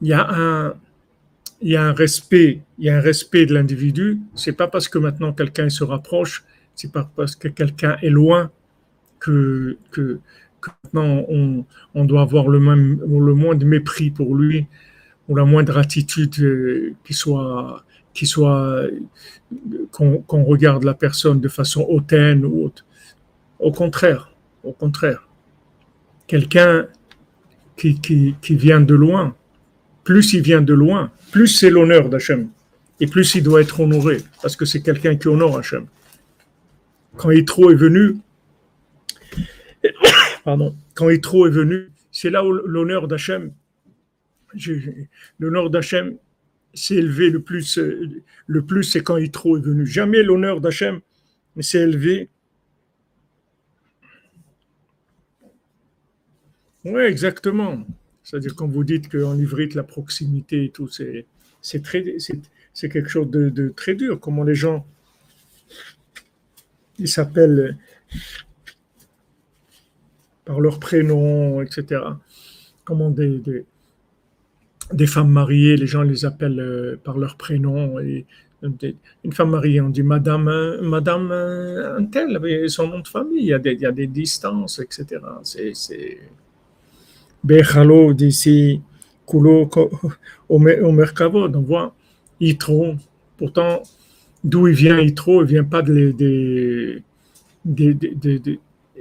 Il 0.00 0.08
y 0.08 0.14
a 0.14 0.28
un, 0.28 1.92
respect, 1.92 2.60
il 2.78 2.86
y 2.86 2.90
a 2.90 2.96
un 2.96 3.00
respect 3.00 3.46
de 3.46 3.54
l'individu. 3.54 4.18
C'est 4.34 4.52
pas 4.52 4.66
parce 4.66 4.88
que 4.88 4.98
maintenant 4.98 5.32
quelqu'un 5.32 5.68
se 5.68 5.84
rapproche, 5.84 6.44
c'est 6.74 6.90
pas 6.90 7.08
parce 7.14 7.36
que 7.36 7.48
quelqu'un 7.48 7.96
est 8.02 8.10
loin 8.10 8.50
que, 9.20 9.78
maintenant 10.84 11.24
on, 11.94 12.04
doit 12.04 12.22
avoir 12.22 12.48
le 12.48 12.60
même, 12.60 13.00
le 13.00 13.34
moins 13.34 13.54
de 13.54 13.64
mépris 13.64 14.10
pour 14.10 14.34
lui 14.34 14.66
ou 15.28 15.36
la 15.36 15.44
moindre 15.44 15.78
attitude 15.78 16.38
euh, 16.40 16.94
qui 17.04 17.14
soit, 17.14 17.82
qu'on 19.90 20.44
regarde 20.44 20.84
la 20.84 20.94
personne 20.94 21.40
de 21.40 21.48
façon 21.48 21.86
hautaine 21.88 22.44
ou 22.44 22.64
autre. 22.64 22.84
Au 23.58 23.72
contraire, 23.72 24.34
au 24.64 24.72
contraire, 24.72 25.28
quelqu'un 26.26 26.86
qui 27.76 28.36
vient 28.50 28.80
de 28.80 28.94
loin, 28.94 29.34
plus 30.04 30.34
il 30.34 30.42
vient 30.42 30.62
de 30.62 30.74
loin, 30.74 31.10
plus 31.30 31.48
c'est 31.48 31.70
l'honneur 31.70 32.08
d'Hachem. 32.08 32.48
Et 33.00 33.06
plus 33.06 33.34
il 33.34 33.42
doit 33.42 33.60
être 33.60 33.80
honoré, 33.80 34.18
parce 34.42 34.56
que 34.56 34.64
c'est 34.64 34.80
quelqu'un 34.80 35.16
qui 35.16 35.28
honore 35.28 35.58
Hachem. 35.58 35.86
Quand 37.16 37.30
Yitro 37.30 37.70
est 37.70 37.76
venu, 37.76 38.16
pardon, 40.44 40.74
quand 40.94 41.10
Yitro 41.10 41.46
est 41.46 41.50
venu, 41.50 41.90
c'est 42.10 42.30
là 42.30 42.44
où 42.44 42.52
l'honneur 42.52 43.08
d'Hachem, 43.08 43.52
l'honneur 45.38 45.70
d'Hachem 45.70 46.16
s'est 46.74 46.96
élevé 46.96 47.30
le 47.30 47.40
plus, 47.40 47.78
le 48.46 48.62
plus 48.62 48.84
c'est 48.84 49.02
quand 49.02 49.16
Yitro 49.16 49.56
est 49.56 49.60
venu. 49.60 49.86
Jamais 49.86 50.22
l'honneur 50.22 50.60
d'Hachem 50.60 51.00
s'est 51.60 51.80
élevé. 51.80 52.28
Oui, 56.84 57.02
exactement. 57.02 57.84
C'est-à-dire, 58.22 58.54
quand 58.54 58.66
vous 58.66 58.84
dites 58.84 59.08
qu'en 59.08 59.36
ivrite, 59.38 59.74
la 59.74 59.82
proximité 59.82 60.64
et 60.64 60.70
tout, 60.70 60.88
c'est, 60.88 61.26
très, 61.82 62.16
c'est, 62.18 62.88
quelque 62.88 63.08
chose 63.08 63.30
de, 63.30 63.68
très 63.68 63.94
dur. 63.94 64.18
Comment 64.20 64.44
les 64.44 64.54
gens, 64.54 64.86
ils 66.98 67.08
s'appellent 67.08 67.76
par 70.52 70.60
leur 70.60 70.78
prénom, 70.78 71.62
etc. 71.62 72.02
Comment 72.84 73.08
des, 73.08 73.40
des, 74.92 75.06
femmes 75.06 75.30
mariées, 75.30 75.78
les 75.78 75.86
gens 75.86 76.02
les 76.02 76.26
appellent 76.26 76.60
euh, 76.60 77.00
par 77.02 77.16
leur 77.16 77.36
prénom. 77.38 77.98
Et 78.00 78.26
une 79.24 79.32
femme 79.32 79.48
mariée, 79.48 79.80
on 79.80 79.88
dit 79.88 80.02
Madame, 80.02 80.76
Madame 80.82 81.32
un 81.32 82.04
tel, 82.04 82.38
son 82.68 82.86
nom 82.88 83.00
de 83.00 83.08
famille. 83.08 83.44
Il 83.44 83.46
y 83.46 83.54
a 83.54 83.58
des, 83.58 83.72
il 83.72 83.80
y 83.80 83.86
a 83.86 83.92
des 83.92 84.06
distances, 84.06 84.78
etc. 84.78 85.22
C'est, 85.42 86.18
Bechalo 87.42 88.12
d'ici, 88.12 88.82
Kulo 89.26 89.70
au 90.50 90.58
Merkavod. 90.92 91.56
On 91.56 91.62
voit 91.62 91.94
Yitro. 92.40 92.96
Pourtant, 93.38 93.82
d'où 94.44 94.68
il 94.68 94.74
vient 94.74 95.00
Yitro, 95.00 95.44
il 95.44 95.48
vient 95.48 95.64
pas 95.64 95.80
de, 95.80 96.10
des, 96.10 97.02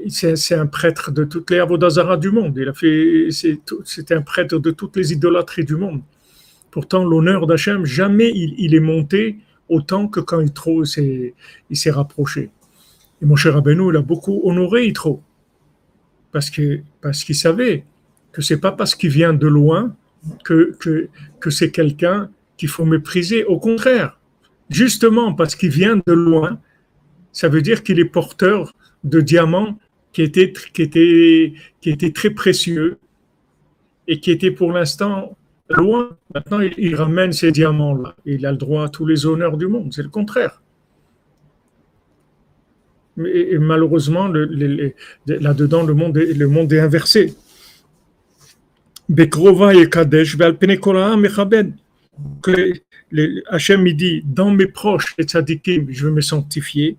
c'est 0.08 0.56
un 0.56 0.68
prêtre 0.68 1.12
de 1.12 1.24
toutes 1.24 1.50
les 1.52 1.60
Avodazara 1.60 2.18
du 2.18 2.32
monde. 2.32 2.58
Il 2.58 2.70
a 2.70 2.74
fait, 2.74 3.30
c'est 3.32 4.12
un 4.12 4.22
prêtre 4.22 4.58
de 4.58 4.72
toutes 4.72 4.96
les 4.96 5.14
idolâtries 5.14 5.66
du 5.66 5.76
monde. 5.76 6.02
Pourtant, 6.72 7.04
l'honneur 7.04 7.48
d'Hachem, 7.48 7.86
jamais 7.86 8.32
il, 8.34 8.74
est 8.74 8.80
monté 8.80 9.40
autant 9.68 10.08
que 10.08 10.20
quand 10.20 10.42
il 10.42 11.78
s'est 11.78 11.92
rapproché. 11.92 12.50
Et 13.22 13.26
mon 13.26 13.36
cher 13.36 13.54
Rabbeinu, 13.54 13.90
il 13.92 13.98
a 13.98 14.02
beaucoup 14.02 14.42
honoré 14.44 14.86
Yitro. 14.86 15.22
Parce 16.32 16.50
parce 17.02 17.24
qu'il 17.26 17.36
savait 17.36 17.84
que 18.32 18.42
c'est 18.42 18.60
pas 18.60 18.72
parce 18.72 18.96
qu'il 18.96 19.10
vient 19.10 19.34
de 19.34 19.48
loin 19.48 19.96
que 20.46 20.78
c'est 21.50 21.72
quelqu'un 21.72 22.30
qu'il 22.56 22.70
faut 22.70 22.86
mépriser. 22.86 23.44
Au 23.44 23.60
contraire, 23.60 24.18
justement 24.70 25.34
parce 25.34 25.56
qu'il 25.56 25.72
vient 25.72 26.00
de 26.08 26.14
loin, 26.14 26.60
ça 27.34 27.50
veut 27.50 27.62
dire 27.62 27.84
qu'il 27.84 28.00
est 28.00 28.06
porteur 28.06 28.74
de 29.04 29.22
diamants 29.22 29.78
qui 30.14 30.22
étaient, 30.24 30.52
très 32.14 32.30
précieux 32.32 32.98
et 34.08 34.20
qui 34.20 34.32
étaient 34.32 34.52
pour 34.52 34.72
l'instant 34.72 35.38
loin. 35.70 36.10
Maintenant, 36.34 36.60
il, 36.60 36.96
ramène 36.96 37.32
ces 37.32 37.52
diamants-là. 37.52 38.16
Il 38.26 38.46
a 38.46 38.52
le 38.52 38.58
droit 38.58 38.86
à 38.86 38.90
tous 38.90 39.06
les 39.06 39.26
honneurs 39.26 39.58
du 39.58 39.68
monde. 39.68 39.94
C'est 39.94 40.04
le 40.04 40.10
contraire. 40.10 40.62
Mais, 43.18 43.58
malheureusement, 43.60 44.28
là-dedans, 44.28 45.84
le 45.84 45.94
monde, 45.94 46.74
est 46.74 46.80
inversé. 46.80 47.36
Et 49.18 49.30
Hachem 53.50 53.92
dit, 53.94 54.24
dans 54.26 54.52
mes 54.52 54.68
proches, 54.68 55.16
je 55.18 56.06
vais 56.06 56.12
me 56.12 56.22
sanctifier, 56.22 56.98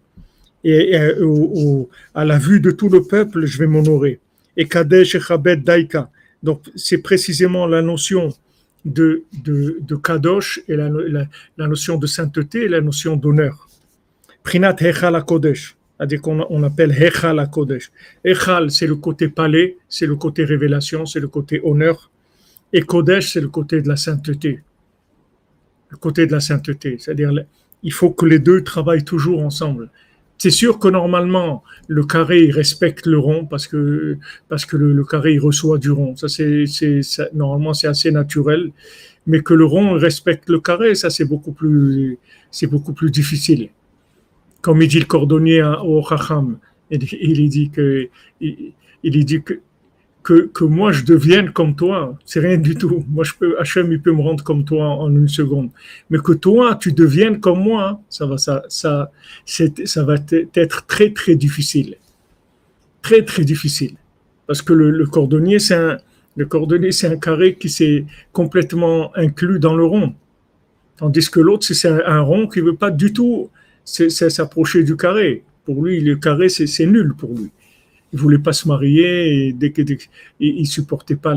et, 0.64 0.96
à 2.14 2.24
la 2.24 2.38
vue 2.38 2.60
de 2.60 2.70
tout 2.70 2.88
le 2.88 3.02
peuple, 3.02 3.44
je 3.46 3.58
vais 3.58 3.66
m'honorer. 3.66 4.20
Et 4.56 4.66
Kadesh 4.66 5.14
et 5.14 5.56
Daika. 5.56 6.10
Donc, 6.42 6.62
c'est 6.76 6.98
précisément 6.98 7.66
la 7.66 7.82
notion 7.82 8.30
de, 8.84 9.22
de, 9.44 9.78
de 9.80 9.96
Kadosh 9.96 10.60
et 10.68 10.76
la, 10.76 10.88
la, 11.56 11.68
notion 11.68 11.98
de 11.98 12.06
sainteté 12.06 12.64
et 12.64 12.68
la 12.68 12.80
notion 12.80 13.16
d'honneur. 13.16 13.68
Prinat 14.42 14.76
Hechal 14.80 15.24
Kodesh 15.24 15.76
c'est-à-dire 15.98 16.20
qu'on 16.20 16.62
appelle 16.64 16.90
Hechal 16.90 17.48
Kodesh. 17.48 17.92
Echal, 18.24 18.72
c'est 18.72 18.88
le 18.88 18.96
côté 18.96 19.28
palais, 19.28 19.76
c'est 19.88 20.06
le 20.06 20.16
côté 20.16 20.44
révélation, 20.44 21.06
c'est 21.06 21.20
le 21.20 21.28
côté 21.28 21.60
honneur. 21.62 22.10
Et 22.72 22.82
Kodesh, 22.82 23.34
c'est 23.34 23.40
le 23.40 23.48
côté 23.48 23.82
de 23.82 23.88
la 23.88 23.94
sainteté. 23.94 24.64
Le 25.90 25.96
côté 25.96 26.26
de 26.26 26.32
la 26.32 26.40
sainteté. 26.40 26.96
C'est-à-dire, 26.98 27.30
il 27.84 27.92
faut 27.92 28.10
que 28.10 28.26
les 28.26 28.40
deux 28.40 28.64
travaillent 28.64 29.04
toujours 29.04 29.44
ensemble. 29.44 29.90
C'est 30.42 30.50
sûr 30.50 30.80
que 30.80 30.88
normalement, 30.88 31.62
le 31.86 32.04
carré 32.04 32.50
respecte 32.50 33.06
le 33.06 33.16
rond 33.16 33.46
parce 33.46 33.68
que, 33.68 34.18
parce 34.48 34.66
que 34.66 34.76
le, 34.76 35.04
carré 35.04 35.38
reçoit 35.38 35.78
du 35.78 35.92
rond. 35.92 36.16
Ça, 36.16 36.26
c'est, 36.28 36.64
normalement, 37.32 37.74
c'est 37.74 37.86
assez 37.86 38.10
naturel. 38.10 38.72
Mais 39.28 39.40
que 39.40 39.54
le 39.54 39.64
rond 39.64 39.92
respecte 39.92 40.48
le 40.50 40.58
carré, 40.58 40.96
ça, 40.96 41.10
c'est 41.10 41.26
beaucoup 41.26 41.52
plus, 41.52 42.18
c'est 42.50 42.66
beaucoup 42.66 42.92
plus 42.92 43.12
difficile 43.12 43.70
comme 44.62 44.80
il 44.80 44.88
dit 44.88 45.00
le 45.00 45.06
cordonnier 45.06 45.62
au 45.84 46.02
Chacham, 46.08 46.58
il 46.90 46.98
dit 47.48 47.70
que, 47.70 48.08
il, 48.40 49.24
dit 49.24 49.42
que, 49.42 49.60
que, 50.22 50.64
moi 50.64 50.92
je 50.92 51.04
devienne 51.04 51.50
comme 51.50 51.74
toi, 51.74 52.18
c'est 52.24 52.40
rien 52.40 52.56
du 52.56 52.76
tout. 52.76 53.04
Moi, 53.08 53.24
je 53.24 53.32
peux, 53.38 53.56
il 53.90 54.00
peut 54.00 54.12
me 54.12 54.22
rendre 54.22 54.44
comme 54.44 54.64
toi 54.64 54.86
en 54.86 55.10
une 55.10 55.28
seconde. 55.28 55.70
Mais 56.10 56.18
que 56.18 56.32
toi, 56.32 56.76
tu 56.76 56.92
deviennes 56.92 57.40
comme 57.40 57.60
moi, 57.60 58.00
ça 58.08 58.26
va, 58.26 58.38
ça, 58.38 58.62
ça, 58.68 59.10
ça 59.44 60.04
va 60.04 60.14
être 60.14 60.86
très, 60.86 61.10
très 61.10 61.34
difficile. 61.34 61.96
Très, 63.02 63.24
très 63.24 63.44
difficile. 63.44 63.96
Parce 64.46 64.62
que 64.62 64.72
le, 64.72 65.06
cordonnier, 65.06 65.58
c'est 65.58 65.74
un, 65.74 65.98
le 66.36 66.46
cordonnier, 66.46 66.92
c'est 66.92 67.08
un 67.08 67.16
carré 67.16 67.54
qui 67.54 67.68
s'est 67.68 68.04
complètement 68.32 69.16
inclus 69.16 69.58
dans 69.58 69.74
le 69.74 69.84
rond. 69.84 70.14
Tandis 70.96 71.28
que 71.30 71.40
l'autre, 71.40 71.66
c'est 71.66 71.88
un, 71.88 72.20
rond 72.20 72.46
qui 72.46 72.60
veut 72.60 72.76
pas 72.76 72.90
du 72.90 73.12
tout 73.12 73.50
s'approcher 73.84 74.84
du 74.84 74.96
carré. 74.96 75.42
Pour 75.64 75.84
lui, 75.84 76.00
le 76.00 76.16
carré, 76.16 76.48
c'est 76.48 76.86
nul 76.86 77.14
pour 77.16 77.30
lui. 77.30 77.50
Il 78.12 78.18
voulait 78.18 78.38
pas 78.38 78.52
se 78.52 78.68
marier, 78.68 79.46
et 79.48 79.52
dès 79.52 79.70
que, 79.72 79.82
il 80.38 80.66
supportait 80.66 81.16
pas 81.16 81.34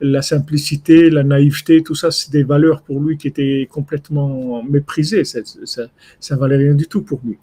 la, 0.00 0.22
simplicité, 0.22 1.10
la 1.10 1.22
naïveté, 1.22 1.82
tout 1.82 1.94
ça, 1.94 2.10
c'est 2.10 2.32
des 2.32 2.42
valeurs 2.42 2.82
pour 2.82 3.00
lui 3.00 3.16
qui 3.16 3.28
étaient 3.28 3.68
complètement 3.70 4.62
méprisées. 4.64 5.24
Ça, 5.24 5.40
ça, 6.18 6.36
valait 6.36 6.56
rien 6.56 6.74
du 6.74 6.86
tout 6.86 7.02
pour 7.02 7.20
lui. 7.24 7.38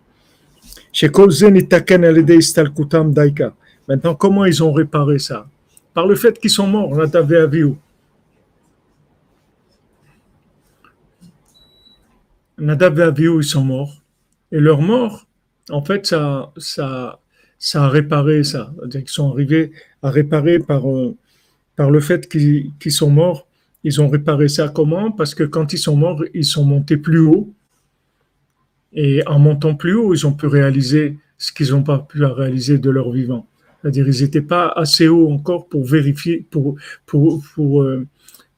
Maintenant, 3.87 4.15
comment 4.15 4.45
ils 4.45 4.63
ont 4.63 4.73
réparé 4.73 5.19
ça? 5.19 5.47
Par 5.93 6.05
le 6.05 6.15
fait 6.15 6.37
qu'ils 6.37 6.51
sont 6.51 6.67
morts, 6.67 6.95
Nadav 6.95 7.31
et 7.33 7.37
Avihu. 7.37 7.73
Nadav 12.59 12.99
et 12.99 13.23
ils 13.23 13.43
sont 13.43 13.63
morts. 13.63 14.01
Et 14.51 14.59
leur 14.59 14.81
mort, 14.81 15.27
en 15.69 15.83
fait, 15.83 16.05
ça, 16.05 16.51
ça, 16.57 17.19
ça 17.59 17.83
a 17.83 17.89
réparé 17.89 18.43
ça. 18.43 18.73
Qu'ils 18.89 19.07
sont 19.07 19.31
arrivés 19.31 19.71
à 20.01 20.09
réparer 20.09 20.59
par, 20.59 20.89
euh, 20.89 21.15
par 21.75 21.91
le 21.91 21.99
fait 21.99 22.27
qu'ils 22.27 22.91
sont 22.91 23.11
morts. 23.11 23.45
Ils 23.83 24.01
ont 24.01 24.09
réparé 24.09 24.47
ça 24.47 24.69
comment? 24.69 25.11
Parce 25.11 25.35
que 25.35 25.43
quand 25.43 25.73
ils 25.73 25.77
sont 25.77 25.95
morts, 25.95 26.23
ils 26.33 26.45
sont 26.45 26.63
montés 26.63 26.97
plus 26.97 27.19
haut. 27.19 27.53
Et 28.93 29.25
en 29.27 29.39
montant 29.39 29.75
plus 29.75 29.93
haut, 29.93 30.13
ils 30.13 30.25
ont 30.25 30.33
pu 30.33 30.47
réaliser 30.47 31.17
ce 31.37 31.51
qu'ils 31.51 31.71
n'ont 31.71 31.83
pas 31.83 31.99
pu 31.99 32.23
réaliser 32.23 32.79
de 32.79 32.89
leur 32.89 33.11
vivant. 33.11 33.45
C'est-à-dire 33.81 34.05
qu'ils 34.05 34.23
n'étaient 34.23 34.41
pas 34.41 34.67
assez 34.69 35.07
haut 35.07 35.31
encore 35.31 35.67
pour 35.67 35.85
vérifier, 35.85 36.45
pour, 36.49 36.75
pour, 37.05 37.41
pour, 37.55 37.83
euh, 37.83 38.07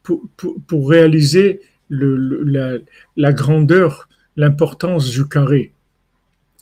pour, 0.04 0.24
pour, 0.68 0.90
réaliser 0.90 1.62
la 1.90 3.34
grandeur, 3.34 4.10
l'importance 4.38 5.10
du 5.12 5.28
carré. 5.28 5.74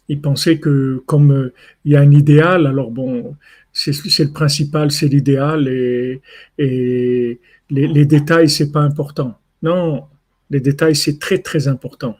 Ils 0.10 0.22
pensaient 0.22 0.60
que 0.60 1.02
comme 1.06 1.32
euh, 1.32 1.54
il 1.86 1.94
y 1.94 1.96
a 1.96 2.02
un 2.02 2.12
idéal, 2.12 2.68
alors 2.68 2.92
bon, 2.92 3.36
c'est 3.72 3.92
le 3.92 4.34
principal, 4.34 4.92
c'est 4.92 5.08
l'idéal 5.08 5.68
et, 5.68 6.22
les, 6.58 7.40
les 7.70 8.06
détails, 8.06 8.50
c'est 8.50 8.72
pas 8.72 8.82
important. 8.82 9.38
Non, 9.62 10.06
les 10.50 10.60
détails, 10.60 10.96
c'est 10.96 11.20
très 11.20 11.38
très 11.38 11.68
important. 11.68 12.18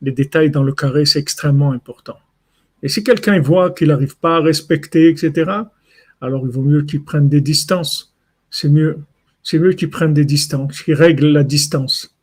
Les 0.00 0.12
détails 0.12 0.50
dans 0.50 0.62
le 0.62 0.72
carré, 0.72 1.04
c'est 1.04 1.18
extrêmement 1.18 1.72
important. 1.72 2.18
Et 2.82 2.88
si 2.88 3.02
quelqu'un 3.02 3.40
voit 3.40 3.70
qu'il 3.70 3.88
n'arrive 3.88 4.16
pas 4.16 4.36
à 4.36 4.40
respecter, 4.40 5.08
etc., 5.08 5.50
alors 6.20 6.46
il 6.46 6.50
vaut 6.50 6.62
mieux 6.62 6.82
qu'il 6.82 7.02
prenne 7.02 7.28
des 7.28 7.40
distances. 7.40 8.14
C'est 8.50 8.68
mieux. 8.68 8.98
C'est 9.42 9.58
mieux 9.58 9.72
qu'il 9.72 9.90
prenne 9.90 10.14
des 10.14 10.24
distances, 10.24 10.82
qu'il 10.82 10.94
règle 10.94 11.28
la 11.28 11.44
distance. 11.44 12.14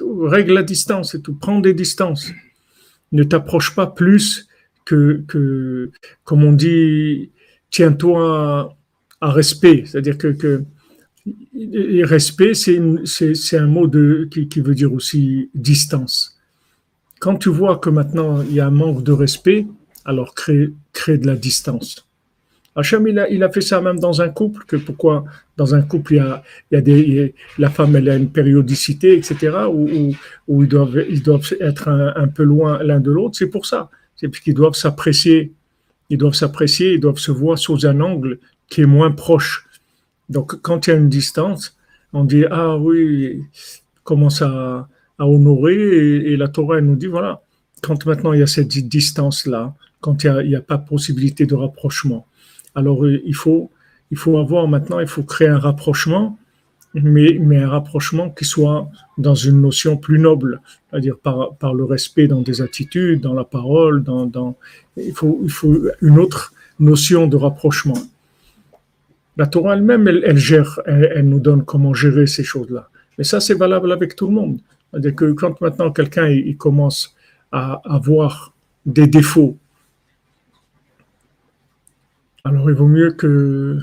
règle 0.00 0.54
la 0.54 0.62
distance 0.62 1.14
et 1.14 1.22
tout. 1.22 1.34
Prends 1.34 1.60
des 1.60 1.74
distances. 1.74 2.32
Ne 3.16 3.24
t'approche 3.24 3.74
pas 3.74 3.86
plus 3.86 4.46
que, 4.84 5.90
comme 6.24 6.44
on 6.44 6.52
dit, 6.52 7.30
tiens-toi 7.70 8.76
à, 9.20 9.30
respect. 9.30 9.84
C'est-à-dire 9.86 10.18
que, 10.18 10.64
respect, 12.04 12.54
c'est 12.54 13.58
un 13.58 13.66
mot 13.66 13.88
qui, 14.30 14.60
veut 14.60 14.74
dire 14.74 14.92
aussi 14.92 15.50
distance. 15.54 16.38
Quand 17.18 17.36
tu 17.36 17.48
vois 17.48 17.78
que 17.78 17.88
maintenant 17.88 18.42
il 18.42 18.52
y 18.52 18.60
a 18.60 18.66
un 18.66 18.70
manque 18.70 19.02
de 19.02 19.12
respect, 19.12 19.66
alors 20.04 20.34
crée 20.34 20.68
de 21.18 21.26
la 21.26 21.36
distance. 21.36 22.06
Hachem, 22.76 23.08
il 23.08 23.18
a, 23.18 23.28
il 23.30 23.42
a 23.42 23.50
fait 23.50 23.62
ça 23.62 23.80
même 23.80 23.98
dans 23.98 24.20
un 24.20 24.28
couple, 24.28 24.64
que 24.66 24.76
pourquoi 24.76 25.24
dans 25.56 25.74
un 25.74 25.82
couple, 25.82 26.14
il 26.14 26.16
y 26.16 27.20
a, 27.20 27.28
la 27.58 27.70
femme, 27.70 27.96
elle 27.96 28.08
a 28.10 28.16
une 28.16 28.30
périodicité, 28.30 29.14
etc., 29.14 29.56
où, 29.70 29.88
ils, 29.88 30.68
doivent, 30.68 30.98
être 31.60 31.88
un, 31.88 32.28
peu 32.28 32.42
loin 32.42 32.82
l'un 32.82 33.00
de 33.00 33.10
l'autre. 33.10 33.36
C'est 33.36 33.48
pour 33.48 33.64
ça. 33.64 33.88
C'est 34.14 34.28
parce 34.28 34.40
qu'ils 34.40 34.54
doivent 34.54 34.74
s'apprécier. 34.74 35.52
Ils 36.10 36.18
doivent 36.18 36.34
s'apprécier, 36.34 36.92
ils 36.92 37.00
doivent 37.00 37.18
se 37.18 37.32
voir 37.32 37.58
sous 37.58 37.86
un 37.86 38.00
angle 38.00 38.38
qui 38.68 38.82
est 38.82 38.86
moins 38.86 39.10
proche. 39.10 39.66
Donc, 40.28 40.60
quand 40.60 40.86
il 40.86 40.90
y 40.90 40.92
a 40.92 40.96
une 40.96 41.08
distance, 41.08 41.76
on 42.12 42.24
dit, 42.24 42.44
ah 42.50 42.76
oui, 42.76 43.42
commence 44.04 44.42
à, 44.42 44.88
à 45.18 45.26
honorer, 45.26 45.74
et, 45.74 46.32
et 46.32 46.36
la 46.36 46.48
Torah, 46.48 46.78
elle 46.78 46.84
nous 46.84 46.96
dit, 46.96 47.06
voilà, 47.06 47.42
quand 47.82 48.04
maintenant 48.06 48.32
il 48.32 48.40
y 48.40 48.42
a 48.42 48.46
cette 48.46 48.68
distance-là, 48.68 49.74
quand 50.00 50.24
il 50.24 50.48
n'y 50.48 50.54
a, 50.54 50.58
a, 50.58 50.62
pas 50.62 50.78
possibilité 50.78 51.46
de 51.46 51.54
rapprochement. 51.54 52.26
Alors 52.76 53.04
euh, 53.04 53.20
il 53.24 53.34
faut, 53.34 53.70
il 54.12 54.16
faut 54.16 54.38
avoir 54.38 54.68
maintenant, 54.68 55.00
il 55.00 55.08
faut 55.08 55.24
créer 55.24 55.48
un 55.48 55.58
rapprochement, 55.58 56.38
mais, 56.94 57.58
un 57.58 57.68
rapprochement 57.68 58.30
qui 58.30 58.44
soit 58.44 58.88
dans 59.18 59.34
une 59.34 59.60
notion 59.60 59.96
plus 59.96 60.18
noble, 60.18 60.60
c'est-à-dire 60.90 61.16
par, 61.18 61.74
le 61.74 61.84
respect 61.84 62.26
dans 62.26 62.40
des 62.40 62.62
attitudes, 62.62 63.20
dans 63.20 63.34
la 63.34 63.44
parole, 63.44 64.02
dans, 64.02 64.54
il, 64.96 65.12
faut, 65.12 65.40
une 66.00 66.18
autre 66.18 66.52
notion 66.78 67.26
de 67.26 67.36
rapprochement. 67.36 67.98
La 69.36 69.46
Torah 69.46 69.74
elle-même, 69.74 70.08
elle, 70.08 71.28
nous 71.28 71.40
donne 71.40 71.64
comment 71.64 71.92
gérer 71.92 72.26
ces 72.26 72.44
choses-là. 72.44 72.88
Mais 73.18 73.24
ça, 73.24 73.40
c'est 73.40 73.54
valable 73.54 73.92
avec 73.92 74.16
tout 74.16 74.28
le 74.28 74.32
monde. 74.32 74.58
C'est-à-dire 74.90 75.14
que 75.14 75.32
quand 75.32 75.60
maintenant 75.60 75.90
quelqu'un 75.90 76.28
commence 76.56 77.14
à 77.52 77.82
avoir 77.84 78.54
des 78.86 79.06
défauts 79.06 79.58
alors 82.46 82.70
il 82.70 82.76
vaut 82.76 82.86
mieux 82.86 83.10
que 83.10 83.78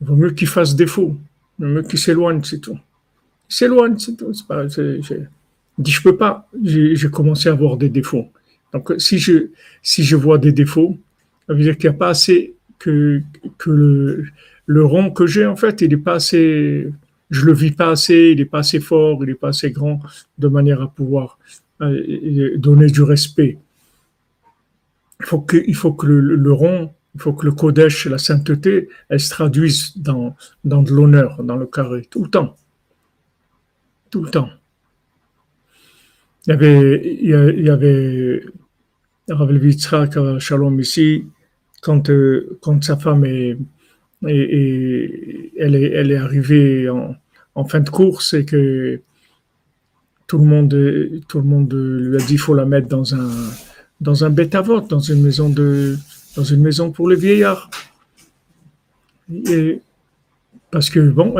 vaut 0.00 0.16
mieux 0.16 0.32
qu'il 0.32 0.48
fasse 0.48 0.74
défaut, 0.74 1.16
il 1.58 1.66
vaut 1.66 1.72
mieux 1.74 1.82
qu'il 1.82 1.98
s'éloigne, 1.98 2.42
c'est 2.42 2.58
tout. 2.58 2.78
Il 3.48 3.54
s'éloigne, 3.54 3.96
c'est 3.98 4.16
tout. 4.16 4.32
Pas, 4.48 4.66
dit 4.66 5.90
je 5.90 6.02
peux 6.02 6.16
pas, 6.16 6.48
j'ai 6.60 7.10
commencé 7.10 7.48
à 7.48 7.52
avoir 7.52 7.76
des 7.76 7.88
défauts. 7.88 8.28
Donc 8.72 8.92
si 8.98 9.18
je 9.18 9.50
si 9.80 10.02
je 10.02 10.16
vois 10.16 10.38
des 10.38 10.52
défauts, 10.52 10.98
ça 11.46 11.54
veut 11.54 11.62
dire 11.62 11.76
qu'il 11.76 11.88
n'y 11.88 11.94
a 11.94 11.98
pas 11.98 12.08
assez 12.08 12.54
que 12.80 13.20
que 13.58 13.70
le, 13.70 14.24
le 14.66 14.84
rond 14.84 15.12
que 15.12 15.26
j'ai 15.26 15.46
en 15.46 15.56
fait, 15.56 15.82
il 15.82 15.90
n'est 15.90 15.96
pas 15.96 16.14
assez, 16.14 16.88
je 17.30 17.44
le 17.44 17.52
vis 17.52 17.70
pas 17.70 17.90
assez, 17.90 18.30
il 18.32 18.38
n'est 18.38 18.44
pas 18.44 18.58
assez 18.58 18.80
fort, 18.80 19.18
il 19.22 19.28
n'est 19.28 19.34
pas 19.34 19.50
assez 19.50 19.70
grand 19.70 20.00
de 20.38 20.48
manière 20.48 20.82
à 20.82 20.88
pouvoir 20.88 21.38
euh, 21.80 22.56
donner 22.56 22.88
du 22.88 23.02
respect. 23.02 23.58
Il 25.20 25.26
faut 25.26 25.40
que, 25.40 25.58
faut 25.74 25.92
que 25.92 26.06
le, 26.08 26.20
le 26.20 26.52
rond 26.52 26.90
il 27.14 27.20
faut 27.20 27.32
que 27.34 27.44
le 27.44 27.52
Kodesh, 27.52 28.06
la 28.06 28.18
sainteté, 28.18 28.88
elle 29.08 29.20
se 29.20 29.30
traduise 29.30 29.96
dans, 29.96 30.34
dans 30.64 30.82
de 30.82 30.90
l'honneur, 30.92 31.42
dans 31.42 31.56
le 31.56 31.66
carré, 31.66 32.06
tout 32.10 32.24
le 32.24 32.30
temps. 32.30 32.56
Tout 34.10 34.24
le 34.24 34.30
temps. 34.30 34.48
Il 36.46 36.50
y 36.50 36.52
avait, 36.52 37.18
il 37.20 37.64
y 37.64 37.70
avait 37.70 38.44
Rav 39.28 39.52
Yitzhak 39.52 40.38
Shalom 40.38 40.80
ici, 40.80 41.26
quand, 41.82 42.10
euh, 42.10 42.58
quand 42.60 42.82
sa 42.82 42.96
femme 42.96 43.24
est, 43.24 43.56
est, 44.26 45.52
elle 45.58 45.74
est 46.10 46.16
arrivée 46.16 46.88
en, 46.88 47.14
en, 47.54 47.64
fin 47.64 47.80
de 47.80 47.90
course 47.90 48.34
et 48.34 48.44
que 48.44 49.00
tout 50.26 50.38
le 50.38 50.44
monde, 50.44 51.22
tout 51.28 51.38
le 51.38 51.44
monde 51.44 51.72
lui 51.72 52.16
a 52.16 52.18
dit 52.18 52.26
qu'il 52.26 52.38
faut 52.38 52.54
la 52.54 52.64
mettre 52.64 52.88
dans 52.88 53.14
un, 53.14 53.30
dans 54.00 54.24
un 54.24 54.30
dans 54.30 54.98
une 54.98 55.22
maison 55.22 55.48
de, 55.48 55.96
dans 56.36 56.44
une 56.44 56.62
maison 56.62 56.90
pour 56.90 57.08
les 57.08 57.16
vieillards. 57.16 57.70
Et 59.30 59.80
parce 60.70 60.88
que 60.88 61.00
bon, 61.00 61.34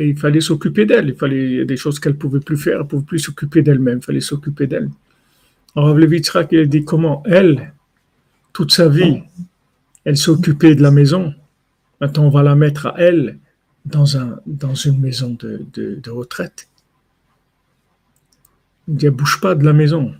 il 0.00 0.16
fallait 0.16 0.40
s'occuper 0.40 0.86
d'elle, 0.86 1.08
il 1.08 1.14
fallait 1.14 1.64
des 1.64 1.76
choses 1.76 1.98
qu'elle 1.98 2.16
pouvait 2.16 2.40
plus 2.40 2.56
faire, 2.56 2.80
elle 2.80 2.86
pouvait 2.86 3.04
plus 3.04 3.18
s'occuper 3.18 3.62
d'elle-même, 3.62 3.98
il 3.98 4.04
fallait 4.04 4.20
s'occuper 4.20 4.66
d'elle. 4.66 4.88
Alors 5.76 5.94
Levitra 5.94 6.44
il 6.50 6.68
dit 6.68 6.84
comment 6.84 7.22
elle, 7.26 7.72
toute 8.52 8.72
sa 8.72 8.88
vie, 8.88 9.22
elle 10.04 10.16
s'occupait 10.16 10.74
de 10.74 10.82
la 10.82 10.90
maison. 10.90 11.34
Maintenant, 12.00 12.24
on 12.24 12.30
va 12.30 12.42
la 12.42 12.54
mettre 12.54 12.86
à 12.86 12.94
elle 12.98 13.38
dans, 13.84 14.16
un, 14.16 14.38
dans 14.46 14.74
une 14.74 14.98
maison 15.00 15.36
de, 15.38 15.66
de, 15.74 16.10
retraite. 16.10 16.68
Il 18.88 18.96
dit, 18.96 19.08
bouge 19.10 19.40
pas 19.40 19.54
de 19.54 19.64
la 19.64 19.72
maison. 19.72 20.12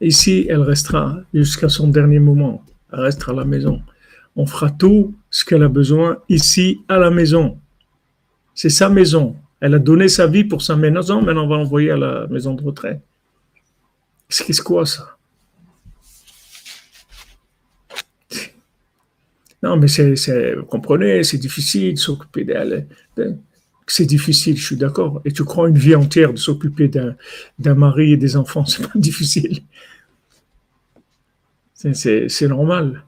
Ici, 0.00 0.46
elle 0.48 0.62
restera 0.62 1.18
jusqu'à 1.32 1.68
son 1.68 1.88
dernier 1.88 2.18
moment 2.18 2.64
reste 2.90 3.28
à 3.28 3.32
la 3.32 3.44
maison. 3.44 3.82
On 4.36 4.46
fera 4.46 4.70
tout 4.70 5.14
ce 5.30 5.44
qu'elle 5.44 5.62
a 5.62 5.68
besoin 5.68 6.18
ici 6.28 6.80
à 6.88 6.98
la 6.98 7.10
maison. 7.10 7.58
C'est 8.54 8.70
sa 8.70 8.88
maison. 8.88 9.36
Elle 9.60 9.74
a 9.74 9.78
donné 9.78 10.08
sa 10.08 10.26
vie 10.26 10.44
pour 10.44 10.62
sa 10.62 10.76
maison, 10.76 11.22
maintenant 11.22 11.44
on 11.44 11.48
va 11.48 11.56
l'envoyer 11.56 11.90
à 11.90 11.96
la 11.96 12.26
maison 12.28 12.54
de 12.54 12.62
retraite. 12.62 13.00
C'est 14.28 14.62
quoi 14.62 14.86
ça? 14.86 15.18
Non, 19.62 19.76
mais 19.76 19.88
c'est, 19.88 20.54
vous 20.54 20.64
comprenez, 20.66 21.24
c'est 21.24 21.38
difficile 21.38 21.94
de 21.94 21.98
s'occuper 21.98 22.44
d'elle. 22.44 22.86
C'est 23.86 24.06
difficile, 24.06 24.56
je 24.56 24.64
suis 24.64 24.76
d'accord. 24.76 25.20
Et 25.24 25.32
tu 25.32 25.44
crois 25.44 25.68
une 25.68 25.78
vie 25.78 25.94
entière 25.94 26.32
de 26.32 26.38
s'occuper 26.38 26.88
d'un, 26.88 27.16
d'un 27.58 27.74
mari 27.74 28.12
et 28.12 28.16
des 28.16 28.36
enfants, 28.36 28.64
c'est 28.66 28.86
pas 28.86 28.98
difficile. 28.98 29.62
C'est 31.78 32.48
normal. 32.48 33.04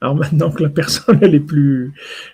Alors 0.00 0.14
maintenant 0.14 0.52
que 0.52 0.62
la 0.62 0.68
personne 0.68 1.18
elle 1.22 1.34
est 1.34 1.40
plus, 1.40 1.92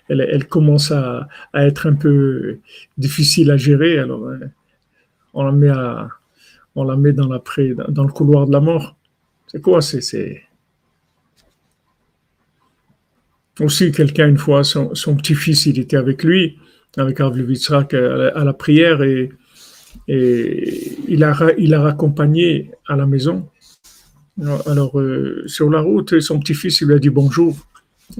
elle, 0.09 0.47
commence 0.47 0.91
à, 0.91 1.27
être 1.55 1.87
un 1.87 1.95
peu 1.95 2.59
difficile 2.99 3.49
à 3.49 3.57
gérer, 3.57 3.97
alors 3.97 4.27
euh, 4.27 4.37
on 5.33 5.43
la 5.43 5.51
met 5.51 5.69
à, 5.69 6.09
on 6.75 6.83
la 6.83 6.95
met 6.95 7.13
dans 7.13 7.27
la 7.27 7.41
dans 7.89 8.03
le 8.03 8.11
couloir 8.11 8.45
de 8.45 8.51
la 8.51 8.59
mort. 8.59 8.95
C'est 9.47 9.61
quoi? 9.61 9.81
C'est 9.81 10.43
aussi 13.59 13.91
quelqu'un 13.91 14.27
une 14.27 14.37
fois 14.37 14.63
son, 14.63 15.15
petit-fils 15.15 15.65
il 15.65 15.79
était 15.79 15.97
avec 15.97 16.23
lui 16.23 16.59
avec 16.97 17.17
Rav 17.17 17.35
à, 17.35 18.39
à 18.39 18.43
la 18.43 18.53
prière 18.53 19.01
et, 19.01 19.31
et 20.07 20.97
il 21.07 21.23
a 21.23 21.35
il 21.57 21.73
a 21.73 21.81
raccompagné 21.81 22.71
à 22.87 22.95
la 22.95 23.07
maison 23.07 23.49
Alors, 24.41 24.99
euh, 24.99 25.43
sur 25.47 25.69
la 25.69 25.79
route, 25.79 26.19
son 26.19 26.39
petit-fils 26.39 26.81
lui 26.81 26.93
a 26.93 26.99
dit 26.99 27.09
bonjour. 27.09 27.55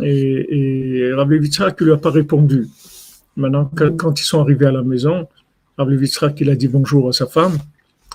Et, 0.02 1.08
et 1.08 1.14
Rav 1.14 1.30
Levitzrak 1.30 1.80
ne 1.82 1.86
lui 1.88 1.94
a 1.94 1.98
pas 1.98 2.12
répondu. 2.12 2.68
Maintenant, 3.36 3.70
quand, 3.76 4.20
ils 4.20 4.24
sont 4.24 4.40
arrivés 4.40 4.66
à 4.66 4.72
la 4.72 4.82
maison, 4.82 5.28
Rav 5.78 5.90
Levitzrak 5.90 6.40
il 6.40 6.50
a 6.50 6.56
dit 6.56 6.70
bonjour 6.70 7.10
à 7.10 7.12
sa 7.12 7.28
femme. 7.28 7.58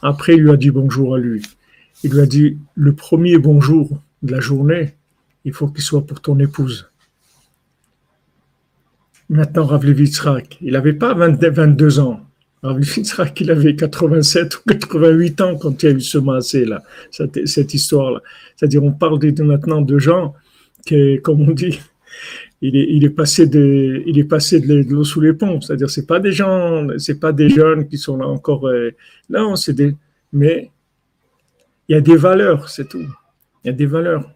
Après, 0.03 0.35
il 0.35 0.43
lui 0.43 0.51
a 0.51 0.57
dit 0.57 0.71
bonjour 0.71 1.15
à 1.15 1.19
lui. 1.19 1.43
Il 2.03 2.13
lui 2.13 2.21
a 2.21 2.27
dit 2.27 2.57
le 2.75 2.95
premier 2.95 3.37
bonjour 3.37 4.01
de 4.23 4.33
la 4.33 4.41
journée, 4.41 4.95
il 5.45 5.53
faut 5.53 5.69
qu'il 5.69 5.83
soit 5.83 6.07
pour 6.07 6.21
ton 6.23 6.39
épouse. 6.39 6.91
Maintenant, 9.29 9.67
Rav 9.67 9.85
Levitzrak, 9.85 10.59
il 10.63 10.73
n'avait 10.73 10.95
pas 10.95 11.13
22 11.13 12.01
ans. 12.01 12.21
Il 12.63 13.51
avait 13.51 13.75
87 13.75 14.57
ou 14.57 14.61
88 14.69 15.41
ans 15.41 15.57
quand 15.57 15.83
il 15.83 15.87
y 15.87 15.93
a 15.93 15.97
eu 15.97 16.01
ce 16.01 16.19
massé-là, 16.19 16.83
cette, 17.11 17.47
cette 17.49 17.73
histoire-là. 17.73 18.21
C'est-à-dire, 18.57 18.85
on 18.85 18.93
parle 18.93 19.19
maintenant 19.43 19.81
de 19.81 19.99
gens 19.99 20.35
qui, 20.85 21.21
comme 21.23 21.41
on 21.41 21.53
dit, 21.53 21.81
il 22.61 23.05
est, 23.05 23.11
passé 23.11 23.47
de, 23.47 24.03
il 24.07 24.19
est 24.19 24.25
passé 24.25 24.61
de 24.61 24.83
l'eau 24.83 25.05
sous 25.05 25.23
les 25.23 25.33
ponts. 25.33 25.61
C'est-à-dire, 25.61 25.89
c'est 25.89 26.07
pas 26.07 26.21
des 26.21 26.33
gens, 26.33 26.87
c'est 26.99 27.19
pas 27.19 27.33
des 27.33 27.49
jeunes 27.49 27.89
qui 27.89 27.97
sont 27.97 28.19
là 28.19 28.27
encore. 28.27 28.69
Euh, 28.69 28.91
c'est 29.57 29.73
des, 29.73 29.97
mais 30.33 30.71
il 31.89 31.95
y 31.95 31.97
a 31.97 32.01
des 32.03 32.17
valeurs, 32.17 32.69
c'est 32.69 32.89
tout. 32.89 33.07
Il 33.65 33.69
y 33.69 33.71
a 33.71 33.73
des 33.73 33.87
valeurs. 33.87 34.31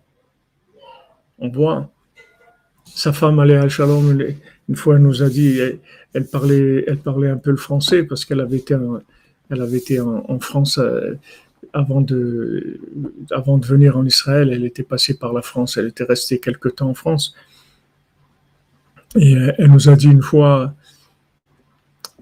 On 1.39 1.51
voit. 1.51 1.91
Sa 2.85 3.13
femme 3.13 3.39
allait 3.39 3.57
à 3.57 3.69
Shalom, 3.69 4.19
une 4.69 4.77
fois 4.77 4.97
elle 4.97 5.03
nous 5.03 5.23
a 5.23 5.29
dit, 5.29 5.59
elle, 6.13 6.27
parlait, 6.27 6.85
elle 6.87 6.99
parlait 6.99 7.29
un 7.29 7.37
peu 7.37 7.51
le 7.51 7.57
français 7.57 8.05
parce 8.05 8.25
qu'elle 8.25 8.41
avait 8.41 8.59
été, 8.59 8.75
en, 8.75 9.01
elle 9.51 9.61
avait 9.63 9.79
été 9.79 10.01
en, 10.01 10.39
France 10.41 10.79
euh, 10.79 11.15
avant 11.73 12.01
de, 12.01 12.81
avant 13.31 13.59
de 13.59 13.67
venir 13.67 13.97
en 13.97 14.05
Israël. 14.07 14.51
Elle 14.53 14.65
était 14.65 14.83
passée 14.83 15.19
par 15.19 15.33
la 15.33 15.43
France, 15.43 15.77
elle 15.77 15.89
était 15.89 16.05
restée 16.05 16.39
quelque 16.39 16.69
temps 16.69 16.89
en 16.89 16.95
France. 16.95 17.35
Et 19.17 19.37
euh, 19.37 19.53
elle 19.59 19.71
nous 19.71 19.89
a 19.89 19.97
dit 19.97 20.09
une 20.09 20.23
fois, 20.23 20.75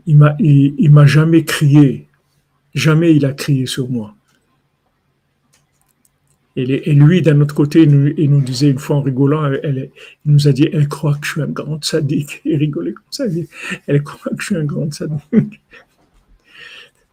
il 0.07 0.17
m'a, 0.17 0.35
il 0.41 0.91
m'a 0.91 1.07
jamais 1.07 1.45
crié, 1.45 2.09
jamais 2.75 3.15
il 3.15 3.25
a 3.25 3.33
crié 3.33 3.67
sur 3.67 3.89
moi. 3.89 4.15
Et, 6.55 6.93
lui, 6.93 7.23
d'un 7.23 7.41
autre 7.41 7.55
côté, 7.55 7.83
il 7.83 8.31
nous, 8.31 8.41
disait 8.43 8.71
une 8.71 8.79
fois 8.79 8.97
en 8.97 9.03
rigolant, 9.03 9.51
elle, 9.63 9.91
il 10.27 10.33
nous 10.33 10.49
a 10.49 10.53
dit, 10.53 10.69
elle 10.71 10.87
croit 10.87 11.15
que 11.15 11.27
je 11.27 11.33
suis 11.33 11.43
un 11.43 11.47
grand 11.47 11.83
sadique. 11.83 12.43
Il 12.45 12.57
rigolait 12.57 12.93
comme 12.93 13.05
ça. 13.11 13.25
Elle 13.87 14.03
croit 14.03 14.33
que 14.33 14.41
je 14.43 14.47
suis 14.47 14.57
un 14.57 14.65
grand 14.65 14.93
sadique. 14.93 15.63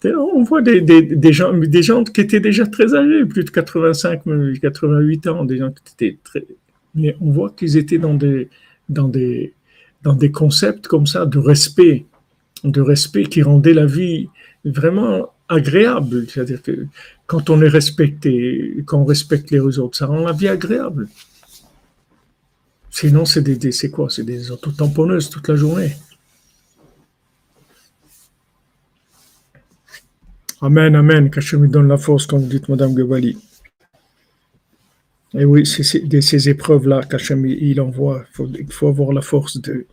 On 0.05 0.43
voit 0.43 0.61
des, 0.61 1.33
gens, 1.33 1.53
des 1.53 1.83
gens 1.83 2.03
qui 2.03 2.21
étaient 2.21 2.39
déjà 2.39 2.65
très 2.65 2.95
âgés, 2.95 3.25
plus 3.25 3.43
de 3.43 3.49
85, 3.49 4.23
88 4.61 5.27
ans, 5.27 5.45
des 5.45 5.57
gens 5.57 5.71
qui 5.71 5.93
étaient 5.93 6.17
très. 6.23 6.45
Mais 6.95 7.15
on 7.21 7.31
voit 7.31 7.51
qu'ils 7.51 7.77
étaient 7.77 7.97
dans 7.97 8.13
des, 8.15 8.49
concepts 10.33 10.87
comme 10.87 11.07
ça 11.07 11.25
de 11.25 11.37
respect, 11.37 12.05
de 12.63 12.81
respect 12.81 13.23
qui 13.23 13.41
rendaient 13.41 13.73
la 13.73 13.85
vie 13.85 14.29
vraiment 14.65 15.31
agréable. 15.49 16.25
C'est-à-dire 16.29 16.61
que 16.61 16.85
quand 17.25 17.49
on 17.49 17.61
est 17.61 17.67
respecté, 17.67 18.83
quand 18.85 18.99
on 18.99 19.05
respecte 19.05 19.51
les 19.51 19.79
autres, 19.79 19.97
ça 19.97 20.05
rend 20.05 20.19
la 20.19 20.31
vie 20.31 20.47
agréable. 20.47 21.09
Sinon, 22.91 23.25
c'est 23.25 23.41
des, 23.41 23.71
c'est 23.71 23.91
quoi? 23.91 24.09
C'est 24.09 24.23
des 24.23 24.51
autotamponneuses 24.51 25.29
toute 25.29 25.47
la 25.47 25.55
journée. 25.55 25.95
Amen, 30.61 30.95
amen. 30.95 31.29
Qu'Hachem 31.29 31.61
me 31.61 31.67
donne 31.67 31.87
la 31.87 31.97
force, 31.97 32.25
comme 32.25 32.41
vous 32.41 32.47
dites, 32.47 32.67
Madame 32.67 32.97
Gebali. 32.97 33.37
Et 35.35 35.45
oui, 35.45 35.65
c'est 35.65 35.83
ces 35.83 36.49
épreuves-là 36.49 37.01
qu'Hachem 37.03 37.45
il 37.45 37.79
envoie. 37.79 38.25
Il 38.39 38.71
faut, 38.71 38.87
avoir 38.87 39.13
la 39.13 39.21
force 39.21 39.61
de. 39.61 39.85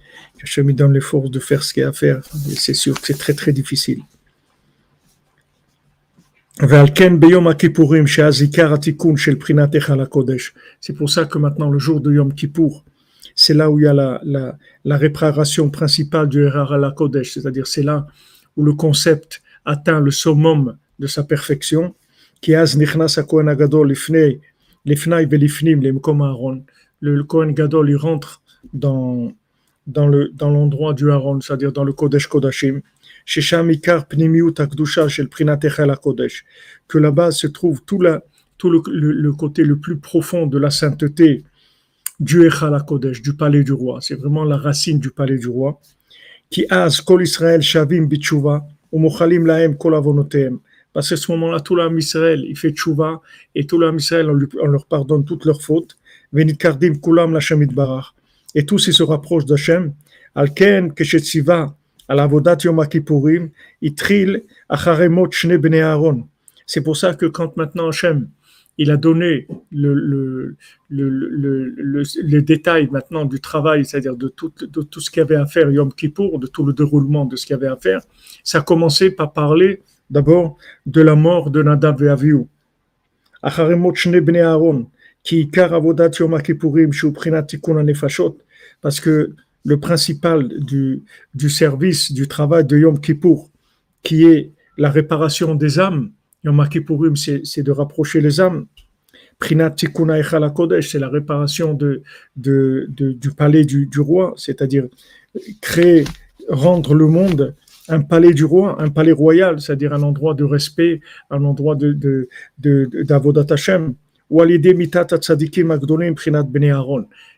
Donne 0.57 0.95
les 0.95 1.01
forces 1.01 1.31
de 1.31 1.41
faire 1.41 1.63
ce 1.63 1.75
qu'il 1.75 1.83
y 1.83 1.85
a 1.85 1.91
à 1.91 1.93
faire. 1.93 2.23
C'est 2.57 2.75
sûr 2.75 2.99
que 2.99 3.07
c'est 3.07 3.19
très, 3.19 3.35
très 3.35 3.53
difficile. 3.53 4.01
C'est 6.59 6.69
pour 10.95 11.11
ça 11.11 11.27
que 11.27 11.39
maintenant, 11.39 11.69
le 11.69 11.79
jour 11.79 12.01
de 12.01 12.15
Yom 12.15 12.33
Kippour, 12.33 12.83
c'est 13.35 13.53
là 13.53 13.71
où 13.71 13.79
il 13.79 13.83
y 13.83 13.87
a 13.87 13.93
la, 13.93 14.17
réparation 14.97 15.69
principale 15.69 16.31
du 16.31 16.45
Erar 16.45 16.73
à 16.73 16.79
la 16.79 16.93
Kodesh, 16.93 17.35
c'est-à-dire 17.35 17.67
c'est 17.67 17.83
là 17.83 18.07
où 18.57 18.65
le 18.65 18.73
concept 18.73 19.43
atteint 19.67 20.01
le 20.01 20.11
summum 20.11 20.79
de 20.99 21.07
sa 21.07 21.25
perfection, 21.25 21.95
qui 22.41 22.53
le, 22.53 22.65
Kohen 27.25 27.53
Gadol, 27.53 27.91
il 27.91 27.97
rentre 27.97 28.41
dans, 28.73 29.31
dans, 29.87 30.09
le, 30.09 30.31
dans 30.33 30.49
l'endroit 30.49 30.95
du 30.95 31.11
Aaron, 31.11 31.43
c'est-à-dire 31.43 31.73
dans 31.73 31.85
le 31.85 31.93
Kodesh 31.93 32.29
Kodashim, 32.29 32.81
que 36.89 36.99
là-bas 36.99 37.31
se 37.33 37.47
trouve 37.47 37.83
tout, 37.83 38.01
la, 38.01 38.23
tout 38.57 38.71
le, 38.71 38.81
le, 38.87 39.33
côté 39.33 39.65
le 39.65 39.77
plus 39.77 39.97
profond 39.99 40.47
de 40.47 40.59
la 40.59 40.71
sainteté 40.71 41.45
du 42.21 42.47
Echal 42.47 42.81
Kodesh, 42.87 43.21
du 43.23 43.35
palais 43.35 43.65
du 43.65 43.73
roi. 43.73 43.99
C'est 44.01 44.15
vraiment 44.15 44.45
la 44.45 44.57
racine 44.57 44.99
du 44.99 45.11
palais 45.11 45.39
du 45.39 45.49
roi. 45.49 45.81
Qui 46.49 46.65
az 46.71 47.01
kol 47.01 47.23
Israël 47.23 47.61
shavim 47.61 48.07
bitshuva 48.07 48.65
ou 48.93 49.01
mochalim 49.01 49.47
lahem 49.47 49.77
kol 49.77 49.97
avonotem. 49.97 50.61
Parce 50.93 51.09
qu'à 51.09 51.17
ce 51.17 51.33
moment-là, 51.33 51.59
tout 51.59 51.75
l'âme 51.75 51.99
Israël, 51.99 52.45
il 52.47 52.57
fait 52.57 52.71
tchouva, 52.71 53.21
et 53.55 53.67
tout 53.67 53.81
l'âme 53.81 53.97
Israël, 53.97 54.31
on, 54.31 54.39
on, 54.63 54.67
leur 54.69 54.87
pardonne 54.87 55.25
toutes 55.25 55.45
leurs 55.45 55.61
fautes. 55.61 55.97
Venit 56.33 56.57
kardim 56.57 56.95
kulam 56.95 57.33
l'Hashem 57.33 57.67
barach. 57.67 58.15
Et 58.55 58.65
tous, 58.65 58.87
ils 58.87 58.95
se 58.95 59.03
rapprochent 59.03 59.45
d'Hachem. 59.45 59.93
Alken 60.37 60.95
C'est 66.67 66.81
pour 66.83 66.97
ça 66.97 67.15
que 67.15 67.27
quand 67.27 67.57
maintenant 67.57 67.89
Hachem, 67.89 68.29
il 68.79 68.91
a 68.91 68.97
donné 68.97 69.47
le, 69.73 69.95
le, 69.95 70.57
le, 70.91 72.03
les 72.23 72.43
détails 72.43 72.89
maintenant 72.91 73.25
du 73.25 73.41
travail, 73.41 73.87
c'est-à-dire 73.87 74.17
de 74.17 74.29
tout, 74.29 74.53
de 74.61 74.83
tout 74.83 75.01
ce 75.01 75.11
qu'il 75.11 75.21
y 75.21 75.23
avait 75.23 75.37
à 75.37 75.47
faire 75.47 75.71
Yom 75.71 75.93
Kippour, 75.93 76.39
de 76.39 76.47
tout 76.47 76.65
le 76.65 76.73
déroulement 76.73 77.25
de 77.25 77.37
ce 77.37 77.47
qu'il 77.47 77.55
y 77.55 77.57
avait 77.57 77.69
à 77.69 77.77
faire, 77.77 78.03
ça 78.45 78.59
a 78.59 78.61
commencé 78.61 79.11
par 79.11 79.33
parler 79.33 79.83
d'abord 80.11 80.59
de 80.85 81.01
la 81.01 81.15
mort 81.15 81.51
de 81.51 81.63
Nadav 81.63 82.03
et 82.03 82.09
Avihu. 82.09 82.47
Acharemot 83.43 83.95
Shne 83.95 84.21
Bnei 84.21 84.43
Aaron, 84.43 84.89
Ikar 85.31 85.73
Avodat 85.73 86.11
Yom 86.21 86.41
Kippourim, 86.41 86.93
Shu 86.93 87.13
Prinat 87.13 87.47
Nefashot, 87.83 88.39
parce 88.83 89.01
que 89.01 89.35
le 89.67 89.81
principal 89.81 90.49
du, 90.61 91.51
service, 91.51 92.13
du 92.13 92.29
travail 92.29 92.65
de 92.65 92.79
Yom 92.79 93.01
Kippour, 93.01 93.51
qui 94.03 94.25
est 94.25 94.53
la 94.79 94.91
réparation 94.91 95.55
des 95.55 95.79
âmes. 95.81 96.13
Yom 96.45 96.67
Kippourim, 96.69 97.17
c'est 97.17 97.63
de 97.63 97.73
rapprocher 97.73 98.21
les 98.21 98.41
âmes. 98.41 98.67
Prinat 99.39 99.71
Tikuna 99.71 100.23
Kodesh, 100.51 100.93
c'est 100.93 100.99
la 100.99 101.09
réparation 101.09 101.75
du 101.75 103.31
palais 103.37 103.65
du, 103.65 103.87
du 103.87 104.01
roi, 104.01 104.35
c'est-à-dire 104.37 104.87
créer, 105.61 106.05
rendre 106.49 106.95
le 106.95 107.07
monde 107.07 107.55
un 107.89 108.01
palais 108.01 108.33
du 108.33 108.45
roi, 108.45 108.81
un 108.81 108.89
palais 108.89 109.13
royal, 109.13 109.61
c'est-à-dire 109.61 109.93
un 109.93 110.03
endroit 110.03 110.35
de 110.35 110.45
respect, 110.45 111.01
un 111.31 111.45
endroit 111.45 111.75
de, 111.75 111.93
de, 111.93 112.29
de, 112.59 112.89
Hashem. 114.30 114.88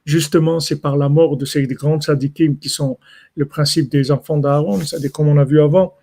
Justement, 0.05 0.59
c'est 0.59 0.81
par 0.81 0.97
la 0.97 1.09
mort 1.09 1.37
de 1.37 1.45
ces 1.45 1.65
grands 1.67 1.99
tzadikim 1.99 2.57
qui 2.57 2.69
sont 2.69 2.97
le 3.35 3.45
principe 3.45 3.89
des 3.89 4.11
enfants 4.11 4.37
d'Aaron, 4.37 4.81
c'est-à-dire 4.81 5.11
comme 5.11 5.27
on 5.27 5.37
a 5.37 5.43
vu 5.43 5.59
avant. 5.61 5.95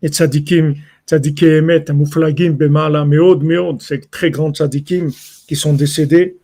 Et 0.00 0.08
tzadikim, 0.08 0.74
tzadikim 1.06 1.48
emet, 1.48 1.84
muflagim 1.92 2.52
bemala 2.52 3.04
meod 3.04 3.42
meod, 3.42 3.82
ces 3.82 4.00
très 4.00 4.30
grands 4.30 4.52
tzadikim 4.52 5.10
qui 5.46 5.56
sont 5.56 5.74
décédés. 5.74 6.36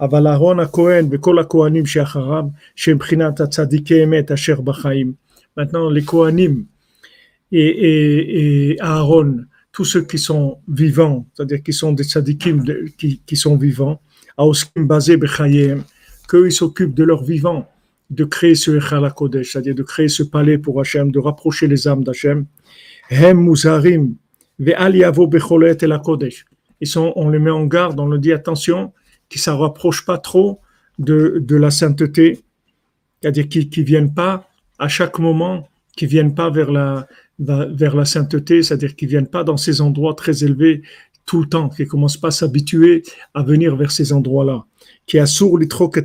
אבל 0.00 0.26
אהרון 0.26 0.60
הכהן 0.60 1.08
וכל 1.10 1.38
הכהנים 1.38 1.86
שאחריו, 1.86 2.44
שהם 2.76 2.96
מבחינת 2.96 3.40
הצדיקי 3.40 4.04
אמת 4.04 4.30
אשר 4.32 4.60
בחיים. 4.60 5.12
Maintenant, 5.56 5.88
les 5.88 6.04
Kohanim 6.04 6.66
et, 7.50 7.58
et, 7.58 8.72
et 8.72 8.80
Aaron, 8.80 9.46
tous 9.71 9.85
ceux 9.85 10.03
qui 10.03 10.17
sont 10.17 10.59
vivants, 10.67 11.25
c'est-à-dire 11.33 11.63
qui 11.63 11.73
sont 11.73 11.93
des 11.93 12.03
tzadikim 12.03 12.63
qui, 12.97 13.21
qui 13.25 13.35
sont 13.35 13.55
vivants, 13.57 14.01
qu'ils 16.29 16.51
s'occupent 16.51 16.93
de 16.93 17.03
leur 17.03 17.23
vivant, 17.23 17.67
de 18.09 18.25
créer 18.25 18.55
ce 18.55 18.71
Echal 18.71 19.13
Kodesh, 19.13 19.53
c'est-à-dire 19.53 19.75
de 19.75 19.83
créer 19.83 20.09
ce 20.09 20.23
palais 20.23 20.57
pour 20.57 20.79
Hachem, 20.81 21.11
de 21.11 21.19
rapprocher 21.19 21.67
les 21.67 21.87
âmes 21.87 22.03
d'Hachem. 22.03 22.45
Hem 23.09 23.41
muzarim 23.41 24.15
Kodesh. 26.03 26.45
Ils 26.81 26.87
sont, 26.87 27.13
on 27.15 27.29
les 27.29 27.39
met 27.39 27.51
en 27.51 27.65
garde, 27.65 27.99
on 27.99 28.07
leur 28.07 28.19
dit 28.19 28.33
attention, 28.33 28.91
qu'ils 29.29 29.41
ne 29.47 29.57
rapprochent 29.57 30.05
pas 30.05 30.17
trop 30.17 30.59
de, 30.99 31.37
de 31.39 31.55
la 31.55 31.71
sainteté, 31.71 32.41
c'est-à-dire 33.21 33.47
qu'ils 33.47 33.69
ne 33.69 33.83
viennent 33.83 34.13
pas 34.13 34.49
à 34.77 34.87
chaque 34.87 35.19
moment, 35.19 35.67
ne 36.01 36.07
viennent 36.07 36.35
pas 36.35 36.49
vers 36.49 36.71
la, 36.71 37.07
vers 37.39 37.95
la 37.95 38.05
sainteté, 38.05 38.63
c'est-à-dire 38.63 38.95
ne 39.01 39.07
viennent 39.07 39.27
pas 39.27 39.43
dans 39.43 39.57
ces 39.57 39.81
endroits 39.81 40.13
très 40.13 40.43
élevés 40.43 40.81
tout 41.25 41.41
le 41.41 41.47
temps, 41.47 41.69
qui 41.69 41.83
ne 41.83 41.87
commence 41.87 42.17
pas 42.17 42.29
à 42.29 42.31
s'habituer 42.31 43.03
à 43.33 43.43
venir 43.43 43.75
vers 43.75 43.91
ces 43.91 44.11
endroits-là, 44.11 44.65
qui 45.05 45.19
a 45.19 45.25
sourd 45.25 45.57
les 45.57 45.67
et 45.67 46.03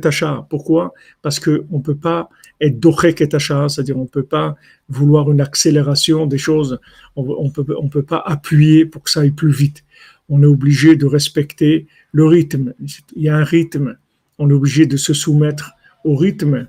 Pourquoi? 0.49 0.93
Parce 1.21 1.39
qu'on 1.39 1.65
ne 1.69 1.81
peut 1.81 1.97
pas 1.97 2.29
être 2.61 2.79
dorek 2.79 3.21
et 3.21 3.29
c'est-à-dire 3.29 3.97
on 3.97 4.05
peut 4.05 4.23
pas 4.23 4.55
vouloir 4.89 5.31
une 5.31 5.41
accélération 5.41 6.27
des 6.27 6.37
choses, 6.37 6.79
on 7.15 7.43
ne 7.43 7.49
peut, 7.49 7.75
on 7.77 7.89
peut 7.89 8.03
pas 8.03 8.23
appuyer 8.25 8.85
pour 8.85 9.03
que 9.03 9.09
ça 9.09 9.21
aille 9.21 9.31
plus 9.31 9.51
vite. 9.51 9.83
On 10.29 10.41
est 10.43 10.47
obligé 10.47 10.95
de 10.95 11.05
respecter 11.05 11.87
le 12.11 12.25
rythme. 12.25 12.73
Il 13.15 13.23
y 13.23 13.29
a 13.29 13.35
un 13.35 13.43
rythme. 13.43 13.97
On 14.39 14.49
est 14.49 14.53
obligé 14.53 14.85
de 14.85 14.97
se 14.97 15.13
soumettre 15.13 15.71
au 16.03 16.15
rythme 16.15 16.67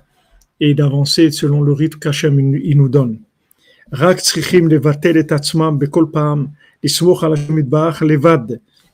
et 0.59 0.73
d'avancer 0.73 1.31
selon 1.31 1.61
le 1.61 1.73
rythme 1.73 1.99
qu'Hachem 1.99 2.39
nous 2.39 2.89
donne. 2.89 3.19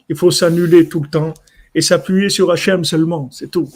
Il 0.07 0.16
faut 0.16 0.32
s'annuler 0.32 0.88
tout 0.88 1.01
le 1.01 1.09
temps 1.09 1.34
et 1.74 1.82
s'appuyer 1.82 2.30
sur 2.30 2.51
Hachem 2.51 2.86
seulement, 2.86 3.30
c'est 3.32 3.51
tout. 3.51 3.70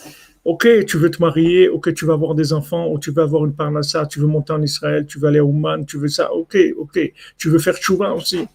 Ok, 0.45 0.67
tu 0.85 0.97
veux 0.97 1.11
te 1.11 1.21
marier, 1.21 1.67
ok, 1.67 1.93
tu 1.93 2.05
vas 2.05 2.13
avoir 2.13 2.33
des 2.33 2.53
enfants, 2.53 2.89
ou 2.89 2.97
tu 2.97 3.11
veux 3.11 3.21
avoir 3.21 3.45
une 3.45 3.53
parnassa, 3.53 4.05
tu 4.05 4.19
veux 4.19 4.27
monter 4.27 4.53
en 4.53 4.61
Israël, 4.61 5.05
tu 5.05 5.19
veux 5.19 5.27
aller 5.27 5.39
à 5.39 5.43
Ouman, 5.43 5.85
tu 5.85 5.97
veux 5.97 6.07
ça, 6.07 6.33
ok, 6.33 6.57
ok. 6.77 7.13
Tu 7.37 7.49
veux 7.49 7.59
faire 7.59 7.75
tchouva 7.75 8.13
aussi, 8.13 8.47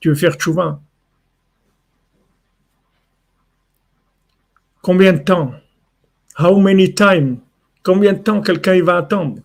tu 0.00 0.10
veux 0.10 0.14
faire 0.14 0.34
tchouva. 0.34 0.80
Combien 4.82 5.14
de 5.14 5.18
temps? 5.18 5.52
How 6.38 6.58
many 6.60 6.94
time? 6.94 7.38
Combien 7.82 8.12
de 8.12 8.18
temps 8.18 8.40
quelqu'un 8.40 8.82
va 8.82 8.96
attendre? 8.98 9.40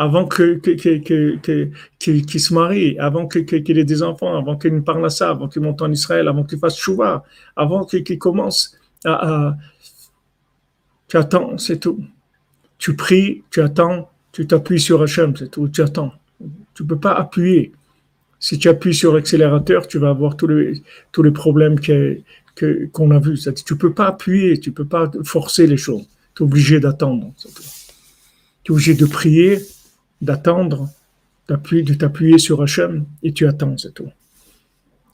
avant 0.00 0.26
qu'il 0.26 0.62
que, 0.62 2.38
se 2.38 2.54
marie, 2.54 2.98
avant 2.98 3.28
qu'il 3.28 3.78
ait 3.78 3.84
des 3.84 4.02
enfants, 4.02 4.34
avant 4.34 4.56
qu'il 4.56 4.74
ne 4.74 4.80
parle 4.80 5.04
à 5.04 5.10
ça, 5.10 5.28
avant 5.28 5.46
qu'il 5.46 5.60
monte 5.60 5.82
en 5.82 5.92
Israël, 5.92 6.26
avant 6.26 6.42
qu'il 6.42 6.58
fasse 6.58 6.78
chouva, 6.78 7.22
avant 7.54 7.84
qu'il 7.84 8.18
commence 8.18 8.78
à, 9.04 9.56
Tu 11.06 11.18
attends, 11.18 11.58
c'est 11.58 11.80
tout. 11.80 12.02
Tu 12.78 12.96
pries, 12.96 13.42
tu 13.50 13.60
attends, 13.60 14.10
tu 14.32 14.46
t'appuies 14.46 14.80
sur 14.80 15.02
Hachem, 15.02 15.36
c'est 15.36 15.50
tout, 15.50 15.68
tu 15.68 15.82
attends. 15.82 16.14
Tu 16.72 16.82
ne 16.84 16.88
peux 16.88 16.98
pas 16.98 17.12
appuyer. 17.12 17.72
Si 18.38 18.58
tu 18.58 18.70
appuies 18.70 18.94
sur 18.94 19.14
l'accélérateur, 19.14 19.86
tu 19.86 19.98
vas 19.98 20.08
avoir 20.08 20.34
tous 20.34 20.46
les, 20.46 20.82
tous 21.12 21.22
les 21.22 21.30
problèmes 21.30 21.78
qu'on 21.78 23.10
a 23.10 23.18
vus. 23.18 23.38
Tu 23.66 23.74
ne 23.74 23.78
peux 23.78 23.92
pas 23.92 24.06
appuyer, 24.06 24.58
tu 24.58 24.70
ne 24.70 24.74
peux 24.74 24.86
pas 24.86 25.10
forcer 25.24 25.66
les 25.66 25.76
choses. 25.76 26.08
Es 26.40 26.42
obligé 26.42 26.80
d'attendre. 26.80 27.32
Tu 28.62 28.72
es 28.72 28.74
obligé 28.74 28.94
de 28.94 29.04
prier 29.04 29.60
d'attendre, 30.22 30.88
de 31.48 31.94
t'appuyer 31.94 32.38
sur 32.38 32.62
Hachem 32.62 33.04
et 33.22 33.32
tu 33.32 33.46
attends, 33.46 33.76
c'est 33.76 33.92
tout. 33.92 34.08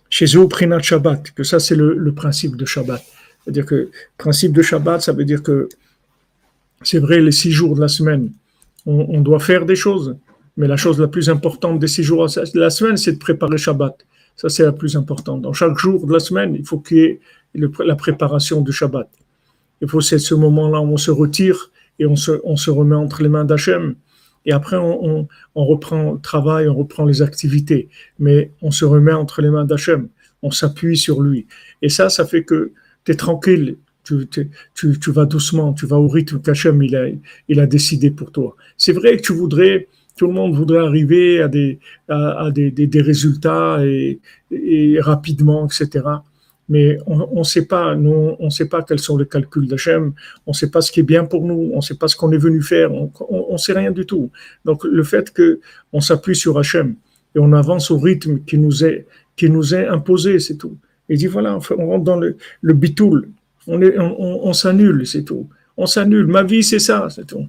Chez 0.09 0.27
eux, 0.37 0.47
Prinat 0.47 0.83
Shabbat, 0.83 1.33
que 1.33 1.43
ça 1.43 1.59
c'est 1.59 1.75
le, 1.75 2.13
principe 2.13 2.57
de 2.57 2.65
Shabbat. 2.65 3.03
C'est-à-dire 3.43 3.67
que 3.67 3.91
principe 4.19 4.53
de 4.53 4.63
Shabbat, 4.63 5.03
ça 5.03 5.13
veut 5.13 5.25
dire 5.25 5.43
que 5.43 5.69
c'est 6.83 7.01
vrai, 7.01 7.21
les 7.21 7.33
six 7.33 7.51
jours 7.51 7.75
de 7.75 7.81
la 7.81 7.89
semaine, 7.89 8.31
on, 8.85 9.21
doit 9.21 9.41
faire 9.41 9.67
des 9.67 9.75
choses, 9.75 10.17
mais 10.57 10.69
la 10.69 10.77
chose 10.77 11.01
la 11.01 11.09
plus 11.09 11.29
importante 11.29 11.81
des 11.81 11.89
six 11.89 12.05
jours 12.05 12.27
de 12.27 12.61
la 12.61 12.71
semaine, 12.71 12.97
c'est 12.97 13.13
de 13.13 13.19
préparer 13.19 13.59
Shabbat. 13.59 13.97
Ça, 14.37 14.49
c'est 14.49 14.63
la 14.63 14.73
plus 14.73 14.97
importante. 14.97 15.43
Dans 15.43 15.53
chaque 15.53 15.77
jour 15.77 16.07
de 16.07 16.13
la 16.13 16.21
semaine, 16.21 16.55
il 16.55 16.65
faut 16.65 16.79
qu'il 16.79 16.99
y 16.99 17.01
ait 17.01 17.21
la 17.55 17.97
préparation 17.97 18.61
du 18.61 18.71
Shabbat. 18.71 19.09
Il 19.83 19.89
faut 19.89 20.01
c'est 20.01 20.19
ce 20.19 20.35
moment-là 20.35 20.81
où 20.81 20.93
on 20.93 20.97
se 20.97 21.11
retire 21.11 21.71
et 21.99 22.07
on 22.07 22.17
se, 22.17 22.33
on 22.45 22.57
se 22.57 22.71
remet 22.71 22.95
entre 22.95 23.23
les 23.23 23.29
mains 23.29 23.45
d'Hachem. 23.45 23.95
Et 24.45 24.53
après 24.53 24.77
on, 24.77 25.27
reprend 25.55 26.13
le 26.13 26.21
travail, 26.21 26.69
on 26.69 26.75
reprend 26.75 27.05
les 27.05 27.21
activités, 27.21 27.89
mais 28.19 28.53
on 28.63 28.71
se 28.71 28.85
remet 28.85 29.13
entre 29.13 29.43
les 29.43 29.51
mains 29.51 29.65
d'Hachem, 29.65 30.09
on 30.41 30.53
s'appuie 30.53 30.97
sur 30.97 31.21
lui. 31.21 31.47
Et 31.83 31.89
ça, 31.89 32.09
ça 32.09 32.25
fait 32.25 32.45
que 32.45 32.73
tu 33.05 33.13
es 33.13 33.17
tranquille, 33.17 33.77
tu, 34.05 34.29
tu, 34.75 35.11
vas 35.11 35.25
doucement, 35.27 35.73
tu 35.73 35.85
vas 35.87 35.97
au 35.97 36.07
rythme 36.07 36.41
qu'Hachem 36.41 36.81
il 36.81 36.95
a, 36.95 37.07
il 37.49 37.59
a 37.59 37.67
décidé 37.67 38.13
pour 38.13 38.31
toi. 38.31 38.55
C'est 38.77 38.93
vrai 38.93 39.17
que 39.17 39.23
tu 39.23 39.33
voudrais, 39.33 39.89
tout 40.17 40.29
le 40.29 40.33
monde 40.33 40.55
voudrait 40.55 40.79
arriver 40.87 41.43
à 41.43 41.49
des, 41.49 41.81
à, 42.09 42.51
des, 42.53 42.71
des, 42.71 43.03
résultats 43.03 43.85
et, 43.85 44.21
et 44.53 45.01
rapidement, 45.01 45.67
etc 45.67 46.05
mais 46.69 46.99
on 47.07 47.39
ne 47.39 47.45
sait 47.45 47.67
pas, 47.67 47.95
nous, 47.95 48.35
on 48.39 48.51
sait 48.51 48.69
pas 48.69 48.83
quels 48.83 48.99
sont 48.99 49.17
les 49.17 49.27
calculs 49.27 49.69
d'Hachem, 49.69 50.13
on 50.47 50.51
ne 50.51 50.55
sait 50.55 50.71
pas 50.71 50.81
ce 50.81 50.91
qui 50.91 51.01
est 51.01 51.05
bien 51.05 51.25
pour 51.25 51.45
nous, 51.45 51.71
on 51.73 51.77
ne 51.77 51.81
sait 51.81 51.95
pas 51.95 52.09
ce 52.09 52.17
qu'on 52.17 52.33
est 52.33 52.39
venu 52.39 52.61
faire, 52.61 52.91
on 52.93 53.53
ne 53.53 53.57
sait 53.57 53.73
rien 53.73 53.93
du 53.93 54.05
tout. 54.05 54.31
Donc 54.65 54.83
le 54.85 55.03
fait 55.05 55.33
que 55.33 55.61
on 55.93 56.01
s'appuie 56.01 56.35
sur 56.35 56.59
Hachem 56.59 56.97
et 57.35 57.39
on 57.39 57.53
avance 57.53 57.91
au 57.91 57.99
rythme 57.99 58.41
qui 58.41 58.59
nous 58.59 58.85
est, 58.85 59.07
qui 59.37 59.49
nous 59.49 59.75
est 59.75 59.87
imposé, 59.87 60.41
c'est 60.41 60.57
tout. 60.57 60.77
Et 61.09 61.17
dit 61.17 61.29
voilà, 61.29 61.59
on 61.79 61.87
rentre 61.87 62.05
dans 62.05 62.17
le, 62.17 62.37
le 62.63 62.75
bitoul, 62.75 63.29
on, 63.69 63.81
est, 63.81 63.97
on, 63.99 64.53
s'annule, 64.53 65.07
c'est 65.07 65.23
tout. 65.23 65.49
On 65.77 65.87
s'annule, 65.87 66.27
ma 66.27 66.43
vie 66.43 66.65
c'est 66.65 66.81
ça, 66.81 67.09
c'est 67.11 67.27
tout. 67.27 67.47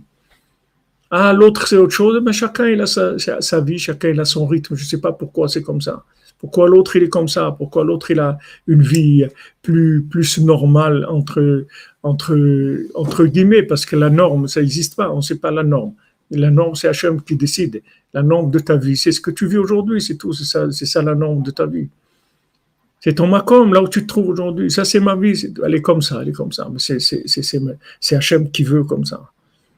Ah, 1.10 1.34
l'autre 1.34 1.68
c'est 1.68 1.78
autre 1.78 1.94
chose, 1.94 2.22
mais 2.24 2.34
chacun 2.34 2.68
il 2.68 2.82
a 2.82 2.86
sa, 2.86 3.16
sa 3.18 3.62
vie, 3.62 3.80
chacun 3.80 4.10
il 4.10 4.20
a 4.20 4.26
son 4.26 4.46
rythme, 4.46 4.76
je 4.76 4.84
ne 4.84 4.88
sais 4.88 5.02
pas 5.02 5.12
pourquoi 5.12 5.48
c'est 5.48 5.64
comme 5.64 5.82
ça. 5.82 6.04
Pourquoi 6.40 6.70
l'autre 6.70 6.96
il 6.96 7.04
est 7.04 7.10
comme 7.10 7.28
ça? 7.28 7.56
Pourquoi 7.58 7.84
l'autre 7.84 8.12
il 8.12 8.20
a 8.20 8.38
une 8.68 8.82
vie 8.82 9.26
plus 9.62 10.04
plus 10.04 10.40
normale 10.40 11.06
entre 11.10 11.66
entre 12.04 12.38
entre 12.96 13.26
guillemets? 13.26 13.64
Parce 13.64 13.86
que 13.86 13.96
la 13.96 14.10
norme 14.10 14.48
ça 14.48 14.62
n'existe 14.62 14.96
pas. 14.96 15.12
On 15.12 15.18
ne 15.18 15.22
sait 15.22 15.38
pas 15.38 15.52
la 15.52 15.64
norme. 15.64 15.94
La 16.32 16.52
norme 16.52 16.76
c'est 16.76 16.88
Hachem 16.88 17.22
qui 17.22 17.36
décide. 17.36 17.82
La 18.14 18.24
norme 18.24 18.52
de 18.52 18.60
ta 18.60 18.78
vie, 18.78 18.98
c'est 18.98 19.12
ce 19.12 19.22
que 19.22 19.32
tu 19.32 19.48
vis 19.48 19.58
aujourd'hui, 19.58 20.02
c'est 20.02 20.16
tout. 20.16 20.34
C'est 20.34 20.46
ça, 20.46 20.72
c'est 20.72 20.86
ça 20.86 21.02
la 21.02 21.16
norme 21.16 21.44
de 21.44 21.52
ta 21.52 21.66
vie. 21.66 21.88
C'est 23.00 23.14
ton 23.14 23.28
macom, 23.28 23.74
là 23.74 23.82
où 23.82 23.88
tu 23.88 24.02
te 24.02 24.08
trouves 24.08 24.30
aujourd'hui. 24.30 24.72
Ça, 24.72 24.84
c'est 24.84 25.00
ma 25.00 25.16
vie. 25.16 25.54
Elle 25.64 25.76
est 25.76 25.82
comme 25.82 26.02
ça, 26.02 26.20
elle 26.22 26.30
est 26.30 26.34
comme 26.34 26.52
ça. 26.52 26.68
Mais 26.72 26.80
c'est, 26.80 27.00
c'est, 27.00 27.24
c'est, 27.28 27.62
c'est 28.00 28.16
Hachem 28.16 28.50
qui 28.50 28.64
veut 28.64 28.84
comme 28.84 29.06
ça. 29.06 29.30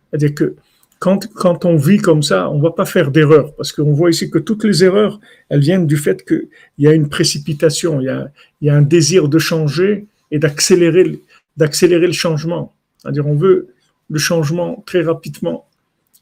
C'est-à-dire 0.09 0.33
que 0.33 0.55
quand, 0.99 1.65
on 1.65 1.77
vit 1.77 1.97
comme 1.97 2.21
ça, 2.21 2.49
on 2.49 2.57
ne 2.57 2.61
va 2.61 2.71
pas 2.71 2.85
faire 2.85 3.09
d'erreur, 3.09 3.55
parce 3.55 3.71
qu'on 3.71 3.93
voit 3.93 4.09
ici 4.09 4.29
que 4.29 4.37
toutes 4.37 4.65
les 4.65 4.83
erreurs, 4.83 5.19
elles 5.47 5.61
viennent 5.61 5.87
du 5.87 5.95
fait 5.95 6.25
qu'il 6.25 6.49
y 6.77 6.87
a 6.87 6.93
une 6.93 7.07
précipitation, 7.07 8.01
il 8.01 8.27
y 8.61 8.69
a, 8.69 8.75
un 8.75 8.81
désir 8.81 9.29
de 9.29 9.39
changer 9.39 10.07
et 10.29 10.39
d'accélérer, 10.39 11.21
le 11.55 12.11
changement. 12.11 12.73
C'est-à-dire, 12.97 13.25
on 13.27 13.35
veut 13.35 13.69
le 14.09 14.19
changement 14.19 14.83
très 14.85 15.01
rapidement. 15.01 15.67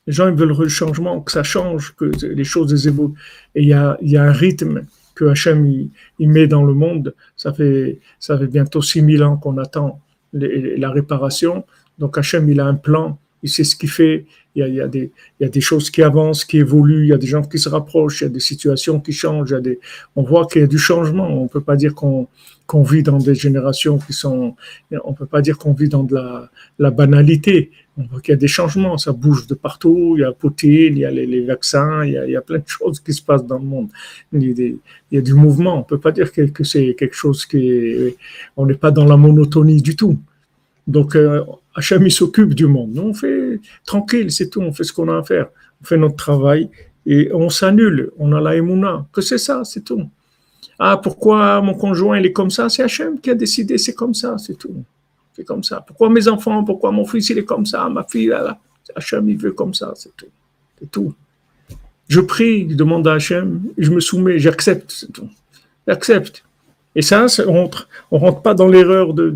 Les 0.05 0.13
gens 0.13 0.29
ils 0.29 0.35
veulent 0.35 0.55
le 0.55 0.69
changement, 0.69 1.21
que 1.21 1.31
ça 1.31 1.43
change, 1.43 1.95
que 1.95 2.05
les 2.25 2.43
choses 2.43 2.87
évoluent. 2.87 3.15
Et 3.55 3.63
il 3.63 3.67
y 3.67 3.73
a, 3.73 3.97
il 4.01 4.09
y 4.09 4.17
a 4.17 4.23
un 4.23 4.31
rythme 4.31 4.85
que 5.15 5.25
Hachem 5.25 5.65
il, 6.19 6.29
met 6.29 6.47
dans 6.47 6.63
le 6.63 6.73
monde. 6.73 7.15
Ça 7.35 7.51
fait, 7.51 7.99
ça 8.19 8.37
fait 8.37 8.47
bientôt 8.47 8.81
6000 8.81 9.23
ans 9.23 9.37
qu'on 9.37 9.57
attend 9.57 9.99
la 10.33 10.91
réparation. 10.91 11.65
Donc 11.97 12.17
Hachem, 12.17 12.47
il 12.47 12.59
a 12.59 12.65
un 12.65 12.75
plan 12.75 13.17
il 13.43 13.49
sait 13.49 13.63
ce 13.63 13.75
qu'il 13.75 13.89
fait, 13.89 14.25
il 14.57 14.61
y, 14.61 14.63
a, 14.63 14.67
il, 14.67 14.75
y 14.75 14.81
a 14.81 14.87
des, 14.87 15.11
il 15.39 15.43
y, 15.43 15.45
a, 15.45 15.49
des, 15.49 15.61
choses 15.61 15.91
qui 15.91 16.01
avancent, 16.01 16.43
qui 16.43 16.57
évoluent, 16.57 17.05
il 17.05 17.09
y 17.09 17.13
a 17.13 17.17
des 17.17 17.27
gens 17.27 17.43
qui 17.43 17.59
se 17.59 17.69
rapprochent, 17.69 18.21
il 18.21 18.23
y 18.23 18.27
a 18.27 18.29
des 18.29 18.39
situations 18.39 18.99
qui 18.99 19.11
changent, 19.11 19.51
il 19.51 19.53
y 19.53 19.57
a 19.57 19.61
des, 19.61 19.79
on 20.15 20.23
voit 20.23 20.47
qu'il 20.47 20.61
y 20.61 20.63
a 20.63 20.67
du 20.67 20.79
changement. 20.79 21.27
On 21.27 21.43
ne 21.43 21.47
peut 21.47 21.61
pas 21.61 21.75
dire 21.75 21.93
qu'on 21.93 22.27
qu'on 22.67 22.83
vit 22.83 23.01
dans 23.01 23.17
des 23.17 23.33
générations 23.33 23.97
qui 23.97 24.11
sont, 24.11 24.55
on 25.05 25.13
peut 25.13 25.25
pas 25.25 25.41
dire 25.41 25.57
qu'on 25.57 25.71
vit 25.71 25.87
dans 25.87 26.03
de 26.03 26.15
la, 26.15 26.51
la 26.77 26.91
banalité. 26.91 27.71
On 27.97 28.03
voit 28.03 28.19
qu'il 28.19 28.33
y 28.33 28.35
a 28.35 28.37
des 28.37 28.49
changements, 28.49 28.97
ça 28.97 29.13
bouge 29.13 29.47
de 29.47 29.55
partout, 29.55 30.15
il 30.17 30.21
y 30.21 30.23
a 30.25 30.33
Poutine, 30.33 30.97
il 30.97 30.99
y 30.99 31.05
a 31.05 31.09
les, 31.09 31.25
les 31.25 31.45
vaccins, 31.45 32.03
il 32.03 32.11
y 32.11 32.17
a, 32.17 32.25
il 32.25 32.31
y 32.31 32.35
a, 32.35 32.41
plein 32.41 32.59
de 32.59 32.67
choses 32.67 32.99
qui 32.99 33.13
se 33.13 33.23
passent 33.23 33.45
dans 33.45 33.57
le 33.57 33.65
monde. 33.65 33.89
Il 34.33 34.45
y 34.45 34.51
a, 34.51 34.53
des, 34.53 34.77
il 35.11 35.15
y 35.15 35.17
a 35.17 35.21
du 35.21 35.33
mouvement, 35.33 35.79
on 35.79 35.83
peut 35.83 35.97
pas 35.97 36.11
dire 36.11 36.31
que, 36.31 36.41
que 36.41 36.65
c'est 36.65 36.93
quelque 36.93 37.15
chose 37.15 37.45
qui 37.45 37.69
est, 37.69 38.17
on 38.57 38.65
n'est 38.65 38.75
pas 38.75 38.91
dans 38.91 39.05
la 39.05 39.17
monotonie 39.17 39.81
du 39.81 39.95
tout. 39.95 40.17
Donc, 40.87 41.15
euh, 41.15 41.43
Hachem, 41.75 42.09
s'occupe 42.09 42.53
du 42.53 42.65
monde. 42.65 42.91
Nous, 42.93 43.03
on 43.03 43.13
fait 43.13 43.59
tranquille, 43.85 44.31
c'est 44.31 44.49
tout, 44.49 44.61
on 44.61 44.71
fait 44.71 44.83
ce 44.83 44.93
qu'on 44.93 45.09
a 45.09 45.17
à 45.17 45.23
faire. 45.23 45.47
On 45.81 45.85
fait 45.85 45.97
notre 45.97 46.15
travail 46.15 46.69
et 47.05 47.29
on 47.33 47.49
s'annule. 47.49 48.11
On 48.17 48.31
a 48.31 48.41
la 48.41 48.55
émouna. 48.55 49.05
Que 49.11 49.21
c'est 49.21 49.37
ça, 49.37 49.63
c'est 49.63 49.83
tout. 49.83 50.09
Ah, 50.79 50.97
pourquoi 50.97 51.61
mon 51.61 51.73
conjoint, 51.73 52.19
il 52.19 52.25
est 52.25 52.33
comme 52.33 52.51
ça? 52.51 52.69
C'est 52.69 52.83
Hachem 52.83 53.19
qui 53.19 53.29
a 53.29 53.35
décidé, 53.35 53.77
c'est 53.77 53.93
comme 53.93 54.13
ça, 54.13 54.37
c'est 54.37 54.57
tout. 54.57 54.83
C'est 55.35 55.43
comme 55.43 55.63
ça. 55.63 55.81
Pourquoi 55.85 56.09
mes 56.09 56.27
enfants, 56.27 56.63
pourquoi 56.63 56.91
mon 56.91 57.05
fils, 57.05 57.29
il 57.29 57.37
est 57.39 57.45
comme 57.45 57.65
ça? 57.65 57.87
Ma 57.89 58.03
fille, 58.03 58.27
là, 58.27 58.59
Hachem, 58.95 59.29
il 59.29 59.37
veut 59.37 59.51
comme 59.51 59.73
ça, 59.73 59.93
c'est 59.95 60.15
tout. 60.15 60.27
C'est 60.79 60.89
tout. 60.89 61.13
Je 62.07 62.21
prie, 62.21 62.69
je 62.69 62.75
demande 62.75 63.07
à 63.07 63.13
Hachem, 63.13 63.61
je 63.77 63.91
me 63.91 63.99
soumets, 63.99 64.39
j'accepte, 64.39 64.91
c'est 64.91 65.11
tout. 65.11 65.29
J'accepte. 65.87 66.43
Et 66.97 67.03
ça, 67.03 67.27
on 67.45 67.53
rentre, 67.53 67.87
rentre 68.09 68.41
pas 68.41 68.55
dans 68.55 68.67
l'erreur 68.67 69.13
de, 69.13 69.29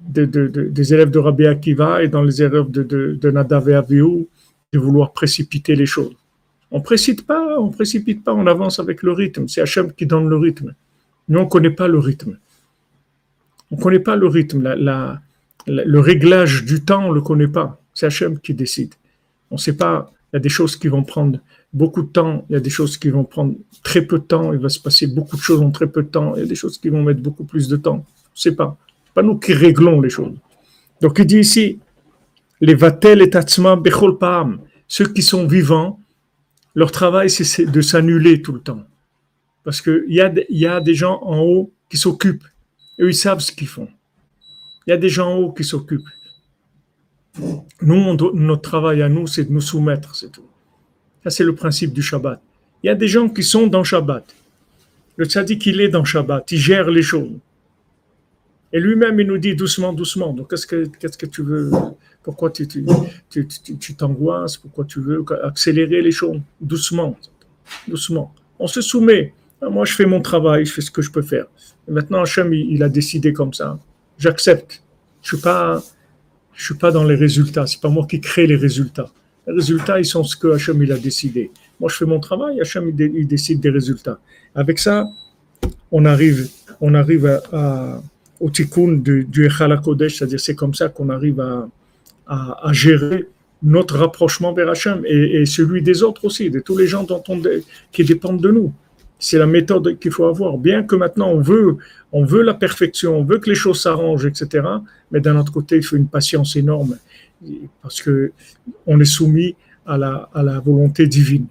des 0.00 0.94
élèves 0.94 1.10
de 1.10 1.20
Rabbi 1.20 1.46
Akiva 1.46 2.02
et 2.02 2.08
dans 2.08 2.24
les 2.24 2.42
erreurs 2.42 2.66
de, 2.66 2.82
de, 2.82 3.30
Nadav 3.30 3.66
de 3.88 4.78
vouloir 4.78 5.12
précipiter 5.12 5.76
les 5.76 5.86
choses. 5.86 6.16
On 6.72 6.80
précipite 6.80 7.24
pas, 7.24 7.60
on 7.60 7.70
précipite 7.70 8.24
pas, 8.24 8.34
on 8.34 8.48
avance 8.48 8.80
avec 8.80 9.04
le 9.04 9.12
rythme. 9.12 9.46
C'est 9.46 9.60
Hachem 9.60 9.92
qui 9.92 10.06
donne 10.06 10.28
le 10.28 10.36
rythme. 10.36 10.74
Nous, 11.28 11.38
on 11.38 11.46
connaît 11.46 11.70
pas 11.70 11.86
le 11.86 12.00
rythme. 12.00 12.36
On 13.70 13.76
connaît 13.76 14.00
pas 14.00 14.16
le 14.16 14.26
rythme. 14.26 14.74
Le 15.68 15.98
réglage 16.00 16.64
du 16.64 16.82
temps, 16.82 17.06
on 17.06 17.12
le 17.12 17.20
connaît 17.20 17.46
pas. 17.46 17.80
C'est 17.94 18.06
Hachem 18.06 18.40
qui 18.40 18.54
décide. 18.54 18.92
On 19.52 19.54
ne 19.54 19.60
sait 19.60 19.76
pas 19.76 20.12
Il 20.32 20.36
y 20.36 20.38
a 20.38 20.40
des 20.40 20.48
choses 20.48 20.74
qui 20.74 20.88
vont 20.88 21.04
prendre 21.04 21.38
beaucoup 21.76 22.02
de 22.02 22.08
temps, 22.08 22.46
il 22.48 22.54
y 22.54 22.56
a 22.56 22.60
des 22.60 22.70
choses 22.70 22.96
qui 22.96 23.10
vont 23.10 23.24
prendre 23.24 23.54
très 23.82 24.00
peu 24.00 24.18
de 24.18 24.24
temps, 24.24 24.54
il 24.54 24.58
va 24.58 24.70
se 24.70 24.80
passer 24.80 25.06
beaucoup 25.06 25.36
de 25.36 25.42
choses 25.42 25.60
en 25.60 25.70
très 25.70 25.86
peu 25.86 26.02
de 26.02 26.08
temps, 26.08 26.34
il 26.34 26.40
y 26.40 26.42
a 26.42 26.46
des 26.46 26.54
choses 26.54 26.78
qui 26.78 26.88
vont 26.88 27.02
mettre 27.02 27.20
beaucoup 27.20 27.44
plus 27.44 27.68
de 27.68 27.76
temps. 27.76 28.04
Je 28.34 28.40
sais 28.40 28.56
pas. 28.56 28.78
Pas 29.12 29.22
nous 29.22 29.38
qui 29.38 29.52
réglons 29.52 30.00
les 30.00 30.08
choses. 30.08 30.36
Donc 31.02 31.18
il 31.18 31.26
dit 31.26 31.40
ici, 31.40 31.78
les 32.62 32.74
vatel 32.74 33.20
et 33.20 33.28
tatsma 33.28 33.76
bechol 33.76 34.16
paam, 34.16 34.60
ceux 34.88 35.06
qui 35.06 35.20
sont 35.20 35.46
vivants, 35.46 36.00
leur 36.74 36.90
travail 36.90 37.28
c'est 37.28 37.66
de 37.66 37.80
s'annuler 37.82 38.40
tout 38.40 38.52
le 38.52 38.60
temps. 38.60 38.82
Parce 39.62 39.82
qu'il 39.82 40.04
y 40.08 40.22
a, 40.22 40.32
y 40.48 40.66
a 40.66 40.80
des 40.80 40.94
gens 40.94 41.20
en 41.24 41.40
haut 41.40 41.72
qui 41.90 41.98
s'occupent. 41.98 42.48
Eux, 43.00 43.10
ils 43.10 43.14
savent 43.14 43.40
ce 43.40 43.52
qu'ils 43.52 43.68
font. 43.68 43.88
Il 44.86 44.90
y 44.90 44.92
a 44.94 44.96
des 44.96 45.10
gens 45.10 45.28
en 45.30 45.36
haut 45.36 45.52
qui 45.52 45.64
s'occupent. 45.64 46.08
Nous, 47.82 48.16
notre 48.32 48.62
travail 48.62 49.02
à 49.02 49.10
nous, 49.10 49.26
c'est 49.26 49.44
de 49.44 49.52
nous 49.52 49.60
soumettre, 49.60 50.16
c'est 50.16 50.32
tout. 50.32 50.48
Ça, 51.26 51.30
c'est 51.30 51.42
le 51.42 51.56
principe 51.56 51.92
du 51.92 52.02
Shabbat. 52.02 52.40
Il 52.84 52.86
y 52.86 52.90
a 52.90 52.94
des 52.94 53.08
gens 53.08 53.28
qui 53.28 53.42
sont 53.42 53.66
dans 53.66 53.82
Shabbat. 53.82 54.24
Le 55.16 55.24
tzaddik, 55.24 55.66
il 55.66 55.80
est 55.80 55.88
dans 55.88 56.04
Shabbat, 56.04 56.52
il 56.52 56.58
gère 56.58 56.88
les 56.88 57.02
choses. 57.02 57.32
Et 58.72 58.78
lui-même, 58.78 59.18
il 59.18 59.26
nous 59.26 59.36
dit 59.36 59.56
doucement, 59.56 59.92
doucement. 59.92 60.32
Donc, 60.32 60.50
qu'est-ce 60.50 60.68
que, 61.18 61.26
tu 61.26 61.42
veux? 61.42 61.72
Pourquoi 62.22 62.50
tu, 62.50 62.68
t'angoisses? 63.98 64.56
Pourquoi 64.56 64.84
tu 64.84 65.00
veux 65.00 65.24
accélérer 65.42 66.00
les 66.00 66.12
choses? 66.12 66.40
Doucement, 66.60 67.18
doucement. 67.88 68.32
On 68.60 68.68
se 68.68 68.80
soumet. 68.80 69.34
Moi, 69.60 69.84
je 69.84 69.94
fais 69.94 70.06
mon 70.06 70.20
travail, 70.20 70.64
je 70.64 70.74
fais 70.74 70.80
ce 70.80 70.92
que 70.92 71.02
je 71.02 71.10
peux 71.10 71.22
faire. 71.22 71.46
Et 71.88 71.90
maintenant, 71.90 72.22
Hachem, 72.22 72.54
il, 72.54 72.70
il 72.70 72.84
a 72.84 72.88
décidé 72.88 73.32
comme 73.32 73.52
ça. 73.52 73.76
J'accepte. 74.16 74.80
Je 75.22 75.34
suis 75.34 75.42
pas, 75.42 75.82
suis 76.54 76.76
pas 76.76 76.92
dans 76.92 77.02
les 77.02 77.16
résultats. 77.16 77.66
C'est 77.66 77.80
pas 77.80 77.88
moi 77.88 78.06
qui 78.08 78.20
crée 78.20 78.46
les 78.46 78.54
résultats. 78.54 79.10
Les 79.46 79.54
résultats, 79.54 79.98
ils 79.98 80.04
sont 80.04 80.24
ce 80.24 80.36
que 80.36 80.48
Hachem 80.48 80.82
il 80.82 80.92
a 80.92 80.98
décidé. 80.98 81.50
Moi, 81.78 81.88
je 81.90 81.96
fais 81.96 82.04
mon 82.04 82.20
travail, 82.20 82.60
Hachem 82.60 82.92
il, 82.98 83.26
décide 83.26 83.60
des 83.60 83.70
résultats. 83.70 84.18
Avec 84.54 84.78
ça, 84.78 85.08
on 85.92 86.04
arrive, 86.04 86.48
on 86.80 86.94
arrive 86.94 87.40
au 88.40 88.50
tikkun 88.50 88.92
du, 88.94 89.24
du 89.24 89.48
Kodesh, 89.84 90.16
c'est-à-dire 90.16 90.40
c'est 90.40 90.54
comme 90.54 90.74
ça 90.74 90.88
qu'on 90.88 91.10
arrive 91.10 91.40
à, 91.40 92.72
gérer 92.72 93.26
notre 93.62 93.98
rapprochement 93.98 94.52
vers 94.52 94.68
Hachem 94.68 95.02
et, 95.06 95.46
celui 95.46 95.80
des 95.80 96.02
autres 96.02 96.24
aussi, 96.24 96.50
de 96.50 96.60
tous 96.60 96.76
les 96.76 96.86
gens 96.86 97.06
qui 97.92 98.04
dépendent 98.04 98.40
de 98.40 98.50
nous. 98.50 98.72
C'est 99.18 99.38
la 99.38 99.46
méthode 99.46 99.98
qu'il 99.98 100.10
faut 100.10 100.26
avoir. 100.26 100.58
Bien 100.58 100.82
que 100.82 100.94
maintenant 100.94 101.30
on 101.30 101.40
veut, 101.40 101.76
on 102.12 102.24
veut 102.24 102.42
la 102.42 102.52
perfection, 102.52 103.18
on 103.18 103.24
veut 103.24 103.38
que 103.38 103.48
les 103.48 103.54
choses 103.54 103.80
s'arrangent, 103.80 104.26
etc. 104.26 104.66
Mais 105.10 105.20
d'un 105.20 105.38
autre 105.38 105.52
côté, 105.52 105.76
il 105.76 105.82
faut 105.82 105.96
une 105.96 106.08
patience 106.08 106.56
énorme 106.56 106.98
parce 107.82 108.02
que 108.02 108.32
on 108.86 109.00
est 109.00 109.04
soumis 109.04 109.56
à 109.84 109.96
la, 109.96 110.60
volonté 110.64 111.06
divine. 111.06 111.46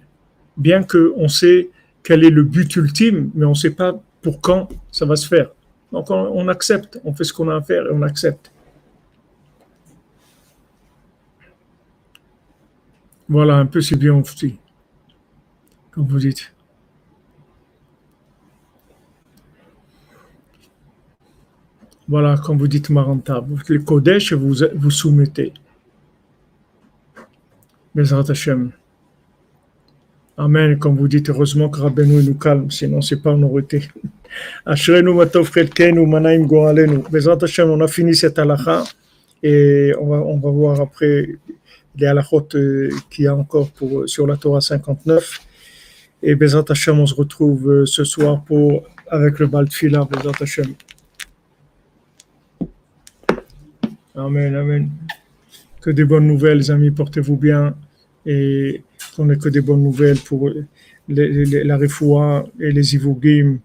Bien 0.56 0.82
que 0.82 1.12
on 1.16 1.28
sait 1.28 1.70
quel 2.02 2.24
est 2.24 2.30
le 2.30 2.42
but 2.42 2.74
ultime, 2.76 3.30
mais 3.34 3.44
on 3.46 3.50
ne 3.50 3.54
sait 3.54 3.70
pas 3.70 4.00
pour 4.22 4.40
quand 4.40 4.68
ça 4.90 5.06
va 5.06 5.16
se 5.16 5.26
faire. 5.26 5.50
Donc 5.92 6.10
on, 6.10 6.48
accepte, 6.48 7.00
on 7.04 7.14
fait 7.14 7.24
ce 7.24 7.32
qu'on 7.32 7.48
a 7.48 7.56
à 7.56 7.62
faire 7.62 7.86
et 7.86 7.90
on 7.92 8.02
accepte. 8.02 8.52
Voilà, 13.28 13.56
un 13.56 13.66
peu 13.66 13.80
c'est 13.80 13.96
bien 13.96 14.14
aussi, 14.14 14.58
comme 15.90 16.06
vous 16.06 16.18
dites. 16.18 16.52
Voilà, 22.08 22.36
comme 22.38 22.56
vous 22.56 22.68
dites, 22.68 22.88
Maranta, 22.88 23.44
le 23.68 23.78
Kodesh, 23.80 24.32
vous 24.32 24.54
vous 24.76 24.90
soumettez. 24.90 25.52
Bezrat 27.96 28.28
Hashem. 28.28 28.72
Amen. 30.36 30.78
Comme 30.78 30.98
vous 30.98 31.08
dites, 31.08 31.30
heureusement 31.30 31.70
que 31.70 31.80
Rabbeinu 31.80 32.22
nous 32.22 32.34
calme, 32.34 32.70
sinon 32.70 33.00
c'est 33.00 33.22
pas, 33.22 33.32
aurait 33.32 33.62
été. 33.62 33.88
Ashrenu 34.66 35.14
matov 35.14 35.50
manaim 36.06 36.44
goalenu. 36.44 36.98
Bezrat 37.10 37.38
Hashem, 37.40 37.70
on 37.70 37.80
a 37.80 37.88
fini 37.88 38.14
cette 38.14 38.38
halakha 38.38 38.84
et 39.42 39.94
on 39.98 40.08
va, 40.08 40.16
on 40.18 40.38
va 40.38 40.50
voir 40.50 40.78
après 40.82 41.38
les 41.96 42.06
halachot 42.06 42.46
euh, 42.54 42.90
qu'il 43.08 43.24
y 43.24 43.28
a 43.28 43.34
encore 43.34 43.70
pour, 43.70 44.06
sur 44.06 44.26
la 44.26 44.36
Torah 44.36 44.60
59. 44.60 45.40
Et 46.22 46.34
Bezrat 46.34 46.66
Hashem, 46.68 47.00
on 47.00 47.06
se 47.06 47.14
retrouve 47.14 47.70
euh, 47.70 47.86
ce 47.86 48.04
soir 48.04 48.42
pour, 48.44 48.82
avec 49.10 49.38
le 49.38 49.46
Baltfila, 49.46 50.04
Bezrat 50.04 50.36
Hashem. 50.38 50.74
Amen, 54.14 54.54
Amen. 54.54 54.90
Que 55.80 55.88
des 55.88 56.04
bonnes 56.04 56.26
nouvelles, 56.26 56.58
les 56.58 56.70
amis, 56.70 56.90
portez-vous 56.90 57.36
bien 57.38 57.74
et 58.25 58.83
qu'on 59.15 59.25
n'ait 59.25 59.37
que 59.37 59.49
des 59.49 59.61
bonnes 59.61 59.83
nouvelles 59.83 60.19
pour 60.19 60.49
la 61.07 61.77
refoua 61.77 62.45
et 62.59 62.71
les 62.71 62.95
ivogim 62.95 63.59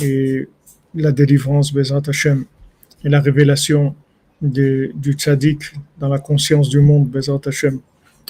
et 0.00 0.48
la 0.94 1.12
délivrance, 1.12 1.72
Bezrat 1.72 2.02
Hashem, 2.08 2.44
et 3.04 3.08
la 3.08 3.20
révélation 3.20 3.94
de, 4.40 4.90
du 4.94 5.12
tzaddik 5.12 5.60
dans 5.98 6.08
la 6.08 6.18
conscience 6.18 6.68
du 6.68 6.80
monde, 6.80 7.08
Bezrat 7.10 7.40
Hashem. 7.46 7.80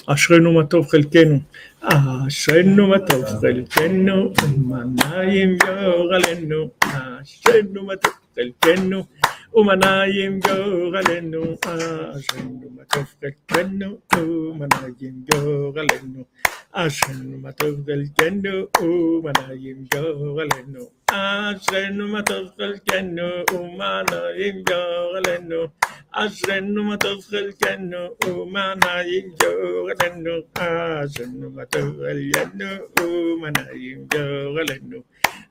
אשרנו 0.09 0.53
מה 0.53 0.65
טוב 0.65 0.87
חלקנו, 0.87 1.39
אשרנו 2.27 2.87
מה 2.87 2.99
טוב 2.99 3.25
חלקנו, 3.25 4.33
מנעים 4.57 5.57
יור 5.67 6.13
עלינו, 6.13 6.69
אשרנו 7.21 7.83
מה 7.83 7.95
טוב 7.95 8.11
חלקנו. 8.35 9.03
Umanayim 9.52 10.40
Goralenu 10.40 11.60
Ashenu 11.60 12.72
Matov 12.72 13.04
Galkenu 13.20 14.00
Umanayim 14.16 15.28
Goralenu 15.28 16.24
Ashenu 16.72 17.36
Matov 17.36 17.84
Galkenu 17.84 18.72
Umanayim 18.80 19.84
Goralenu 19.92 20.88
Ashenu 21.12 22.08
Matov 22.08 22.48
Galkenu 22.56 23.44
Umanayim 23.52 24.64
Goralenu 24.64 25.68
Ashenu 26.16 26.80
Matov 26.88 27.20
Galkenu 27.28 28.16
Umanayim 28.24 29.36
Goralenu 29.36 30.48
Ashenu 30.56 31.52
Matov 31.52 32.00
Galkenu 32.00 32.88
Umanayim 33.04 34.08
Goralenu. 34.08 35.04